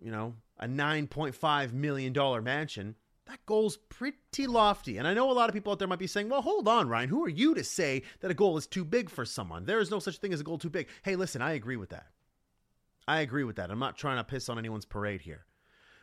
you 0.01 0.11
know, 0.11 0.35
a 0.59 0.67
$9.5 0.67 1.73
million 1.75 2.43
mansion. 2.43 2.95
That 3.27 3.45
goal's 3.45 3.77
pretty 3.77 4.47
lofty. 4.47 4.97
And 4.97 5.07
I 5.07 5.13
know 5.13 5.31
a 5.31 5.33
lot 5.33 5.51
of 5.51 5.55
people 5.55 5.73
out 5.73 5.79
there 5.79 5.87
might 5.87 5.99
be 5.99 6.07
saying, 6.07 6.31
well, 6.31 6.41
hold 6.41 6.67
on, 6.67 6.89
Ryan. 6.89 7.11
Who 7.11 7.23
are 7.27 7.29
you 7.29 7.55
to 7.55 7.63
say 7.63 8.03
that 8.21 8.31
a 8.31 8.35
goal 8.35 8.57
is 8.57 8.67
too 8.67 8.87
big 8.87 9.11
for 9.11 9.27
someone? 9.27 9.67
There 9.67 9.81
is 9.81 9.91
no 9.91 9.99
such 9.99 10.17
thing 10.17 10.33
as 10.33 10.41
a 10.41 10.45
goal 10.45 10.57
too 10.57 10.71
big. 10.71 10.89
Hey, 11.03 11.17
listen, 11.17 11.43
I 11.43 11.53
agree 11.53 11.77
with 11.77 11.91
that. 11.91 12.07
I 13.09 13.21
agree 13.21 13.43
with 13.43 13.57
that. 13.57 13.71
I'm 13.71 13.79
not 13.79 13.97
trying 13.97 14.19
to 14.19 14.25
piss 14.25 14.51
on 14.51 14.59
anyone's 14.59 14.85
parade 14.85 15.23
here. 15.23 15.47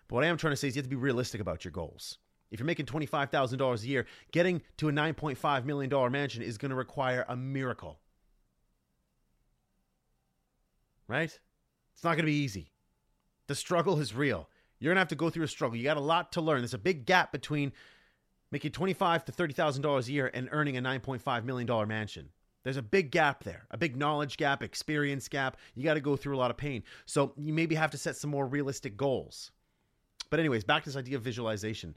But 0.07 0.15
what 0.15 0.23
I 0.23 0.27
am 0.27 0.37
trying 0.37 0.53
to 0.53 0.57
say 0.57 0.67
is 0.67 0.75
you 0.75 0.79
have 0.79 0.87
to 0.87 0.89
be 0.89 0.95
realistic 0.95 1.39
about 1.39 1.63
your 1.63 1.71
goals. 1.71 2.17
If 2.49 2.59
you're 2.59 2.65
making 2.65 2.87
$25,000 2.87 3.83
a 3.83 3.87
year, 3.87 4.05
getting 4.31 4.63
to 4.77 4.89
a 4.89 4.91
$9.5 4.91 5.65
million 5.65 6.11
mansion 6.11 6.41
is 6.41 6.57
going 6.57 6.71
to 6.71 6.75
require 6.75 7.23
a 7.27 7.35
miracle. 7.35 7.99
Right? 11.07 11.39
It's 11.93 12.03
not 12.03 12.11
going 12.11 12.25
to 12.25 12.31
be 12.31 12.33
easy. 12.33 12.71
The 13.47 13.55
struggle 13.55 13.99
is 13.99 14.15
real. 14.15 14.49
You're 14.79 14.89
going 14.89 14.97
to 14.97 15.01
have 15.01 15.07
to 15.09 15.15
go 15.15 15.29
through 15.29 15.45
a 15.45 15.47
struggle. 15.47 15.77
You 15.77 15.83
got 15.83 15.97
a 15.97 16.01
lot 16.01 16.31
to 16.33 16.41
learn. 16.41 16.61
There's 16.61 16.73
a 16.73 16.79
big 16.79 17.05
gap 17.05 17.31
between 17.31 17.71
making 18.51 18.71
$25 18.71 19.25
to 19.25 19.31
$30,000 19.31 20.07
a 20.07 20.11
year 20.11 20.31
and 20.33 20.49
earning 20.51 20.77
a 20.77 20.81
$9.5 20.81 21.43
million 21.43 21.87
mansion. 21.87 22.29
There's 22.65 22.77
a 22.77 22.81
big 22.81 23.11
gap 23.11 23.43
there, 23.43 23.67
a 23.69 23.77
big 23.77 23.95
knowledge 23.95 24.37
gap, 24.37 24.63
experience 24.63 25.27
gap. 25.27 25.57
You 25.75 25.83
got 25.83 25.93
to 25.93 26.01
go 26.01 26.15
through 26.15 26.35
a 26.35 26.39
lot 26.39 26.49
of 26.49 26.57
pain. 26.57 26.81
So 27.05 27.31
you 27.37 27.53
maybe 27.53 27.75
have 27.75 27.91
to 27.91 27.97
set 27.97 28.15
some 28.15 28.31
more 28.31 28.47
realistic 28.47 28.97
goals. 28.97 29.51
But, 30.31 30.39
anyways, 30.39 30.63
back 30.63 30.81
to 30.83 30.89
this 30.89 30.97
idea 30.97 31.17
of 31.17 31.21
visualization. 31.21 31.95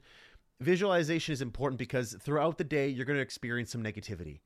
Visualization 0.59 1.33
is 1.33 1.41
important 1.41 1.79
because 1.79 2.15
throughout 2.21 2.59
the 2.59 2.63
day, 2.63 2.87
you're 2.87 3.05
going 3.05 3.17
to 3.17 3.23
experience 3.23 3.71
some 3.71 3.83
negativity. 3.83 4.41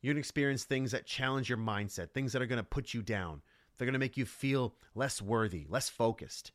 You're 0.00 0.14
going 0.14 0.22
to 0.22 0.26
experience 0.26 0.62
things 0.62 0.92
that 0.92 1.04
challenge 1.04 1.48
your 1.48 1.58
mindset, 1.58 2.12
things 2.12 2.32
that 2.32 2.42
are 2.42 2.46
going 2.46 2.60
to 2.60 2.62
put 2.62 2.94
you 2.94 3.02
down. 3.02 3.42
They're 3.76 3.86
going 3.86 3.94
to 3.94 3.98
make 3.98 4.16
you 4.16 4.24
feel 4.24 4.76
less 4.94 5.20
worthy, 5.20 5.66
less 5.68 5.88
focused. 5.88 6.52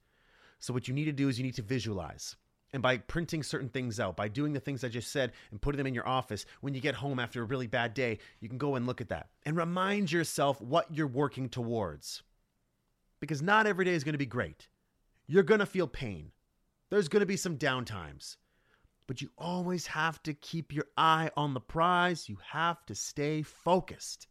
So, 0.60 0.74
what 0.74 0.88
you 0.88 0.94
need 0.94 1.06
to 1.06 1.12
do 1.12 1.28
is 1.28 1.38
you 1.38 1.44
need 1.44 1.56
to 1.56 1.62
visualize. 1.62 2.38
And 2.74 2.82
by 2.82 2.98
printing 3.00 3.44
certain 3.44 3.68
things 3.68 4.00
out, 4.00 4.16
by 4.16 4.30
doing 4.30 4.54
the 4.54 4.60
things 4.60 4.84
I 4.84 4.88
just 4.88 5.12
said 5.12 5.34
and 5.52 5.62
putting 5.62 5.78
them 5.78 5.88
in 5.88 5.94
your 5.94 6.08
office, 6.08 6.46
when 6.62 6.74
you 6.74 6.80
get 6.80 6.96
home 6.96 7.20
after 7.20 7.42
a 7.42 7.46
really 7.46 7.68
bad 7.68 7.94
day, 7.94 8.20
you 8.40 8.48
can 8.48 8.58
go 8.58 8.76
and 8.76 8.88
look 8.88 9.02
at 9.02 9.10
that 9.10 9.28
and 9.46 9.58
remind 9.58 10.12
yourself 10.12 10.62
what 10.62 10.88
you're 10.90 11.08
working 11.08 11.50
towards. 11.50 12.24
Because 13.20 13.42
not 13.42 13.68
every 13.68 13.84
day 13.84 13.92
is 13.92 14.06
going 14.06 14.14
to 14.14 14.18
be 14.18 14.26
great. 14.26 14.70
You're 15.28 15.44
going 15.44 15.60
to 15.60 15.66
feel 15.66 15.88
pain. 15.88 16.32
There's 16.90 17.10
going 17.10 17.20
to 17.22 17.26
be 17.26 17.38
some 17.38 17.58
downtimes. 17.58 18.38
But 19.06 19.22
you 19.22 19.30
always 19.38 19.88
have 19.88 20.24
to 20.24 20.34
keep 20.34 20.74
your 20.74 20.86
eye 20.96 21.30
on 21.36 21.54
the 21.54 21.60
prize. 21.60 22.30
You 22.30 22.38
have 22.52 22.86
to 22.86 22.96
stay 22.96 23.42
focused. 23.42 24.28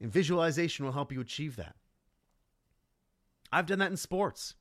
And 0.00 0.10
visualization 0.10 0.84
will 0.84 0.92
help 0.92 1.12
you 1.12 1.20
achieve 1.20 1.56
that. 1.56 1.74
I've 3.52 3.66
done 3.66 3.80
that 3.80 3.90
in 3.90 3.96
sports. 3.96 4.54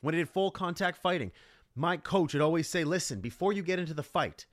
When 0.00 0.14
I 0.14 0.18
did 0.18 0.28
full 0.28 0.50
contact 0.50 0.98
fighting, 0.98 1.30
my 1.74 1.96
coach 1.96 2.32
would 2.32 2.42
always 2.42 2.68
say, 2.68 2.84
listen, 2.84 3.20
before 3.20 3.52
you 3.52 3.62
get 3.62 3.78
into 3.78 3.94
the 3.94 4.02
fight, 4.02 4.46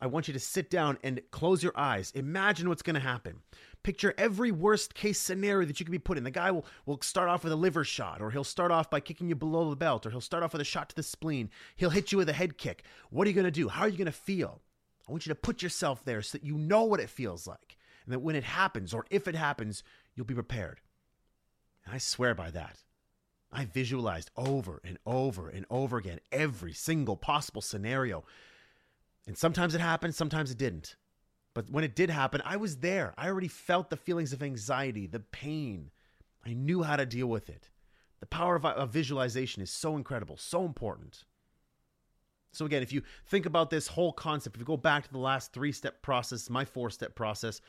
I 0.00 0.06
want 0.06 0.28
you 0.28 0.34
to 0.34 0.40
sit 0.40 0.70
down 0.70 0.98
and 1.02 1.22
close 1.30 1.62
your 1.62 1.72
eyes. 1.76 2.10
Imagine 2.14 2.68
what's 2.68 2.82
going 2.82 2.94
to 2.94 3.00
happen. 3.00 3.36
Picture 3.82 4.14
every 4.18 4.50
worst 4.50 4.94
case 4.94 5.18
scenario 5.18 5.66
that 5.66 5.78
you 5.78 5.86
could 5.86 5.92
be 5.92 5.98
put 5.98 6.18
in. 6.18 6.24
The 6.24 6.30
guy 6.30 6.50
will, 6.50 6.66
will 6.84 7.00
start 7.00 7.28
off 7.28 7.44
with 7.44 7.52
a 7.52 7.56
liver 7.56 7.84
shot, 7.84 8.20
or 8.20 8.30
he'll 8.30 8.44
start 8.44 8.70
off 8.70 8.90
by 8.90 9.00
kicking 9.00 9.28
you 9.28 9.34
below 9.34 9.70
the 9.70 9.76
belt, 9.76 10.04
or 10.04 10.10
he'll 10.10 10.20
start 10.20 10.42
off 10.42 10.52
with 10.52 10.60
a 10.60 10.64
shot 10.64 10.88
to 10.90 10.96
the 10.96 11.02
spleen. 11.02 11.50
He'll 11.76 11.90
hit 11.90 12.12
you 12.12 12.18
with 12.18 12.28
a 12.28 12.34
head 12.34 12.58
kick. 12.58 12.84
What 13.10 13.26
are 13.26 13.30
you 13.30 13.34
going 13.34 13.44
to 13.44 13.50
do? 13.50 13.68
How 13.68 13.82
are 13.82 13.88
you 13.88 13.98
going 13.98 14.06
to 14.06 14.12
feel? 14.12 14.60
I 15.08 15.12
want 15.12 15.26
you 15.26 15.30
to 15.30 15.40
put 15.40 15.62
yourself 15.62 16.04
there 16.04 16.22
so 16.22 16.38
that 16.38 16.46
you 16.46 16.56
know 16.56 16.84
what 16.84 17.00
it 17.00 17.10
feels 17.10 17.46
like. 17.46 17.76
And 18.04 18.12
that 18.12 18.20
when 18.20 18.36
it 18.36 18.44
happens, 18.44 18.92
or 18.92 19.06
if 19.10 19.28
it 19.28 19.34
happens, 19.34 19.82
you'll 20.14 20.26
be 20.26 20.34
prepared. 20.34 20.80
And 21.84 21.94
I 21.94 21.98
swear 21.98 22.34
by 22.34 22.50
that. 22.50 22.82
I 23.54 23.66
visualized 23.66 24.30
over 24.36 24.80
and 24.84 24.98
over 25.06 25.48
and 25.48 25.64
over 25.70 25.96
again 25.96 26.20
every 26.32 26.72
single 26.72 27.16
possible 27.16 27.62
scenario. 27.62 28.24
And 29.26 29.38
sometimes 29.38 29.74
it 29.74 29.80
happened, 29.80 30.14
sometimes 30.14 30.50
it 30.50 30.58
didn't. 30.58 30.96
But 31.54 31.70
when 31.70 31.84
it 31.84 31.94
did 31.94 32.10
happen, 32.10 32.42
I 32.44 32.56
was 32.56 32.78
there. 32.78 33.14
I 33.16 33.28
already 33.28 33.48
felt 33.48 33.88
the 33.88 33.96
feelings 33.96 34.32
of 34.32 34.42
anxiety, 34.42 35.06
the 35.06 35.20
pain. 35.20 35.92
I 36.44 36.52
knew 36.52 36.82
how 36.82 36.96
to 36.96 37.06
deal 37.06 37.28
with 37.28 37.48
it. 37.48 37.70
The 38.20 38.26
power 38.26 38.56
of, 38.56 38.64
uh, 38.64 38.70
of 38.70 38.90
visualization 38.90 39.62
is 39.62 39.70
so 39.70 39.96
incredible, 39.96 40.36
so 40.36 40.64
important. 40.64 41.24
So, 42.52 42.66
again, 42.66 42.82
if 42.82 42.92
you 42.92 43.02
think 43.26 43.46
about 43.46 43.70
this 43.70 43.88
whole 43.88 44.12
concept, 44.12 44.56
if 44.56 44.60
you 44.60 44.66
go 44.66 44.76
back 44.76 45.04
to 45.04 45.12
the 45.12 45.18
last 45.18 45.52
three 45.52 45.72
step 45.72 46.02
process, 46.02 46.50
my 46.50 46.64
four 46.64 46.90
step 46.90 47.14
process 47.14 47.60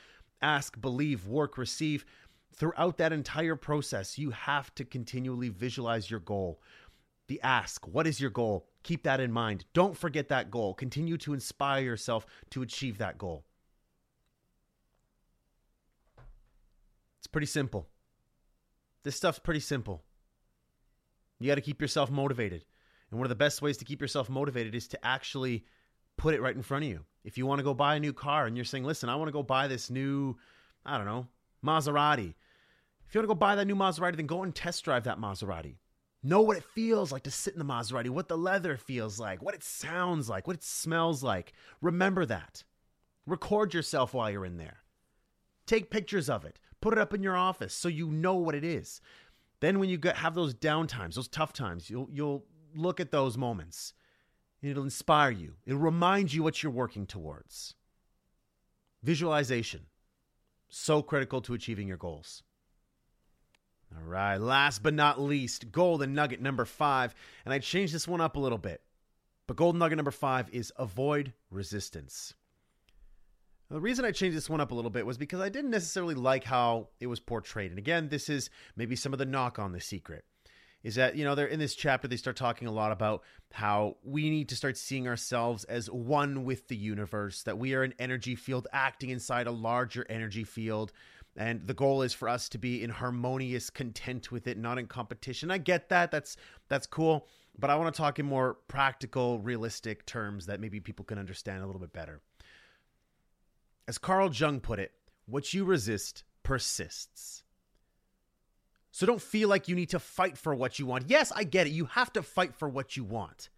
ask, 0.41 0.79
believe, 0.79 1.27
work, 1.27 1.57
receive 1.57 2.05
throughout 2.57 2.97
that 2.97 3.13
entire 3.13 3.55
process, 3.55 4.17
you 4.17 4.31
have 4.31 4.73
to 4.75 4.85
continually 4.85 5.49
visualize 5.49 6.09
your 6.09 6.19
goal. 6.19 6.61
The 7.27 7.41
ask, 7.41 7.87
what 7.87 8.07
is 8.07 8.19
your 8.19 8.29
goal? 8.29 8.67
Keep 8.83 9.03
that 9.03 9.19
in 9.19 9.31
mind. 9.31 9.65
Don't 9.73 9.97
forget 9.97 10.29
that 10.29 10.51
goal. 10.51 10.73
Continue 10.73 11.17
to 11.17 11.33
inspire 11.33 11.83
yourself 11.83 12.25
to 12.51 12.61
achieve 12.61 12.99
that 12.99 13.17
goal. 13.17 13.45
It's 17.19 17.27
pretty 17.27 17.47
simple. 17.47 17.87
This 19.03 19.15
stuff's 19.15 19.39
pretty 19.39 19.59
simple. 19.59 20.03
You 21.39 21.47
got 21.47 21.55
to 21.55 21.61
keep 21.61 21.81
yourself 21.81 22.11
motivated. 22.11 22.63
And 23.09 23.19
one 23.19 23.25
of 23.25 23.29
the 23.29 23.35
best 23.35 23.61
ways 23.61 23.77
to 23.77 23.85
keep 23.85 24.01
yourself 24.01 24.29
motivated 24.29 24.75
is 24.75 24.87
to 24.89 25.05
actually 25.05 25.65
put 26.17 26.33
it 26.33 26.41
right 26.41 26.55
in 26.55 26.61
front 26.61 26.85
of 26.85 26.89
you. 26.89 27.01
If 27.23 27.37
you 27.37 27.45
want 27.45 27.59
to 27.59 27.63
go 27.63 27.73
buy 27.73 27.95
a 27.95 27.99
new 27.99 28.13
car 28.13 28.45
and 28.45 28.55
you're 28.55 28.65
saying, 28.65 28.83
listen, 28.83 29.09
I 29.09 29.15
want 29.15 29.27
to 29.27 29.33
go 29.33 29.43
buy 29.43 29.67
this 29.67 29.89
new, 29.89 30.37
I 30.85 30.97
don't 30.97 31.07
know, 31.07 31.27
Maserati. 31.63 32.35
You 33.15 33.19
want 33.19 33.29
to 33.29 33.33
go 33.33 33.39
buy 33.39 33.55
that 33.55 33.65
new 33.65 33.77
Maserati, 33.77 34.17
then 34.17 34.25
go 34.25 34.43
and 34.43 34.53
test 34.53 34.83
drive 34.83 35.05
that 35.05 35.21
Maserati. 35.21 35.77
Know 36.21 36.41
what 36.41 36.57
it 36.57 36.65
feels 36.65 37.13
like 37.13 37.23
to 37.23 37.31
sit 37.31 37.53
in 37.53 37.59
the 37.59 37.63
Maserati, 37.63 38.09
what 38.09 38.27
the 38.27 38.37
leather 38.37 38.75
feels 38.75 39.21
like, 39.21 39.41
what 39.41 39.55
it 39.55 39.63
sounds 39.63 40.27
like, 40.27 40.47
what 40.47 40.57
it 40.57 40.63
smells 40.63 41.23
like. 41.23 41.53
Remember 41.79 42.25
that. 42.25 42.65
Record 43.25 43.73
yourself 43.73 44.13
while 44.13 44.29
you're 44.29 44.43
in 44.43 44.57
there. 44.57 44.79
Take 45.65 45.89
pictures 45.89 46.29
of 46.29 46.43
it. 46.43 46.59
Put 46.81 46.91
it 46.91 46.99
up 46.99 47.13
in 47.13 47.23
your 47.23 47.37
office 47.37 47.73
so 47.73 47.87
you 47.87 48.11
know 48.11 48.35
what 48.35 48.53
it 48.53 48.65
is. 48.65 48.99
Then 49.61 49.79
when 49.79 49.87
you 49.87 49.97
get, 49.97 50.17
have 50.17 50.35
those 50.35 50.53
down 50.53 50.85
times, 50.85 51.15
those 51.15 51.29
tough 51.29 51.53
times, 51.53 51.89
you'll 51.89 52.09
you'll 52.11 52.43
look 52.75 52.99
at 52.99 53.11
those 53.11 53.37
moments. 53.37 53.93
And 54.61 54.71
it'll 54.71 54.83
inspire 54.83 55.31
you. 55.31 55.53
It'll 55.65 55.79
remind 55.79 56.33
you 56.33 56.43
what 56.43 56.61
you're 56.61 56.69
working 56.69 57.05
towards. 57.05 57.75
Visualization. 59.03 59.85
So 60.67 61.01
critical 61.01 61.39
to 61.43 61.53
achieving 61.53 61.87
your 61.87 61.95
goals. 61.95 62.43
All 63.93 64.03
right, 64.03 64.37
last 64.37 64.83
but 64.83 64.93
not 64.93 65.19
least, 65.19 65.71
golden 65.71 66.13
nugget 66.13 66.41
number 66.41 66.65
five. 66.65 67.13
And 67.43 67.53
I 67.53 67.59
changed 67.59 67.93
this 67.93 68.07
one 68.07 68.21
up 68.21 68.37
a 68.37 68.39
little 68.39 68.57
bit. 68.57 68.81
But 69.47 69.57
golden 69.57 69.79
nugget 69.79 69.97
number 69.97 70.11
five 70.11 70.49
is 70.51 70.71
avoid 70.77 71.33
resistance. 71.51 72.33
The 73.69 73.79
reason 73.79 74.05
I 74.05 74.11
changed 74.11 74.37
this 74.37 74.49
one 74.49 74.61
up 74.61 74.71
a 74.71 74.75
little 74.75 74.91
bit 74.91 75.05
was 75.05 75.17
because 75.17 75.41
I 75.41 75.49
didn't 75.49 75.71
necessarily 75.71 76.15
like 76.15 76.43
how 76.43 76.89
it 76.99 77.07
was 77.07 77.19
portrayed. 77.19 77.71
And 77.71 77.79
again, 77.79 78.09
this 78.09 78.29
is 78.29 78.49
maybe 78.75 78.95
some 78.95 79.11
of 79.11 79.19
the 79.19 79.25
knock 79.25 79.57
on 79.57 79.71
the 79.71 79.81
secret. 79.81 80.23
Is 80.83 80.95
that, 80.95 81.15
you 81.15 81.25
know, 81.25 81.33
they're 81.33 81.47
in 81.47 81.57
this 81.57 81.73
chapter, 81.73 82.07
they 82.07 82.15
start 82.15 82.35
talking 82.35 82.67
a 82.67 82.71
lot 82.71 82.91
about 82.91 83.23
how 83.51 83.97
we 84.03 84.29
need 84.29 84.49
to 84.49 84.55
start 84.55 84.77
seeing 84.77 85.07
ourselves 85.07 85.63
as 85.63 85.89
one 85.89 86.43
with 86.43 86.67
the 86.67 86.75
universe, 86.75 87.41
that 87.41 87.57
we 87.57 87.73
are 87.73 87.81
an 87.81 87.95
energy 87.97 88.35
field 88.35 88.67
acting 88.71 89.09
inside 89.09 89.47
a 89.47 89.51
larger 89.51 90.05
energy 90.11 90.43
field, 90.43 90.91
and 91.37 91.67
the 91.67 91.73
goal 91.73 92.01
is 92.01 92.13
for 92.13 92.29
us 92.29 92.47
to 92.49 92.57
be 92.57 92.81
in 92.81 92.89
harmonious 92.89 93.69
content 93.69 94.31
with 94.31 94.47
it 94.47 94.57
not 94.57 94.77
in 94.77 94.87
competition. 94.87 95.51
I 95.51 95.57
get 95.57 95.89
that. 95.89 96.11
That's 96.11 96.37
that's 96.69 96.87
cool. 96.87 97.27
But 97.57 97.69
i 97.69 97.75
want 97.75 97.93
to 97.93 97.97
talk 97.97 98.19
in 98.19 98.25
more 98.25 98.57
practical 98.67 99.39
realistic 99.39 100.05
terms 100.05 100.45
that 100.47 100.59
maybe 100.59 100.79
people 100.79 101.05
can 101.05 101.17
understand 101.17 101.63
a 101.63 101.65
little 101.65 101.81
bit 101.81 101.93
better. 101.93 102.21
As 103.87 103.97
carl 103.97 104.31
jung 104.31 104.59
put 104.59 104.79
it 104.79 104.91
what 105.25 105.53
you 105.53 105.65
resist 105.65 106.23
persists. 106.43 107.43
So 108.91 109.05
don't 109.05 109.21
feel 109.21 109.49
like 109.49 109.67
you 109.67 109.75
need 109.75 109.89
to 109.89 109.99
fight 109.99 110.37
for 110.37 110.55
what 110.55 110.79
you 110.79 110.85
want. 110.85 111.09
Yes 111.09 111.31
i 111.35 111.43
get 111.43 111.67
it. 111.67 111.71
You 111.71 111.85
have 111.85 112.13
to 112.13 112.23
fight 112.23 112.55
for 112.55 112.69
what 112.69 112.95
you 112.95 113.03
want. 113.03 113.49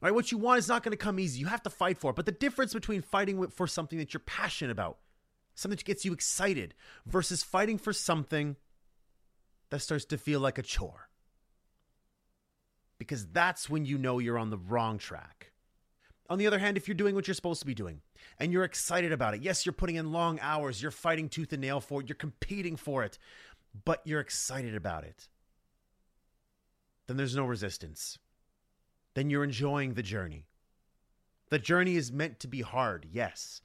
Right? 0.00 0.12
What 0.12 0.32
you 0.32 0.38
want 0.38 0.58
is 0.58 0.66
not 0.66 0.82
going 0.82 0.90
to 0.90 0.96
come 0.96 1.20
easy. 1.20 1.38
You 1.38 1.46
have 1.46 1.62
to 1.62 1.70
fight 1.70 1.96
for 1.96 2.10
it. 2.10 2.16
But 2.16 2.26
the 2.26 2.32
difference 2.32 2.72
between 2.72 3.02
fighting 3.02 3.46
for 3.48 3.68
something 3.68 4.00
that 4.00 4.12
you're 4.12 4.20
passionate 4.26 4.72
about, 4.72 4.98
something 5.54 5.76
that 5.76 5.84
gets 5.84 6.04
you 6.04 6.12
excited, 6.12 6.74
versus 7.06 7.42
fighting 7.42 7.78
for 7.78 7.92
something 7.92 8.56
that 9.70 9.80
starts 9.80 10.04
to 10.06 10.18
feel 10.18 10.40
like 10.40 10.58
a 10.58 10.62
chore. 10.62 11.08
Because 12.98 13.26
that's 13.26 13.68
when 13.68 13.84
you 13.84 13.98
know 13.98 14.18
you're 14.18 14.38
on 14.38 14.50
the 14.50 14.58
wrong 14.58 14.98
track. 14.98 15.52
On 16.30 16.38
the 16.38 16.46
other 16.46 16.58
hand, 16.58 16.76
if 16.76 16.88
you're 16.88 16.94
doing 16.94 17.14
what 17.14 17.26
you're 17.26 17.34
supposed 17.34 17.60
to 17.60 17.66
be 17.66 17.74
doing 17.74 18.00
and 18.38 18.52
you're 18.52 18.64
excited 18.64 19.12
about 19.12 19.34
it, 19.34 19.42
yes, 19.42 19.66
you're 19.66 19.72
putting 19.72 19.96
in 19.96 20.12
long 20.12 20.38
hours, 20.40 20.80
you're 20.80 20.90
fighting 20.90 21.28
tooth 21.28 21.52
and 21.52 21.60
nail 21.60 21.80
for 21.80 22.00
it, 22.00 22.08
you're 22.08 22.16
competing 22.16 22.76
for 22.76 23.02
it, 23.02 23.18
but 23.84 24.00
you're 24.04 24.20
excited 24.20 24.74
about 24.74 25.04
it, 25.04 25.28
then 27.06 27.16
there's 27.16 27.36
no 27.36 27.44
resistance. 27.44 28.18
Then 29.14 29.28
you're 29.28 29.44
enjoying 29.44 29.94
the 29.94 30.02
journey. 30.02 30.46
The 31.50 31.58
journey 31.58 31.96
is 31.96 32.12
meant 32.12 32.40
to 32.40 32.48
be 32.48 32.62
hard, 32.62 33.06
yes. 33.12 33.60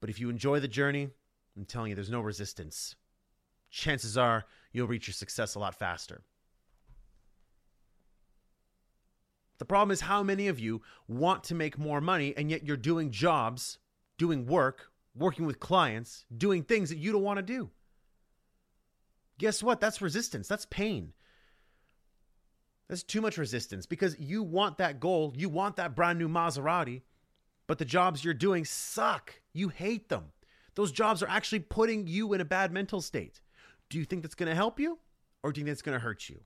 But 0.00 0.10
if 0.10 0.20
you 0.20 0.30
enjoy 0.30 0.60
the 0.60 0.68
journey, 0.68 1.08
I'm 1.56 1.64
telling 1.64 1.90
you, 1.90 1.94
there's 1.94 2.10
no 2.10 2.20
resistance. 2.20 2.94
Chances 3.70 4.16
are 4.16 4.44
you'll 4.72 4.86
reach 4.86 5.08
your 5.08 5.14
success 5.14 5.54
a 5.54 5.58
lot 5.58 5.74
faster. 5.74 6.22
The 9.58 9.64
problem 9.64 9.90
is 9.90 10.02
how 10.02 10.22
many 10.22 10.48
of 10.48 10.60
you 10.60 10.82
want 11.08 11.42
to 11.44 11.54
make 11.54 11.78
more 11.78 12.00
money 12.00 12.32
and 12.36 12.50
yet 12.50 12.64
you're 12.64 12.76
doing 12.76 13.10
jobs, 13.10 13.78
doing 14.16 14.46
work, 14.46 14.92
working 15.16 15.46
with 15.46 15.58
clients, 15.58 16.24
doing 16.36 16.62
things 16.62 16.90
that 16.90 16.98
you 16.98 17.10
don't 17.10 17.22
want 17.22 17.38
to 17.38 17.42
do. 17.42 17.70
Guess 19.38 19.62
what? 19.62 19.80
That's 19.80 20.00
resistance. 20.00 20.46
That's 20.46 20.66
pain. 20.66 21.12
That's 22.88 23.02
too 23.02 23.20
much 23.20 23.36
resistance 23.36 23.84
because 23.84 24.18
you 24.18 24.42
want 24.42 24.78
that 24.78 25.00
goal, 25.00 25.34
you 25.36 25.48
want 25.48 25.76
that 25.76 25.94
brand 25.94 26.18
new 26.18 26.28
Maserati, 26.28 27.02
but 27.68 27.78
the 27.78 27.84
jobs 27.84 28.24
you're 28.24 28.34
doing 28.34 28.64
suck. 28.64 29.40
You 29.52 29.68
hate 29.68 30.08
them. 30.08 30.32
Those 30.74 30.90
jobs 30.90 31.22
are 31.22 31.28
actually 31.28 31.60
putting 31.60 32.08
you 32.08 32.32
in 32.32 32.40
a 32.40 32.44
bad 32.44 32.72
mental 32.72 33.00
state. 33.00 33.40
Do 33.88 33.98
you 33.98 34.04
think 34.04 34.22
that's 34.22 34.34
going 34.34 34.48
to 34.48 34.54
help 34.56 34.80
you 34.80 34.98
or 35.42 35.52
do 35.52 35.60
you 35.60 35.64
think 35.64 35.72
it's 35.72 35.82
going 35.82 35.96
to 35.96 36.04
hurt 36.04 36.28
you? 36.28 36.40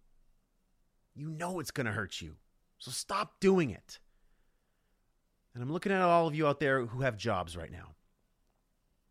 You 1.15 1.31
know 1.31 1.61
it's 1.61 1.71
going 1.71 1.87
to 1.87 1.93
hurt 1.93 2.21
you. 2.21 2.37
So 2.79 2.91
stop 2.91 3.41
doing 3.41 3.71
it. 3.71 3.99
And 5.55 5.63
I'm 5.63 5.73
looking 5.73 5.93
at 5.93 6.01
all 6.01 6.27
of 6.27 6.35
you 6.35 6.47
out 6.47 6.61
there 6.61 6.87
who 6.87 7.03
have 7.03 7.17
jobs 7.17 7.57
right 7.57 7.71
now. 7.71 7.95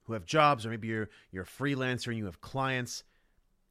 Who 0.04 0.14
have 0.14 0.26
jobs, 0.26 0.66
or 0.66 0.70
maybe 0.70 0.88
you're 0.88 1.10
you're 1.32 1.44
a 1.44 1.46
freelancer 1.46 2.08
and 2.08 2.18
you 2.18 2.26
have 2.26 2.42
clients. 2.42 3.04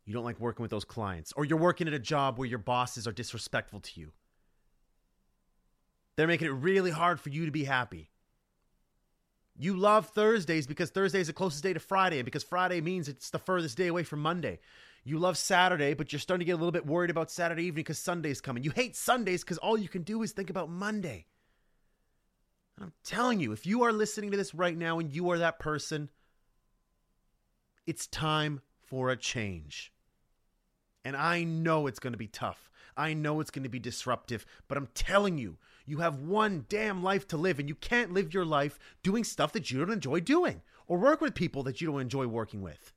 You 0.07 0.15
don't 0.15 0.25
like 0.25 0.39
working 0.39 0.63
with 0.63 0.71
those 0.71 0.85
clients. 0.85 1.33
Or 1.33 1.45
you're 1.45 1.59
working 1.59 1.89
at 1.89 1.93
a 1.93 1.99
job 1.99 2.39
where 2.39 2.49
your 2.49 2.61
bosses 2.61 3.07
are 3.07 3.13
disrespectful 3.13 3.81
to 3.81 4.01
you. 4.01 4.13
They're 6.17 6.29
making 6.29 6.49
it 6.49 6.53
really 6.53 6.93
hard 6.93 7.21
for 7.21 7.31
you 7.31 7.45
to 7.47 7.51
be 7.51 7.65
happy. 7.65 8.10
You 9.61 9.77
love 9.77 10.07
Thursdays 10.07 10.67
because 10.67 10.89
Thursday 10.89 11.21
is 11.21 11.27
the 11.27 11.35
closest 11.35 11.63
day 11.63 11.75
to 11.75 11.81
Friday, 11.81 12.19
and 12.19 12.25
because 12.25 12.43
Friday 12.43 12.81
means 12.81 13.09
it's 13.09 13.29
the 13.29 13.39
furthest 13.39 13.77
day 13.77 13.89
away 13.89 14.05
from 14.05 14.21
Monday. 14.21 14.59
You 15.05 15.19
love 15.19 15.37
Saturday, 15.37 15.93
but 15.93 16.13
you're 16.13 16.21
starting 16.21 16.41
to 16.41 16.47
get 16.47 16.53
a 16.53 16.57
little 16.57 16.73
bit 16.73 16.87
worried 16.87 17.11
about 17.11 17.31
Saturday 17.31 17.65
evening 17.65 17.83
because 17.83 17.99
Sunday's 17.99 18.41
coming. 18.41 18.63
You 18.63 18.71
hate 18.71 18.97
Sundays 18.97 19.45
because 19.45 19.59
all 19.59 19.77
you 19.77 19.89
can 19.89 20.03
do 20.03 20.23
is 20.23 20.33
think 20.33 20.49
about 20.49 20.71
Monday. 20.71 21.27
And 22.79 22.87
I'm 22.87 22.93
telling 23.05 23.39
you, 23.39 23.53
if 23.53 23.67
you 23.67 23.83
are 23.83 23.93
listening 23.93 24.31
to 24.31 24.39
this 24.39 24.55
right 24.55 24.77
now 24.77 24.99
and 24.99 25.13
you 25.13 25.29
are 25.31 25.37
that 25.37 25.59
person, 25.59 26.09
it's 27.87 28.07
time 28.07 28.63
for 28.81 29.11
a 29.11 29.17
change. 29.17 29.93
And 31.05 31.15
I 31.15 31.45
know 31.45 31.87
it's 31.87 31.99
going 31.99 32.15
to 32.15 32.19
be 32.19 32.29
tough. 32.29 32.71
I 32.97 33.13
know 33.13 33.41
it's 33.41 33.51
going 33.51 33.65
to 33.65 33.69
be 33.69 33.79
disruptive, 33.79 34.47
but 34.69 34.79
I'm 34.79 34.89
telling 34.95 35.37
you, 35.37 35.59
you 35.91 35.99
have 35.99 36.21
one 36.21 36.67
damn 36.69 37.03
life 37.03 37.27
to 37.29 37.37
live, 37.37 37.59
and 37.59 37.69
you 37.69 37.75
can't 37.75 38.13
live 38.13 38.33
your 38.33 38.45
life 38.45 38.79
doing 39.03 39.25
stuff 39.25 39.53
that 39.53 39.71
you 39.71 39.81
don't 39.81 39.91
enjoy 39.91 40.21
doing 40.21 40.63
or 40.87 40.97
work 40.97 41.21
with 41.21 41.35
people 41.35 41.65
that 41.65 41.81
you 41.81 41.89
don't 41.89 42.01
enjoy 42.01 42.27
working 42.29 42.63
with. 42.63 42.93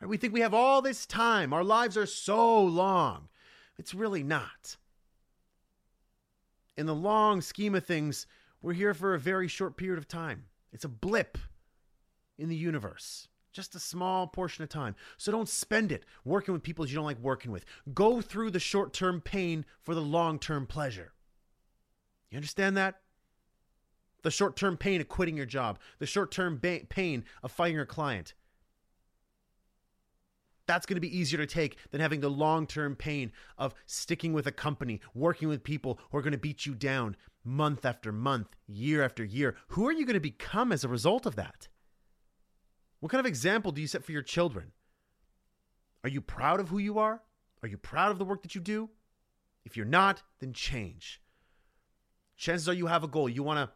Right? 0.00 0.08
We 0.08 0.16
think 0.16 0.32
we 0.32 0.40
have 0.40 0.54
all 0.54 0.82
this 0.82 1.06
time. 1.06 1.52
Our 1.52 1.62
lives 1.62 1.96
are 1.96 2.06
so 2.06 2.60
long. 2.60 3.28
It's 3.78 3.94
really 3.94 4.24
not. 4.24 4.76
In 6.76 6.86
the 6.86 6.94
long 6.94 7.40
scheme 7.40 7.76
of 7.76 7.86
things, 7.86 8.26
we're 8.60 8.72
here 8.72 8.92
for 8.92 9.14
a 9.14 9.18
very 9.18 9.46
short 9.46 9.76
period 9.76 9.98
of 9.98 10.08
time. 10.08 10.46
It's 10.72 10.84
a 10.84 10.88
blip 10.88 11.38
in 12.38 12.48
the 12.48 12.56
universe, 12.56 13.28
just 13.52 13.76
a 13.76 13.78
small 13.78 14.26
portion 14.26 14.64
of 14.64 14.68
time. 14.68 14.96
So 15.16 15.30
don't 15.30 15.48
spend 15.48 15.92
it 15.92 16.04
working 16.24 16.54
with 16.54 16.64
people 16.64 16.88
you 16.88 16.96
don't 16.96 17.04
like 17.04 17.20
working 17.20 17.52
with. 17.52 17.64
Go 17.94 18.20
through 18.20 18.50
the 18.50 18.58
short 18.58 18.92
term 18.92 19.20
pain 19.20 19.64
for 19.80 19.94
the 19.94 20.00
long 20.00 20.40
term 20.40 20.66
pleasure. 20.66 21.12
You 22.32 22.38
understand 22.38 22.78
that? 22.78 22.96
The 24.22 24.30
short 24.30 24.56
term 24.56 24.78
pain 24.78 25.00
of 25.02 25.08
quitting 25.08 25.36
your 25.36 25.46
job, 25.46 25.78
the 25.98 26.06
short 26.06 26.30
term 26.30 26.58
ba- 26.60 26.80
pain 26.88 27.24
of 27.42 27.52
firing 27.52 27.74
your 27.74 27.84
client, 27.84 28.32
that's 30.66 30.86
going 30.86 30.96
to 30.96 31.00
be 31.00 31.14
easier 31.14 31.38
to 31.38 31.46
take 31.46 31.76
than 31.90 32.00
having 32.00 32.20
the 32.20 32.30
long 32.30 32.66
term 32.66 32.96
pain 32.96 33.32
of 33.58 33.74
sticking 33.84 34.32
with 34.32 34.46
a 34.46 34.52
company, 34.52 35.02
working 35.14 35.48
with 35.48 35.62
people 35.62 35.98
who 36.10 36.16
are 36.16 36.22
going 36.22 36.32
to 36.32 36.38
beat 36.38 36.64
you 36.64 36.74
down 36.74 37.16
month 37.44 37.84
after 37.84 38.12
month, 38.12 38.56
year 38.66 39.02
after 39.02 39.22
year. 39.22 39.56
Who 39.68 39.86
are 39.86 39.92
you 39.92 40.06
going 40.06 40.14
to 40.14 40.20
become 40.20 40.72
as 40.72 40.84
a 40.84 40.88
result 40.88 41.26
of 41.26 41.36
that? 41.36 41.68
What 43.00 43.12
kind 43.12 43.20
of 43.20 43.26
example 43.26 43.72
do 43.72 43.82
you 43.82 43.86
set 43.86 44.04
for 44.04 44.12
your 44.12 44.22
children? 44.22 44.72
Are 46.02 46.08
you 46.08 46.22
proud 46.22 46.60
of 46.60 46.70
who 46.70 46.78
you 46.78 46.98
are? 46.98 47.20
Are 47.62 47.68
you 47.68 47.76
proud 47.76 48.10
of 48.10 48.18
the 48.18 48.24
work 48.24 48.42
that 48.42 48.54
you 48.54 48.60
do? 48.60 48.88
If 49.66 49.76
you're 49.76 49.84
not, 49.84 50.22
then 50.40 50.54
change. 50.54 51.21
Chances 52.42 52.68
are 52.68 52.74
you 52.74 52.88
have 52.88 53.04
a 53.04 53.08
goal. 53.08 53.28
You 53.28 53.44
want 53.44 53.58
to 53.60 53.72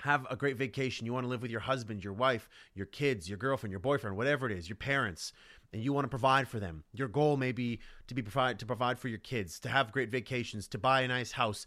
have 0.00 0.28
a 0.30 0.36
great 0.36 0.56
vacation. 0.56 1.06
You 1.06 1.12
want 1.12 1.24
to 1.24 1.28
live 1.28 1.42
with 1.42 1.50
your 1.50 1.58
husband, 1.58 2.04
your 2.04 2.12
wife, 2.12 2.48
your 2.72 2.86
kids, 2.86 3.28
your 3.28 3.36
girlfriend, 3.36 3.72
your 3.72 3.80
boyfriend, 3.80 4.16
whatever 4.16 4.48
it 4.48 4.56
is, 4.56 4.68
your 4.68 4.76
parents 4.76 5.32
and 5.72 5.82
you 5.82 5.92
want 5.92 6.04
to 6.04 6.08
provide 6.08 6.46
for 6.46 6.60
them. 6.60 6.84
Your 6.92 7.08
goal 7.08 7.36
may 7.36 7.50
be 7.50 7.80
to 8.06 8.14
be 8.14 8.22
provide 8.22 8.60
to 8.60 8.66
provide 8.66 9.00
for 9.00 9.08
your 9.08 9.18
kids, 9.18 9.58
to 9.58 9.68
have 9.68 9.90
great 9.90 10.10
vacations, 10.10 10.68
to 10.68 10.78
buy 10.78 11.00
a 11.00 11.08
nice 11.08 11.32
house. 11.32 11.66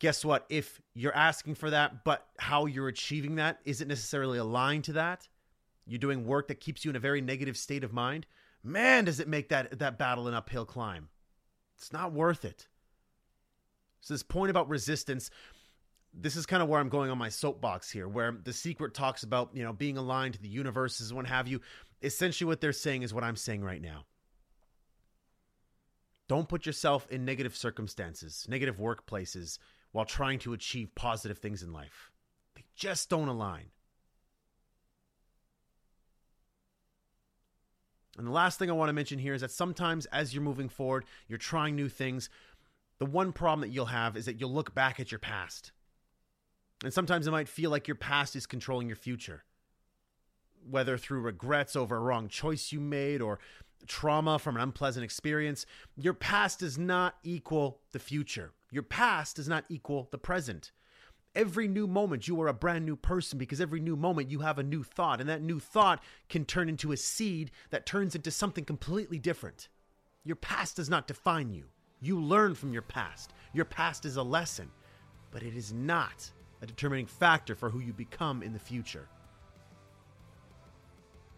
Guess 0.00 0.22
what? 0.22 0.44
If 0.50 0.82
you're 0.92 1.16
asking 1.16 1.54
for 1.54 1.70
that, 1.70 2.04
but 2.04 2.26
how 2.38 2.66
you're 2.66 2.88
achieving 2.88 3.36
that 3.36 3.60
isn't 3.64 3.88
necessarily 3.88 4.36
aligned 4.36 4.84
to 4.84 4.92
that, 4.92 5.28
you're 5.86 5.98
doing 5.98 6.26
work 6.26 6.48
that 6.48 6.60
keeps 6.60 6.84
you 6.84 6.90
in 6.90 6.96
a 6.96 7.00
very 7.00 7.22
negative 7.22 7.56
state 7.56 7.84
of 7.84 7.92
mind. 7.94 8.26
Man, 8.62 9.06
does 9.06 9.18
it 9.18 9.28
make 9.28 9.48
that 9.48 9.78
that 9.78 9.98
battle 9.98 10.28
an 10.28 10.34
uphill 10.34 10.66
climb? 10.66 11.08
It's 11.78 11.90
not 11.90 12.12
worth 12.12 12.44
it. 12.44 12.68
So 14.00 14.14
this 14.14 14.22
point 14.22 14.50
about 14.50 14.68
resistance, 14.68 15.30
this 16.12 16.36
is 16.36 16.46
kind 16.46 16.62
of 16.62 16.68
where 16.68 16.80
I'm 16.80 16.88
going 16.88 17.10
on 17.10 17.18
my 17.18 17.28
soapbox 17.28 17.90
here, 17.90 18.08
where 18.08 18.36
the 18.42 18.52
secret 18.52 18.94
talks 18.94 19.22
about, 19.22 19.50
you 19.54 19.62
know, 19.62 19.72
being 19.72 19.96
aligned 19.96 20.34
to 20.34 20.42
the 20.42 20.48
universes 20.48 21.10
and 21.10 21.16
what 21.16 21.26
have 21.26 21.46
you. 21.46 21.60
Essentially, 22.02 22.48
what 22.48 22.60
they're 22.60 22.72
saying 22.72 23.02
is 23.02 23.14
what 23.14 23.24
I'm 23.24 23.36
saying 23.36 23.62
right 23.62 23.80
now. 23.80 24.04
Don't 26.28 26.48
put 26.48 26.66
yourself 26.66 27.06
in 27.10 27.24
negative 27.24 27.56
circumstances, 27.56 28.46
negative 28.48 28.78
workplaces, 28.78 29.58
while 29.92 30.04
trying 30.04 30.38
to 30.40 30.52
achieve 30.52 30.94
positive 30.94 31.38
things 31.38 31.62
in 31.62 31.72
life. 31.72 32.10
They 32.54 32.64
just 32.76 33.08
don't 33.08 33.28
align. 33.28 33.66
And 38.16 38.26
the 38.26 38.32
last 38.32 38.58
thing 38.58 38.70
I 38.70 38.74
want 38.74 38.88
to 38.88 38.92
mention 38.92 39.18
here 39.18 39.34
is 39.34 39.40
that 39.40 39.50
sometimes 39.50 40.06
as 40.06 40.34
you're 40.34 40.42
moving 40.42 40.68
forward, 40.68 41.04
you're 41.26 41.38
trying 41.38 41.74
new 41.74 41.88
things. 41.88 42.28
The 42.98 43.06
one 43.06 43.32
problem 43.32 43.60
that 43.62 43.72
you'll 43.74 43.86
have 43.86 44.16
is 44.16 44.26
that 44.26 44.38
you'll 44.38 44.52
look 44.52 44.74
back 44.74 45.00
at 45.00 45.10
your 45.10 45.20
past 45.20 45.72
and 46.82 46.92
sometimes 46.92 47.26
it 47.26 47.30
might 47.30 47.48
feel 47.48 47.70
like 47.70 47.88
your 47.88 47.94
past 47.94 48.34
is 48.36 48.46
controlling 48.46 48.88
your 48.88 48.96
future, 48.96 49.44
whether 50.68 50.96
through 50.96 51.20
regrets 51.20 51.76
over 51.76 51.96
a 51.96 52.00
wrong 52.00 52.28
choice 52.28 52.72
you 52.72 52.80
made 52.80 53.20
or 53.20 53.38
trauma 53.86 54.38
from 54.38 54.56
an 54.56 54.62
unpleasant 54.62 55.04
experience. 55.04 55.66
Your 55.96 56.14
past 56.14 56.60
does 56.60 56.78
not 56.78 57.16
equal 57.22 57.80
the 57.92 57.98
future. 57.98 58.52
Your 58.70 58.82
past 58.82 59.36
does 59.36 59.48
not 59.48 59.64
equal 59.68 60.08
the 60.10 60.18
present. 60.18 60.72
Every 61.34 61.68
new 61.68 61.86
moment, 61.86 62.26
you 62.26 62.40
are 62.40 62.48
a 62.48 62.52
brand 62.52 62.84
new 62.84 62.96
person 62.96 63.38
because 63.38 63.60
every 63.60 63.80
new 63.80 63.94
moment 63.94 64.30
you 64.30 64.40
have 64.40 64.58
a 64.58 64.64
new 64.64 64.82
thought, 64.82 65.20
and 65.20 65.28
that 65.28 65.42
new 65.42 65.60
thought 65.60 66.02
can 66.28 66.44
turn 66.44 66.68
into 66.68 66.92
a 66.92 66.96
seed 66.96 67.52
that 67.70 67.86
turns 67.86 68.14
into 68.16 68.30
something 68.30 68.64
completely 68.64 69.18
different. 69.18 69.68
Your 70.24 70.36
past 70.36 70.76
does 70.76 70.90
not 70.90 71.06
define 71.06 71.52
you. 71.52 71.66
You 72.00 72.20
learn 72.20 72.54
from 72.54 72.72
your 72.72 72.82
past. 72.82 73.32
Your 73.52 73.64
past 73.64 74.04
is 74.04 74.16
a 74.16 74.22
lesson, 74.22 74.70
but 75.30 75.42
it 75.42 75.54
is 75.54 75.72
not 75.72 76.30
a 76.62 76.66
determining 76.66 77.06
factor 77.06 77.54
for 77.54 77.70
who 77.70 77.80
you 77.80 77.92
become 77.92 78.42
in 78.42 78.52
the 78.52 78.58
future. 78.58 79.08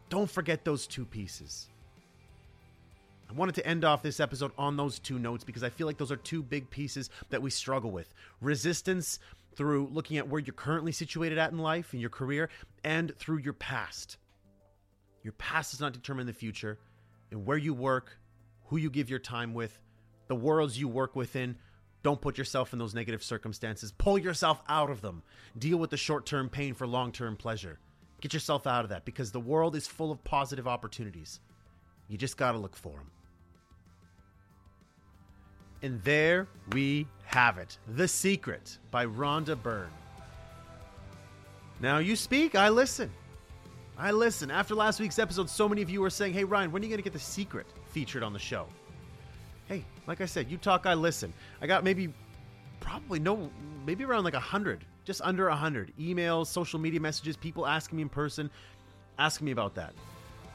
Don't 0.09 0.31
forget 0.31 0.65
those 0.65 0.87
two 0.87 1.05
pieces. 1.05 1.69
I 3.31 3.35
wanted 3.35 3.55
to 3.55 3.67
end 3.67 3.85
off 3.85 4.03
this 4.03 4.21
episode 4.21 4.53
on 4.59 4.77
those 4.77 4.99
two 4.99 5.19
notes 5.19 5.43
because 5.43 5.63
I 5.63 5.71
feel 5.71 5.87
like 5.87 5.97
those 5.97 6.13
are 6.13 6.17
two 6.17 6.43
big 6.43 6.69
pieces 6.69 7.09
that 7.31 7.41
we 7.41 7.49
struggle 7.49 7.91
with 7.91 8.13
resistance 8.43 9.19
through 9.57 9.89
looking 9.91 10.19
at 10.19 10.29
where 10.29 10.41
you're 10.41 10.53
currently 10.53 10.93
situated 10.93 11.39
at 11.39 11.51
in 11.51 11.59
life, 11.59 11.95
in 11.95 12.01
your 12.01 12.11
career, 12.11 12.51
and 12.85 13.17
through 13.17 13.39
your 13.39 13.55
past. 13.55 14.19
Your 15.23 15.33
past 15.35 15.71
does 15.71 15.81
not 15.81 15.93
determine 15.93 16.27
the 16.27 16.33
future, 16.33 16.79
and 17.31 17.47
where 17.47 17.57
you 17.57 17.73
work, 17.73 18.19
who 18.67 18.77
you 18.77 18.91
give 18.91 19.09
your 19.09 19.19
time 19.19 19.55
with, 19.55 19.79
the 20.29 20.35
worlds 20.35 20.79
you 20.79 20.89
work 20.89 21.17
within, 21.17 21.57
Don't 22.03 22.21
put 22.21 22.37
yourself 22.37 22.73
in 22.73 22.79
those 22.79 22.95
negative 22.95 23.23
circumstances. 23.23 23.93
Pull 23.93 24.19
yourself 24.19 24.63
out 24.69 24.91
of 24.91 25.01
them. 25.01 25.23
Deal 25.57 25.77
with 25.77 25.91
the 25.91 25.97
short 25.97 26.27
term 26.27 26.49
pain 26.49 26.75
for 26.75 26.87
long 26.87 27.13
term 27.13 27.37
pleasure. 27.37 27.79
Get 28.21 28.35
yourself 28.35 28.67
out 28.67 28.85
of 28.85 28.91
that 28.91 29.05
because 29.05 29.33
the 29.33 29.41
world 29.41 29.77
is 29.77 29.87
full 29.87 30.11
of 30.11 30.23
positive 30.25 30.69
opportunities. 30.69 31.41
You 32.09 32.19
just 32.19 32.37
got 32.37 32.53
to 32.53 32.59
look 32.59 32.77
for 32.77 32.93
them. 32.93 33.11
And 35.83 36.03
there 36.03 36.47
we 36.73 37.09
have 37.25 37.59
it 37.59 37.79
The 37.97 38.07
Secret 38.07 38.79
by 38.91 39.07
Rhonda 39.07 39.61
Byrne. 39.61 39.91
Now 41.81 41.99
you 41.99 42.15
speak, 42.15 42.55
I 42.55 42.69
listen. 42.69 43.11
I 43.99 44.13
listen. 44.13 44.51
After 44.51 44.75
last 44.75 45.01
week's 45.01 45.19
episode, 45.19 45.51
so 45.51 45.69
many 45.69 45.83
of 45.83 45.91
you 45.91 46.01
were 46.01 46.11
saying, 46.11 46.33
hey, 46.33 46.45
Ryan, 46.45 46.71
when 46.71 46.83
are 46.83 46.85
you 46.85 46.91
going 46.91 46.99
to 46.99 47.05
get 47.05 47.13
The 47.13 47.19
Secret 47.19 47.67
featured 47.87 48.23
on 48.23 48.33
the 48.33 48.39
show? 48.39 48.67
Hey, 49.67 49.85
like 50.07 50.21
I 50.21 50.27
said, 50.27 50.51
you 50.51 50.57
talk, 50.59 50.87
I 50.87 50.95
listen. 50.95 51.33
I 51.61 51.67
got 51.67 51.85
maybe, 51.85 52.13
probably 52.81 53.19
no, 53.19 53.51
maybe 53.87 54.05
around 54.05 54.25
like 54.25 54.35
a 54.35 54.37
100, 54.37 54.85
just 55.05 55.21
under 55.23 55.49
a 55.49 55.53
100 55.53 55.93
emails, 55.99 56.49
social 56.49 56.79
media 56.79 57.01
messages, 57.01 57.37
people 57.37 57.67
asking 57.67 57.97
me 57.97 58.03
in 58.03 58.09
person, 58.09 58.51
asking 59.19 59.47
me 59.47 59.53
about 59.53 59.75
that. 59.75 59.95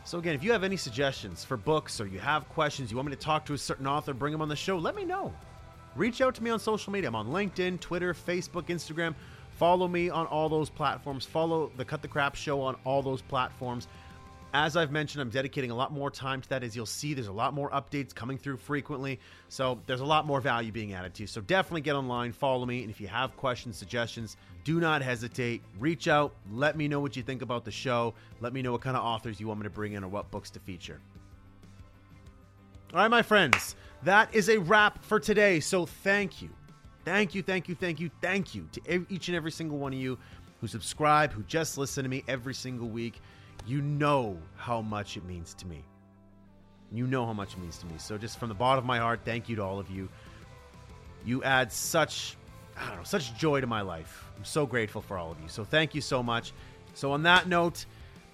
So, 0.03 0.19
again, 0.19 0.35
if 0.35 0.43
you 0.43 0.53
have 0.53 0.63
any 0.63 0.77
suggestions 0.77 1.43
for 1.43 1.57
books 1.57 1.99
or 1.99 2.07
you 2.07 2.19
have 2.19 2.47
questions, 2.49 2.91
you 2.91 2.97
want 2.97 3.09
me 3.09 3.15
to 3.15 3.21
talk 3.21 3.45
to 3.47 3.53
a 3.53 3.57
certain 3.57 3.87
author, 3.87 4.13
bring 4.13 4.31
them 4.31 4.41
on 4.41 4.47
the 4.47 4.55
show, 4.55 4.77
let 4.77 4.95
me 4.95 5.03
know. 5.03 5.33
Reach 5.97 6.21
out 6.21 6.35
to 6.35 6.43
me 6.43 6.49
on 6.51 6.59
social 6.59 6.93
media. 6.93 7.09
I'm 7.09 7.15
on 7.15 7.27
LinkedIn, 7.27 7.79
Twitter, 7.79 8.13
Facebook, 8.13 8.67
Instagram. 8.67 9.15
Follow 9.57 9.87
me 9.87 10.09
on 10.09 10.27
all 10.27 10.47
those 10.47 10.69
platforms. 10.69 11.25
Follow 11.25 11.71
the 11.75 11.83
Cut 11.83 12.03
the 12.03 12.07
Crap 12.07 12.35
show 12.35 12.61
on 12.61 12.75
all 12.85 13.01
those 13.01 13.21
platforms. 13.23 13.87
As 14.53 14.77
I've 14.77 14.91
mentioned, 14.91 15.21
I'm 15.21 15.29
dedicating 15.29 15.71
a 15.71 15.75
lot 15.75 15.91
more 15.91 16.09
time 16.09 16.41
to 16.41 16.49
that. 16.49 16.63
As 16.63 16.75
you'll 16.75 16.85
see, 16.85 17.13
there's 17.13 17.27
a 17.27 17.31
lot 17.31 17.53
more 17.53 17.69
updates 17.71 18.15
coming 18.15 18.37
through 18.37 18.57
frequently. 18.57 19.19
So 19.49 19.79
there's 19.85 19.99
a 19.99 20.05
lot 20.05 20.25
more 20.25 20.39
value 20.39 20.71
being 20.71 20.93
added 20.93 21.13
to. 21.15 21.27
So 21.27 21.41
definitely 21.41 21.81
get 21.81 21.95
online, 21.95 22.31
follow 22.31 22.65
me. 22.65 22.81
And 22.81 22.89
if 22.89 23.01
you 23.01 23.07
have 23.07 23.35
questions, 23.35 23.77
suggestions, 23.77 24.37
do 24.63 24.79
not 24.79 25.01
hesitate. 25.01 25.61
Reach 25.79 26.07
out. 26.07 26.33
Let 26.51 26.77
me 26.77 26.87
know 26.87 26.99
what 26.99 27.15
you 27.15 27.23
think 27.23 27.41
about 27.41 27.65
the 27.65 27.71
show. 27.71 28.13
Let 28.39 28.53
me 28.53 28.61
know 28.61 28.71
what 28.71 28.81
kind 28.81 28.95
of 28.95 29.03
authors 29.03 29.39
you 29.39 29.47
want 29.47 29.59
me 29.59 29.65
to 29.65 29.69
bring 29.69 29.93
in 29.93 30.03
or 30.03 30.07
what 30.07 30.31
books 30.31 30.49
to 30.51 30.59
feature. 30.59 30.99
All 32.93 33.01
right, 33.01 33.09
my 33.09 33.21
friends, 33.21 33.75
that 34.03 34.33
is 34.33 34.47
a 34.47 34.57
wrap 34.57 35.03
for 35.03 35.19
today. 35.19 35.59
So 35.59 35.85
thank 35.85 36.41
you. 36.41 36.49
Thank 37.03 37.35
you, 37.35 37.41
thank 37.41 37.67
you, 37.67 37.75
thank 37.75 37.99
you, 37.99 38.09
thank 38.21 38.55
you 38.55 38.67
to 38.73 39.05
each 39.09 39.27
and 39.27 39.35
every 39.35 39.51
single 39.51 39.77
one 39.77 39.93
of 39.93 39.99
you 39.99 40.17
who 40.61 40.67
subscribe, 40.67 41.31
who 41.31 41.43
just 41.43 41.77
listen 41.77 42.03
to 42.03 42.09
me 42.09 42.23
every 42.27 42.53
single 42.53 42.87
week. 42.87 43.21
You 43.67 43.81
know 43.81 44.37
how 44.55 44.81
much 44.81 45.17
it 45.17 45.25
means 45.25 45.53
to 45.55 45.67
me. 45.67 45.83
You 46.91 47.05
know 47.05 47.25
how 47.25 47.33
much 47.33 47.53
it 47.53 47.59
means 47.59 47.77
to 47.79 47.85
me. 47.85 47.95
So 47.97 48.17
just 48.17 48.39
from 48.39 48.47
the 48.47 48.55
bottom 48.55 48.83
of 48.83 48.87
my 48.87 48.97
heart, 48.97 49.19
thank 49.25 49.49
you 49.49 49.57
to 49.57 49.63
all 49.63 49.77
of 49.77 49.89
you. 49.89 50.07
You 51.25 51.43
add 51.43 51.71
such 51.71 52.37
I 52.77 52.87
don't 52.87 52.97
know, 52.97 53.03
such 53.03 53.35
joy 53.35 53.61
to 53.61 53.67
my 53.67 53.81
life. 53.81 54.25
I'm 54.37 54.45
so 54.45 54.65
grateful 54.65 55.01
for 55.01 55.17
all 55.17 55.31
of 55.31 55.41
you. 55.41 55.47
So 55.47 55.63
thank 55.63 55.95
you 55.95 56.01
so 56.01 56.21
much. 56.21 56.53
So 56.93 57.11
on 57.11 57.23
that 57.23 57.47
note, 57.47 57.85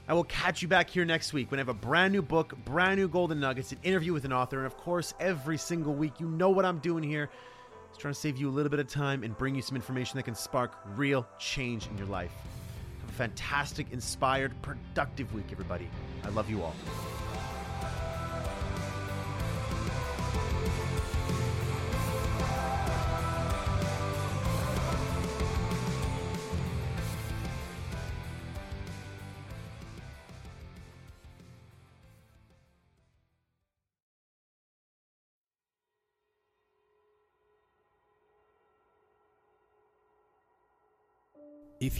I 0.07 0.13
will 0.13 0.25
catch 0.25 0.61
you 0.61 0.67
back 0.67 0.89
here 0.89 1.05
next 1.05 1.31
week 1.31 1.49
when 1.49 1.59
I 1.59 1.61
have 1.61 1.69
a 1.69 1.73
brand 1.73 2.11
new 2.11 2.21
book, 2.21 2.53
brand 2.65 2.99
new 2.99 3.07
golden 3.07 3.39
nuggets, 3.39 3.71
an 3.71 3.79
interview 3.83 4.11
with 4.11 4.25
an 4.25 4.33
author, 4.33 4.57
and 4.57 4.65
of 4.65 4.75
course, 4.75 5.13
every 5.19 5.57
single 5.57 5.93
week, 5.93 6.19
you 6.19 6.27
know 6.27 6.49
what 6.49 6.65
I'm 6.65 6.79
doing 6.79 7.03
here. 7.03 7.29
It's 7.89 7.97
trying 7.97 8.13
to 8.13 8.19
save 8.19 8.37
you 8.37 8.49
a 8.49 8.51
little 8.51 8.69
bit 8.69 8.79
of 8.79 8.87
time 8.87 9.23
and 9.23 9.37
bring 9.37 9.55
you 9.55 9.61
some 9.61 9.75
information 9.75 10.17
that 10.17 10.23
can 10.23 10.35
spark 10.35 10.77
real 10.95 11.25
change 11.39 11.87
in 11.87 11.97
your 11.97 12.07
life 12.07 12.31
fantastic, 13.13 13.87
inspired, 13.91 14.51
productive 14.61 15.33
week, 15.33 15.45
everybody. 15.51 15.87
I 16.23 16.29
love 16.29 16.49
you 16.49 16.63
all. 16.63 16.75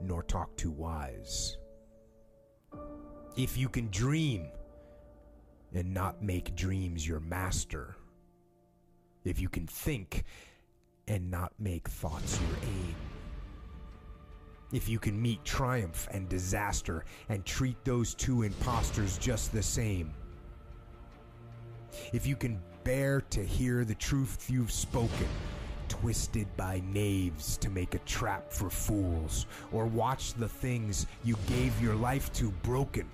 nor 0.00 0.22
talk 0.22 0.56
too 0.56 0.70
wise. 0.70 1.58
If 3.36 3.56
you 3.56 3.68
can 3.68 3.88
dream 3.90 4.48
and 5.74 5.92
not 5.94 6.22
make 6.22 6.54
dreams 6.56 7.06
your 7.06 7.20
master, 7.20 7.96
if 9.24 9.40
you 9.40 9.48
can 9.48 9.66
think 9.66 10.24
and 11.06 11.30
not 11.30 11.52
make 11.58 11.88
thoughts 11.88 12.40
your 12.40 12.58
aim, 12.62 12.94
if 14.72 14.88
you 14.88 14.98
can 14.98 15.20
meet 15.20 15.44
triumph 15.44 16.08
and 16.10 16.28
disaster 16.28 17.04
and 17.28 17.44
treat 17.44 17.82
those 17.84 18.14
two 18.14 18.42
impostors 18.42 19.16
just 19.18 19.52
the 19.52 19.62
same, 19.62 20.12
if 22.12 22.26
you 22.26 22.36
can 22.36 22.60
bear 22.84 23.20
to 23.22 23.44
hear 23.44 23.84
the 23.84 23.94
truth 23.94 24.48
you've 24.50 24.72
spoken 24.72 25.28
twisted 25.88 26.46
by 26.56 26.82
knaves 26.92 27.56
to 27.58 27.70
make 27.70 27.94
a 27.94 28.00
trap 28.00 28.52
for 28.52 28.70
fools, 28.70 29.46
or 29.72 29.86
watch 29.86 30.34
the 30.34 30.48
things 30.48 31.06
you 31.24 31.36
gave 31.46 31.80
your 31.82 31.94
life 31.94 32.32
to 32.34 32.50
broken, 32.62 33.08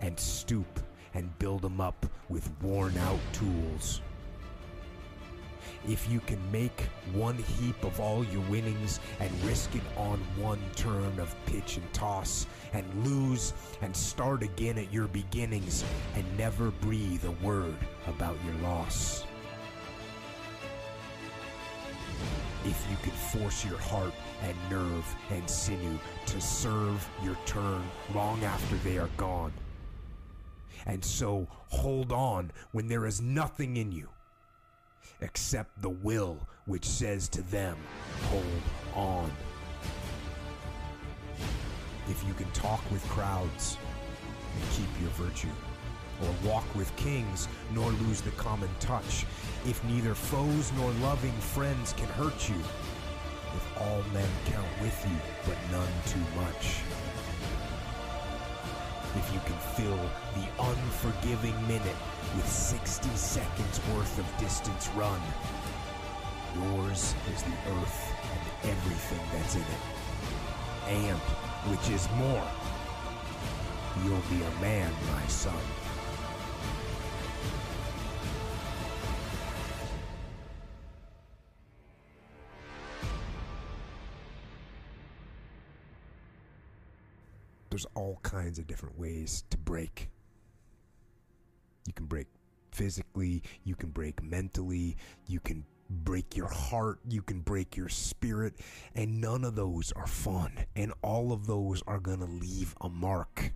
and 0.00 0.18
stoop 0.18 0.80
and 1.14 1.38
build 1.38 1.62
them 1.62 1.80
up 1.80 2.06
with 2.28 2.50
worn 2.62 2.96
out 2.98 3.20
tools. 3.32 4.00
If 5.88 6.10
you 6.10 6.20
can 6.20 6.40
make 6.50 6.82
one 7.14 7.36
heap 7.36 7.82
of 7.84 8.00
all 8.00 8.24
your 8.24 8.42
winnings 8.50 9.00
and 9.20 9.30
risk 9.44 9.74
it 9.74 9.82
on 9.96 10.18
one 10.36 10.60
turn 10.74 11.18
of 11.20 11.34
pitch 11.46 11.76
and 11.76 11.92
toss, 11.92 12.46
and 12.72 12.84
lose 13.06 13.54
and 13.80 13.96
start 13.96 14.42
again 14.42 14.76
at 14.76 14.92
your 14.92 15.06
beginnings, 15.08 15.84
and 16.14 16.24
never 16.36 16.70
breathe 16.70 17.24
a 17.24 17.30
word 17.46 17.76
about 18.06 18.36
your 18.44 18.56
loss. 18.68 19.24
If 22.64 22.86
you 22.90 22.96
can 23.02 23.12
force 23.12 23.64
your 23.64 23.78
heart 23.78 24.12
and 24.42 24.56
nerve 24.70 25.16
and 25.30 25.48
sinew 25.48 25.98
to 26.26 26.40
serve 26.40 27.08
your 27.22 27.36
turn 27.46 27.82
long 28.14 28.42
after 28.44 28.76
they 28.76 28.98
are 28.98 29.10
gone. 29.16 29.52
And 30.86 31.04
so 31.04 31.46
hold 31.68 32.12
on 32.12 32.50
when 32.72 32.88
there 32.88 33.06
is 33.06 33.20
nothing 33.20 33.76
in 33.76 33.92
you 33.92 34.08
except 35.20 35.82
the 35.82 35.90
will 35.90 36.38
which 36.66 36.84
says 36.84 37.28
to 37.30 37.42
them, 37.42 37.76
hold 38.24 38.62
on. 38.94 39.30
If 42.08 42.24
you 42.26 42.34
can 42.34 42.50
talk 42.52 42.80
with 42.90 43.06
crowds 43.08 43.76
and 44.54 44.70
keep 44.70 44.88
your 45.00 45.10
virtue 45.10 45.48
or 46.22 46.48
walk 46.48 46.64
with 46.74 46.94
kings, 46.96 47.48
nor 47.74 47.90
lose 47.90 48.20
the 48.20 48.30
common 48.32 48.70
touch. 48.80 49.24
If 49.66 49.82
neither 49.84 50.14
foes 50.14 50.72
nor 50.76 50.90
loving 51.02 51.32
friends 51.32 51.92
can 51.92 52.08
hurt 52.08 52.48
you, 52.48 52.56
if 53.54 53.80
all 53.80 54.02
men 54.12 54.28
count 54.46 54.68
with 54.80 55.06
you, 55.08 55.16
but 55.46 55.56
none 55.70 55.92
too 56.06 56.24
much. 56.36 56.80
If 59.16 59.32
you 59.32 59.40
can 59.46 59.58
fill 59.74 60.10
the 60.34 60.46
unforgiving 60.62 61.56
minute 61.66 61.96
with 62.36 62.48
60 62.48 63.08
seconds 63.16 63.80
worth 63.94 64.18
of 64.18 64.38
distance 64.38 64.88
run, 64.94 65.20
yours 66.54 67.14
is 67.32 67.42
the 67.42 67.56
earth 67.72 68.12
and 68.32 68.70
everything 68.70 69.20
that's 69.32 69.54
in 69.54 69.62
it. 69.62 71.08
And, 71.08 71.18
which 71.70 71.90
is 71.90 72.08
more, 72.16 72.46
you'll 74.04 74.22
be 74.30 74.44
a 74.44 74.60
man, 74.60 74.92
my 75.12 75.26
son. 75.26 75.54
There's 87.78 87.86
all 87.94 88.18
kinds 88.24 88.58
of 88.58 88.66
different 88.66 88.98
ways 88.98 89.44
to 89.50 89.56
break. 89.56 90.10
You 91.86 91.92
can 91.92 92.06
break 92.06 92.26
physically, 92.72 93.44
you 93.62 93.76
can 93.76 93.90
break 93.90 94.20
mentally, 94.20 94.96
you 95.28 95.38
can 95.38 95.64
break 95.88 96.36
your 96.36 96.48
heart, 96.48 96.98
you 97.08 97.22
can 97.22 97.38
break 97.38 97.76
your 97.76 97.88
spirit, 97.88 98.54
and 98.96 99.20
none 99.20 99.44
of 99.44 99.54
those 99.54 99.92
are 99.92 100.08
fun. 100.08 100.50
And 100.74 100.92
all 101.02 101.30
of 101.30 101.46
those 101.46 101.80
are 101.86 102.00
going 102.00 102.18
to 102.18 102.24
leave 102.24 102.74
a 102.80 102.88
mark. 102.88 103.52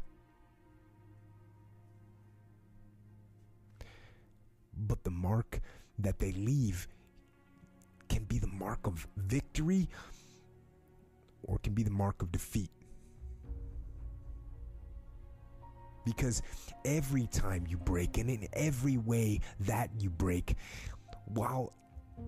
But 4.77 5.03
the 5.03 5.11
mark 5.11 5.59
that 5.99 6.21
they 6.21 6.31
leave 6.31 6.87
can 8.09 8.23
be 8.23 8.39
the 8.39 8.47
mark 8.47 8.87
of 8.87 9.05
victory 9.17 9.89
or 11.43 11.57
it 11.57 11.65
can 11.65 11.75
be 11.75 11.83
the 11.83 11.91
mark 11.91 12.23
of 12.23 12.31
defeat. 12.31 12.71
Because 16.05 16.43
every 16.85 17.27
time 17.29 17.65
you 17.69 17.77
break, 17.79 18.19
and 18.19 18.29
in 18.29 18.49
every 18.53 18.97
way 18.97 19.41
that 19.61 19.91
you 19.99 20.11
break, 20.11 20.57
while 21.27 21.73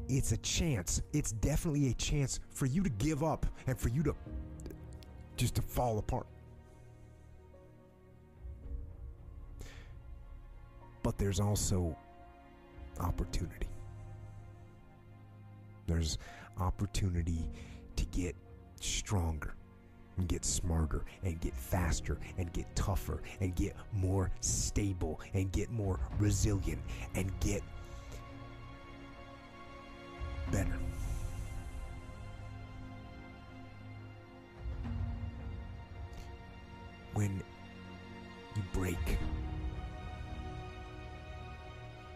it's 0.08 0.32
a 0.32 0.36
chance, 0.38 1.02
it's 1.12 1.32
definitely 1.32 1.90
a 1.90 1.94
chance 1.94 2.40
for 2.50 2.66
you 2.66 2.82
to 2.82 2.90
give 2.90 3.22
up 3.22 3.46
and 3.66 3.78
for 3.78 3.88
you 3.88 4.02
to 4.04 4.14
just 5.36 5.56
to 5.56 5.62
fall 5.62 5.98
apart. 5.98 6.26
But 11.02 11.18
there's 11.18 11.40
also 11.40 11.96
opportunity. 13.00 13.68
There's 15.86 16.18
opportunity 16.58 17.50
to 17.96 18.04
get 18.06 18.36
stronger 18.80 19.54
and 20.16 20.28
get 20.28 20.44
smarter 20.44 21.04
and 21.22 21.40
get 21.40 21.54
faster 21.54 22.18
and 22.38 22.52
get 22.52 22.74
tougher 22.76 23.22
and 23.40 23.54
get 23.54 23.74
more 23.92 24.30
stable 24.40 25.20
and 25.34 25.50
get 25.52 25.70
more 25.70 25.98
resilient 26.18 26.80
and 27.14 27.32
get 27.40 27.62
better. 30.50 30.78
When 37.14 37.42
you 38.56 38.62
break, 38.72 39.18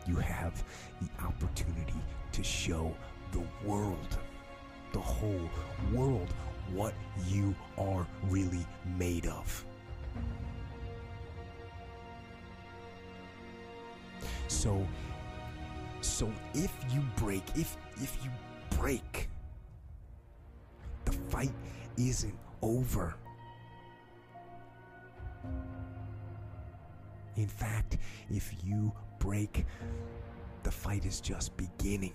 you 0.07 0.17
have 0.17 0.65
the 1.01 1.09
opportunity 1.23 2.01
to 2.33 2.43
show 2.43 2.95
the 3.33 3.43
world, 3.65 4.19
the 4.93 4.99
whole 4.99 5.49
world, 5.93 6.33
what 6.73 6.95
you 7.27 7.55
are 7.77 8.07
really 8.29 8.67
made 8.97 9.27
of. 9.27 9.65
So 14.49 14.87
so 16.01 16.33
if 16.55 16.73
you 16.93 17.01
break, 17.17 17.43
if 17.55 17.77
if 17.97 18.17
you 18.25 18.31
break, 18.79 19.29
the 21.05 21.13
fight 21.13 21.53
isn't 21.97 22.39
over. 22.63 23.15
In 27.37 27.47
fact, 27.47 27.99
if 28.31 28.53
you 28.65 28.93
break, 29.21 29.65
the 30.65 30.71
fight 30.71 31.05
is 31.05 31.21
just 31.21 31.57
beginning. 31.57 32.15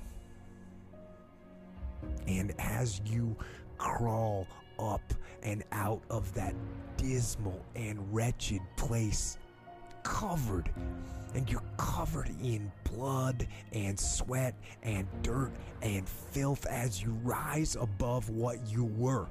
And 2.27 2.53
as 2.59 2.99
you 3.05 3.35
crawl 3.83 4.47
up 4.79 5.13
and 5.43 5.61
out 5.73 6.01
of 6.09 6.33
that 6.33 6.55
dismal 6.95 7.63
and 7.75 7.99
wretched 8.13 8.61
place, 8.77 9.37
covered, 10.03 10.71
and 11.35 11.49
you're 11.51 11.63
covered 11.77 12.29
in 12.41 12.71
blood 12.93 13.45
and 13.73 13.99
sweat 13.99 14.55
and 14.83 15.05
dirt 15.21 15.51
and 15.81 16.07
filth 16.07 16.65
as 16.67 17.03
you 17.03 17.11
rise 17.23 17.75
above 17.75 18.29
what 18.29 18.57
you 18.71 18.85
were. 18.85 19.27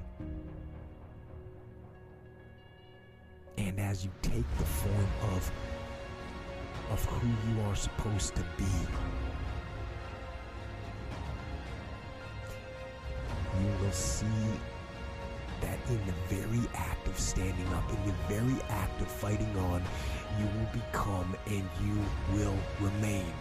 And 3.57 3.79
as 3.79 4.05
you 4.05 4.11
take 4.21 4.45
the 4.57 4.65
form 4.65 5.07
of 5.35 5.51
of 6.91 7.03
who 7.05 7.27
you 7.27 7.61
are 7.61 7.75
supposed 7.75 8.35
to 8.35 8.43
be. 8.57 9.12
You 13.63 13.69
will 13.81 13.91
see 13.93 14.25
that 15.61 15.79
in 15.87 15.99
the 16.05 16.35
very 16.35 16.67
act 16.75 17.07
of 17.07 17.17
standing 17.17 17.67
up, 17.67 17.89
in 17.89 18.05
the 18.05 18.15
very 18.27 18.61
act 18.69 19.01
of 19.01 19.07
fighting 19.07 19.55
on, 19.57 19.81
you 20.37 20.45
will 20.45 20.69
become 20.73 21.33
and 21.47 21.63
you 21.85 21.97
will 22.35 22.57
remain 22.81 23.31